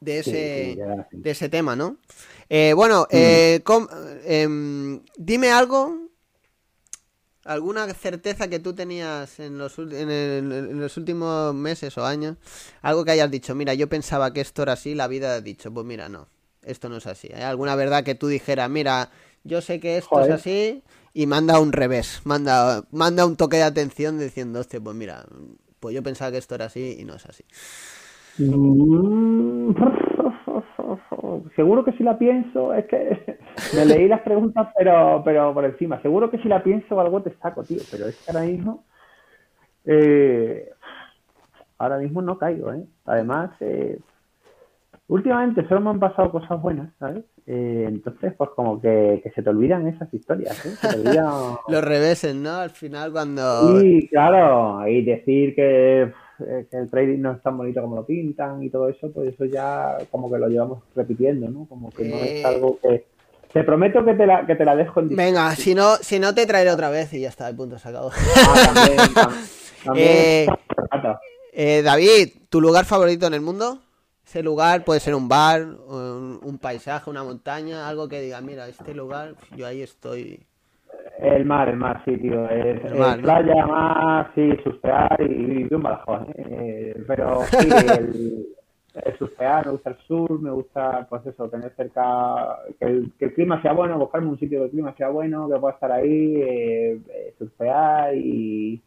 [0.00, 1.16] de ese, sí, Gerard, sí.
[1.22, 1.96] de ese tema, ¿no?
[2.48, 3.88] Eh, bueno, eh, com-
[4.24, 6.08] em, dime algo,
[7.44, 12.36] alguna certeza que tú tenías en los, en, el- en los últimos meses o años,
[12.82, 15.72] algo que hayas dicho, mira, yo pensaba que esto era así, la vida ha dicho,
[15.72, 16.28] pues mira, no,
[16.70, 17.28] esto no es así.
[17.34, 19.10] ¿Hay alguna verdad que tú dijeras, mira,
[19.44, 20.30] yo sé que esto Joder.
[20.30, 20.82] es así
[21.14, 25.24] y manda un revés, manda, manda un toque de atención diciendo, hostia, pues mira,
[25.80, 27.44] pues yo pensaba que esto era así y no es así.
[28.38, 29.72] Mm,
[31.56, 33.38] Seguro que si la pienso, es que
[33.74, 36.00] me leí las preguntas, pero, pero por encima.
[36.02, 37.80] Seguro que si la pienso algo te saco, tío.
[37.90, 38.84] Pero es que ahora mismo,
[39.84, 40.70] eh,
[41.78, 42.84] ahora mismo no caigo, ¿eh?
[43.04, 43.98] Además, eh,
[45.08, 47.24] últimamente solo me han pasado cosas buenas, ¿sabes?
[47.46, 50.70] Eh, entonces, pues como que, que se te olvidan esas historias, ¿eh?
[50.80, 51.32] Se te olvidan...
[51.68, 52.56] Los reveses, ¿no?
[52.56, 53.82] Al final cuando...
[53.82, 58.04] Y claro, y decir que, eh, que el trading no es tan bonito como lo
[58.06, 61.66] pintan y todo eso, pues eso ya como que lo llevamos repitiendo, ¿no?
[61.66, 62.40] Como que no Eh.
[62.40, 63.06] es algo que...
[63.50, 66.34] Te prometo que te la, que te la dejo en Venga, si no, si no
[66.34, 68.10] te traeré otra vez y ya está, el punto sacado.
[68.46, 70.46] Ah, también, tam- también Eh.
[71.54, 73.78] Eh, David, ¿tu lugar favorito en el mundo?
[74.28, 78.68] Ese lugar puede ser un bar, un, un paisaje, una montaña, algo que diga, mira,
[78.68, 80.44] este lugar, yo ahí estoy.
[81.18, 82.46] El mar, el mar, sí, tío.
[82.50, 83.22] Es, El mar, es ¿no?
[83.22, 86.34] playa, mar, sí, surfear y, y vivo en Badajoz, ¿eh?
[86.36, 87.68] Eh, Pero sí,
[87.98, 88.46] el,
[89.02, 93.24] el surfear, me gusta el sur, me gusta, pues eso, tener cerca, que el, que
[93.24, 95.90] el clima sea bueno, buscarme un sitio que el clima sea bueno, que pueda estar
[95.90, 98.82] ahí, eh, eh, surfear y,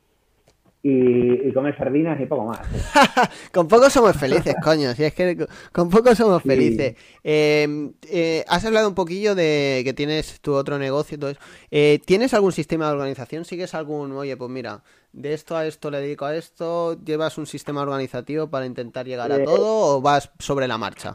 [0.84, 2.60] y, y comer sardinas y poco más.
[3.54, 4.94] Con poco somos felices, coño.
[4.96, 6.50] Si es que con- poco somos Sí.
[6.50, 6.96] felices.
[7.24, 11.40] Eh, eh, has hablado un poquillo de que tienes tu otro negocio y todo eso.
[11.70, 13.46] Eh, ¿Tienes algún sistema de organización?
[13.46, 14.84] ¿Sigues algún, oye, pues mira,
[15.14, 16.98] de esto a esto le dedico a esto?
[17.04, 21.14] ¿Llevas un sistema organizativo para intentar llegar a Eh, todo o vas sobre la marcha?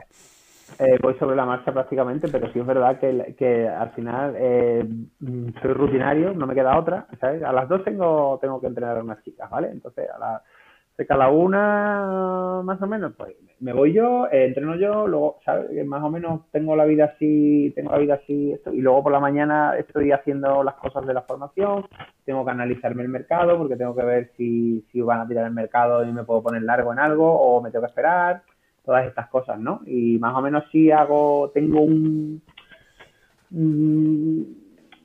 [0.79, 4.85] Eh, voy sobre la marcha prácticamente, pero sí es verdad que, al final eh,
[5.63, 7.43] soy rutinario, no me queda otra, ¿sabes?
[7.43, 9.69] A las dos tengo, tengo que entrenar a unas chicas, ¿vale?
[9.71, 10.43] Entonces, a la,
[10.97, 15.87] cerca una, más o menos, pues me voy yo, eh, entreno yo, luego, ¿sabes?
[15.87, 19.13] Más o menos tengo la vida así, tengo la vida así, esto, y luego por
[19.13, 21.87] la mañana estoy haciendo las cosas de la formación,
[22.25, 25.53] tengo que analizarme el mercado, porque tengo que ver si, si van a tirar el
[25.53, 28.43] mercado y me puedo poner largo en algo, o me tengo que esperar
[28.87, 29.83] todas estas cosas, ¿no?
[29.85, 32.41] Y más o menos sí hago, tengo un,
[33.51, 34.57] un,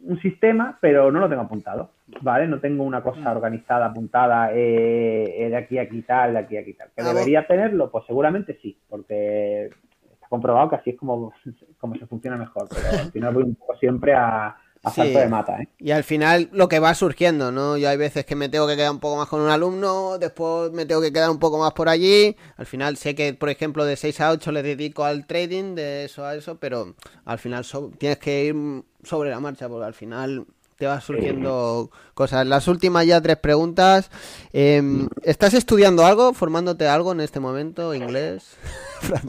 [0.03, 1.89] un sistema, pero no lo tengo apuntado,
[2.21, 2.47] ¿vale?
[2.47, 6.57] No tengo una cosa organizada, apuntada, eh, eh, de aquí a aquí tal, de aquí
[6.57, 6.89] a aquí tal.
[6.95, 7.89] ¿Que Ah, debería tenerlo?
[7.91, 9.71] Pues seguramente sí, porque
[10.13, 11.33] está comprobado que así es como,
[11.79, 15.01] como se funciona mejor, pero al final voy un poco siempre a, a Sí.
[15.09, 15.67] de mata, ¿eh?
[15.79, 17.77] Y al final lo que va surgiendo, ¿no?
[17.77, 20.71] Yo hay veces que me tengo que quedar un poco más con un alumno, después
[20.71, 22.35] me tengo que quedar un poco más por allí.
[22.57, 26.05] Al final sé que, por ejemplo, de 6 a 8 le dedico al trading, de
[26.05, 26.95] eso a eso, pero
[27.25, 28.55] al final so- tienes que ir
[29.03, 30.45] sobre la marcha, porque al final
[30.77, 32.47] te va surgiendo cosas.
[32.47, 34.09] Las últimas ya tres preguntas.
[34.51, 37.93] Em, ¿Estás estudiando algo, formándote algo en este momento?
[37.93, 38.55] ¿Inglés?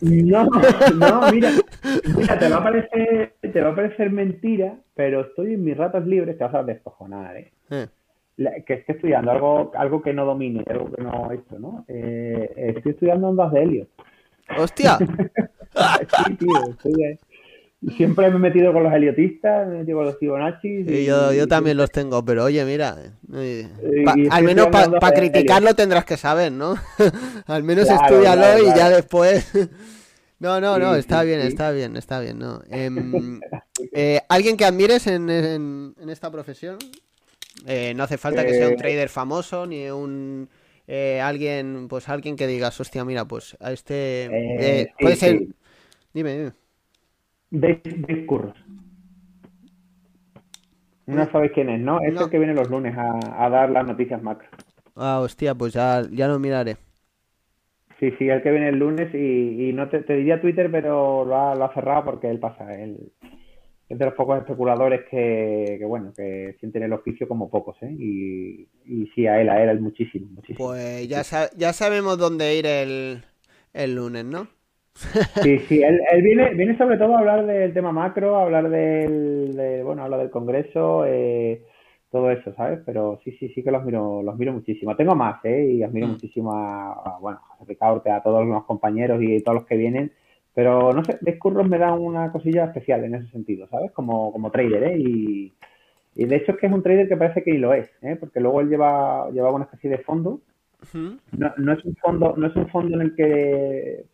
[0.02, 1.50] No, no, mira,
[2.16, 6.06] mira, te va a parecer, te va a parecer mentira, pero estoy en mis ratos
[6.06, 7.52] libres, te vas a descojonar, ¿eh?
[7.70, 7.86] Eh,
[8.36, 11.84] La- que esté estudiando algo, algo que no domine, algo que no esto, ¿no?
[11.88, 13.86] Eh, estoy estudiando ondas de helio.
[14.58, 14.98] ¡Hostia!
[15.74, 17.18] Sí, tío, estoy.
[17.96, 20.68] Siempre me he metido con los heliotistas, me he metido con los Fibonacci.
[20.86, 22.96] Y yo, yo también los tengo, pero oye, mira,
[23.34, 26.76] eh, Y- pa- y al menos para criticarlo tendrás que saber, ¿no?
[27.46, 29.50] al menos Claro, estudialo claro, y ya después...
[30.38, 31.46] no, no, no, Sí, está sí, bien, sí.
[31.48, 32.62] está bien, está bien, ¿no?
[32.70, 33.40] Em,
[33.92, 36.78] eh, ¿Alguien que admires en, en- en esta profesión?
[37.66, 40.48] Eh, no hace falta que sea un trader famoso ni un...
[41.20, 44.88] alguien, pues alguien que digas, hostia, mira, pues a este...
[45.00, 45.46] Puede ser...
[46.14, 46.52] Dime, dime.
[47.52, 48.56] Dave, Dave Curros.
[51.06, 52.00] No sabéis quién es, ¿no?
[52.00, 52.20] Es No.
[52.20, 54.48] el que viene los lunes a, a dar las noticias macro.
[54.96, 56.76] Ah, hostia, pues ya, ya lo miraré.
[58.00, 61.24] Sí, sí, el que viene el lunes y, y no te, te diría Twitter, pero
[61.24, 62.74] lo ha, lo ha cerrado porque él pasa.
[62.74, 63.12] Él
[63.88, 67.92] es de los pocos especuladores que, que, bueno, que sienten el oficio como pocos, ¿eh?
[67.98, 70.72] Y, y sí, a él, a él, a él muchísimo, muchísimo.
[70.72, 73.24] Pues ya, sa- ya sabemos dónde ir el,
[73.72, 74.48] el lunes, ¿no?
[74.94, 78.68] Sí, sí, él, él viene, viene sobre todo a hablar del tema macro, a hablar
[78.68, 81.62] del, de, bueno, habla del Congreso, eh,
[82.10, 82.80] todo eso, ¿sabes?
[82.84, 84.94] Pero sí, sí, sí que los miro, los miro muchísimo.
[84.96, 85.64] Tengo más, ¿eh?
[85.72, 86.10] Y admiro Mm.
[86.10, 89.76] muchísimo a, a, bueno, a José Ricaurte, a todos los compañeros y todos los que
[89.76, 90.12] vienen.
[90.54, 93.90] Pero no sé, Dave Curros me da una cosilla especial en ese sentido, ¿sabes?
[93.92, 94.98] Como, como trader, ¿eh?
[94.98, 95.54] Y,
[96.14, 98.16] y de hecho es que es un trader que parece que ni lo es, ¿eh?
[98.20, 100.40] Porque luego él lleva, lleva una especie de fondo
[101.32, 104.04] no, no es un fondo, no es un fondo en el que,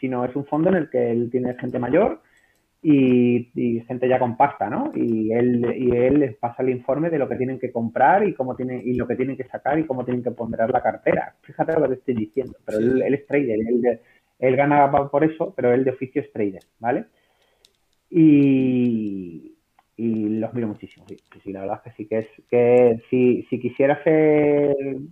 [0.00, 2.20] sino es un fondo en el que él tiene gente mayor
[2.82, 4.92] y, y gente ya con pasta, ¿no?
[4.94, 8.34] Y él, y él les pasa el informe de lo que tienen que comprar y
[8.34, 11.34] cómo tienen, y lo que tienen que sacar y cómo tienen que ponderar la cartera.
[11.42, 14.00] Fíjate lo que te estoy diciendo, pero él, él es trader, él,
[14.38, 17.06] él gana por eso, pero él de oficio es trader, ¿vale?
[18.10, 19.56] Y,
[19.96, 23.42] y los miro muchísimo, sí, sí, la verdad es que sí que es que si,
[23.50, 25.08] si quisiera ser mm,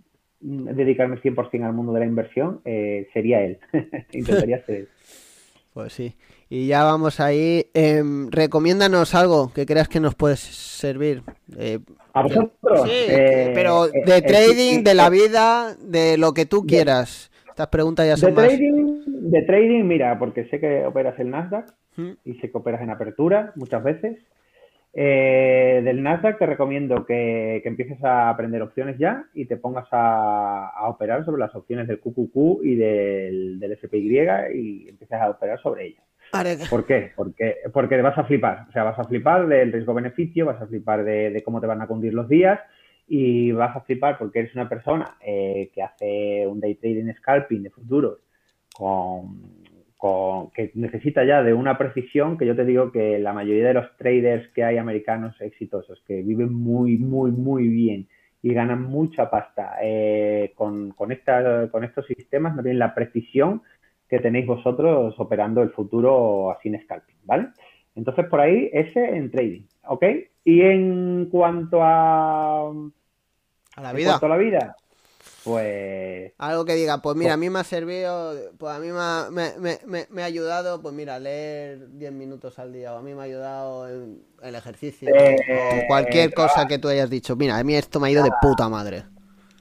[0.47, 3.59] dedicarme 100% al mundo de la inversión, eh, sería él.
[4.13, 4.89] Intentaría ser él.
[5.75, 6.15] Pues sí.
[6.49, 7.67] Y ya vamos ahí.
[7.75, 11.23] Em, recomiéndanos algo que creas que nos puede servir.
[11.59, 11.81] Eh,
[12.15, 12.81] ¿A vosotros?
[12.85, 16.65] sí, Eh, pero eh, de eh, trading, de la eh, vida, de lo que tú
[16.67, 17.31] quieras.
[17.47, 18.47] Estas preguntas ya De son más.
[18.47, 21.67] trading, de trading, mira, porque sé que operas el Nasdaq
[21.97, 22.11] ¿Mm?
[22.25, 24.17] y sé que operas en apertura muchas veces.
[24.99, 29.87] Eh, del Nasdaq te recomiendo que, que empieces a aprender opciones ya y te pongas
[29.93, 34.19] a, a operar sobre las opciones del QQQ y del, del SPY
[34.55, 36.03] y empieces a operar sobre ellas.
[36.71, 37.13] ¿Por qué?
[37.15, 38.65] Porque, porque vas a flipar.
[38.71, 41.83] O sea, vas a flipar del riesgo-beneficio, vas a flipar de, de cómo te van
[41.83, 42.59] a cundir los días
[43.07, 47.63] y vas a flipar porque eres una persona eh, que hace un day trading scalping
[47.63, 48.19] de futuros
[48.75, 49.66] con,
[50.07, 53.75] con- que necesita ya de una precisión que yo te digo que la mayoría de
[53.75, 58.09] los traders que hay americanos exitosos que viven muy, muy, muy bien
[58.43, 63.63] y ganan mucha pasta eh, con, con, esta- con estos sistemas no tienen la precisión
[64.09, 67.49] que tenéis vosotros operando el futuro así en scalping, ¿vale?
[67.97, 70.05] Entonces por ahí ese en trading, ¿ok?
[70.45, 72.71] Y en cuanto a,
[73.77, 74.11] A la en vida.
[74.11, 74.77] cuanto a la vida,
[75.47, 78.99] pues Algo que diga, pues mira, a mí me ha servido, pues a mí me
[78.99, 82.99] ha, me, me- me- me ha ayudado, pues mira, leer 10 minutos al día, o
[82.99, 85.37] a mí me ha ayudado en el ejercicio, Eh,
[85.73, 87.37] o cualquier cosa que tú hayas dicho.
[87.37, 89.05] Mira, a mí esto me ha ido de puta madre.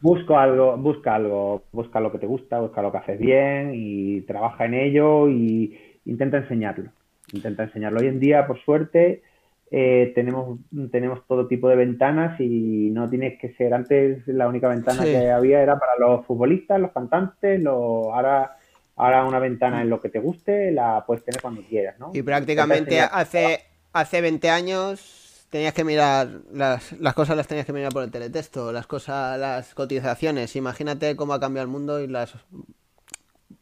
[0.01, 4.21] busco algo, busca algo, busca lo que te gusta, busca lo que haces bien y
[4.21, 6.91] trabaja en ello y intenta enseñarlo.
[7.33, 7.99] Intenta enseñarlo.
[8.01, 9.23] Hoy en día, por suerte,
[9.71, 10.59] eh, tenemos,
[10.91, 13.73] tenemos todo tipo de ventanas y no tienes que ser.
[13.73, 15.11] Antes la única ventana Sí.
[15.11, 17.73] que había era para los futbolistas, los cantantes, los,
[18.13, 18.57] ahora,
[18.95, 22.11] ahora una ventana en lo que te guste la puedes tener cuando quieras, ¿no?
[22.13, 23.61] Y prácticamente hace,
[23.91, 28.11] hace 20 años tenías que mirar, las, las cosas las tenías que mirar por el
[28.11, 30.55] teletexto, las cosas, las cotizaciones.
[30.55, 32.35] Imagínate cómo ha cambiado el mundo y las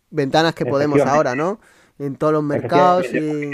[0.09, 1.59] ventanas que podemos ahora, ¿no?
[1.99, 3.51] En todos los mercados y...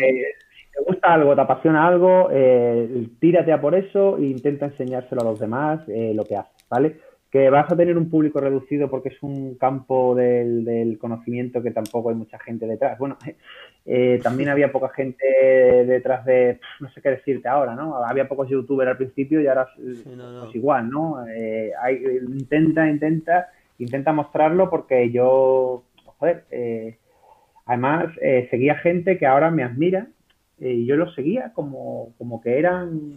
[0.80, 5.26] te gusta algo, te apasiona algo, eh, tírate a por eso e intenta enseñárselo a
[5.26, 6.98] los demás eh, lo que haces, ¿vale?
[7.30, 11.72] Que vas a tener un público reducido porque es un campo del, del conocimiento que
[11.72, 12.98] tampoco hay mucha gente detrás.
[12.98, 13.18] Bueno,
[13.86, 15.26] eh, también había poca gente
[15.86, 17.98] detrás de, no sé qué decirte ahora, ¿no?
[18.04, 20.44] Había pocos youtubers al principio y ahora Sí, no, no.
[20.46, 21.18] pues igual, ¿no?
[21.18, 26.46] Hay- intenta, intenta, intenta mostrarlo porque yo, joder,
[27.66, 28.08] Además,
[28.50, 30.08] seguía gente que ahora me admira
[30.61, 33.14] eh, yo los seguía como, como que eran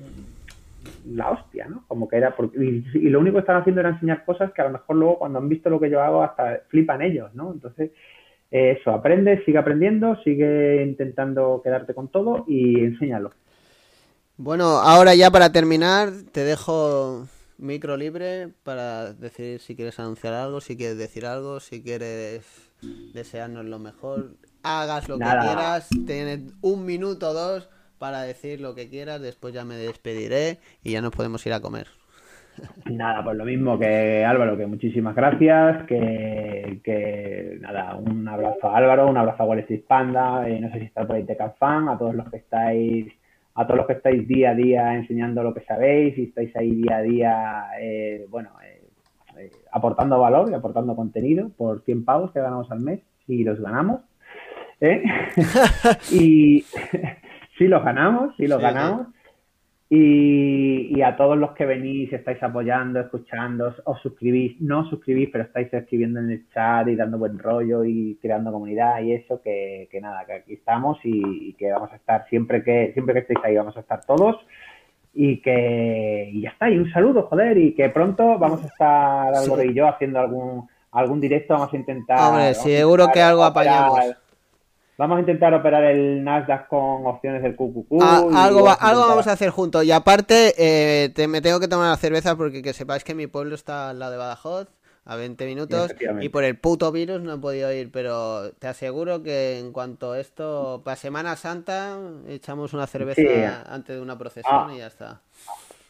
[1.06, 1.84] la hostia, ¿no?
[1.88, 2.34] Como que era...
[2.34, 4.96] Porque, y, y lo único que estaban haciendo era enseñar cosas que a lo mejor
[4.96, 7.52] luego cuando han visto lo que yo hago hasta flipan ellos, ¿no?
[7.52, 7.90] Entonces,
[8.52, 13.32] eh, eso, aprende, sigue aprendiendo, sigue intentando quedarte con todo y enséñalo.
[14.36, 20.60] Bueno, ahora ya para terminar, te dejo micro libre para decir si quieres anunciar algo,
[20.60, 22.44] si quieres decir algo, si quieres
[23.14, 24.32] desearnos lo mejor.
[24.62, 25.40] Hagas lo Nada.
[25.40, 27.68] que quieras, tienes un minuto o dos
[27.98, 31.60] para decir lo que quieras, después ya me despediré y ya nos podemos ir a
[31.60, 31.86] comer.
[32.84, 38.76] Nada, pues lo mismo que Álvaro, que muchísimas gracias, que, que nada, un abrazo a
[38.76, 41.26] Álvaro, un abrazo a Wall Street Panda, eh, no sé si está por ahí
[41.58, 43.12] Fan, a todos los que estáis,
[43.54, 46.72] a todos los que estáis día a día enseñando lo que sabéis y estáis ahí
[46.72, 48.88] día a día, eh, bueno, eh,
[49.38, 53.60] eh, aportando valor y aportando contenido por 100 pavos que ganamos al mes, si los
[53.60, 54.02] ganamos,
[54.82, 55.02] ¿eh?
[56.12, 56.64] y
[57.58, 59.06] si los ganamos, si los Sí, ganamos.
[59.88, 65.28] Y, y a todos los que venís, estáis apoyando, escuchando, os suscribís, no os suscribís,
[65.30, 69.42] pero estáis escribiendo en el chat y dando buen rollo y creando comunidad y eso,
[69.42, 73.12] que, que nada, que aquí estamos y, y que vamos a estar siempre que, siempre
[73.12, 74.36] que estéis ahí, vamos a estar todos.
[75.14, 79.34] Y que y ya está, y un saludo, joder, y que pronto vamos a estar
[79.34, 82.18] Álvaro y yo haciendo algún algún directo, vamos a intentar.
[82.18, 84.16] Hombre, vamos a seguro intentar que algo apañamos.
[85.02, 88.00] Vamos a intentar operar el Nasdaq con opciones del QQQ.
[88.00, 89.84] Ah, algo, va- vamos a algo vamos a hacer juntos.
[89.84, 93.26] Y aparte, eh, te- me tengo que tomar la cerveza porque que sepáis que mi
[93.26, 94.68] pueblo está al lado de Badajoz,
[95.04, 99.24] a 20 minutos, y por el puto virus no he podido ir, pero te aseguro
[99.24, 101.98] que en cuanto a esto, para Semana Santa,
[102.28, 103.28] echamos una cerveza Sí.
[103.68, 104.72] antes de una procesión Ah.
[104.72, 105.20] y ya está.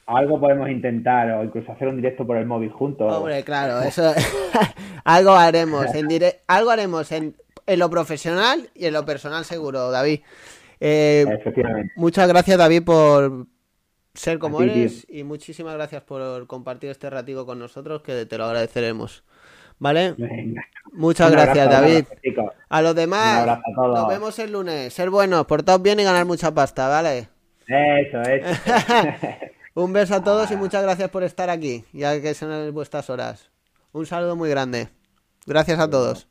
[0.07, 3.13] Algo podemos intentar, o incluso hacer un directo por el móvil juntos.
[3.13, 4.15] Hombre, claro, eso
[5.05, 7.37] algo haremos en dire- algo haremos en,
[7.67, 10.21] en lo profesional y en lo personal seguro, David.
[10.81, 11.93] Eh, Efectivamente.
[11.97, 13.47] Muchas gracias, David, por
[14.15, 14.73] ser como tío.
[14.73, 19.25] eres y muchísimas gracias por compartir este ratico con nosotros, que te lo agradeceremos.
[19.79, 20.15] ¿Vale?
[20.17, 20.63] Venga.
[20.93, 22.05] Muchas Un gracias, abrazo, David.
[22.37, 22.53] abrazo.
[22.69, 24.93] A los demás, a nos vemos el lunes.
[24.93, 27.29] Ser buenos, portaos bien y ganar mucha pasta, ¿vale?
[27.67, 28.61] Eso, eso.
[29.75, 33.51] Un beso a todos y muchas gracias por estar aquí, ya que son vuestras horas.
[33.93, 34.89] Un saludo muy grande.
[35.47, 36.29] Gracias a todos.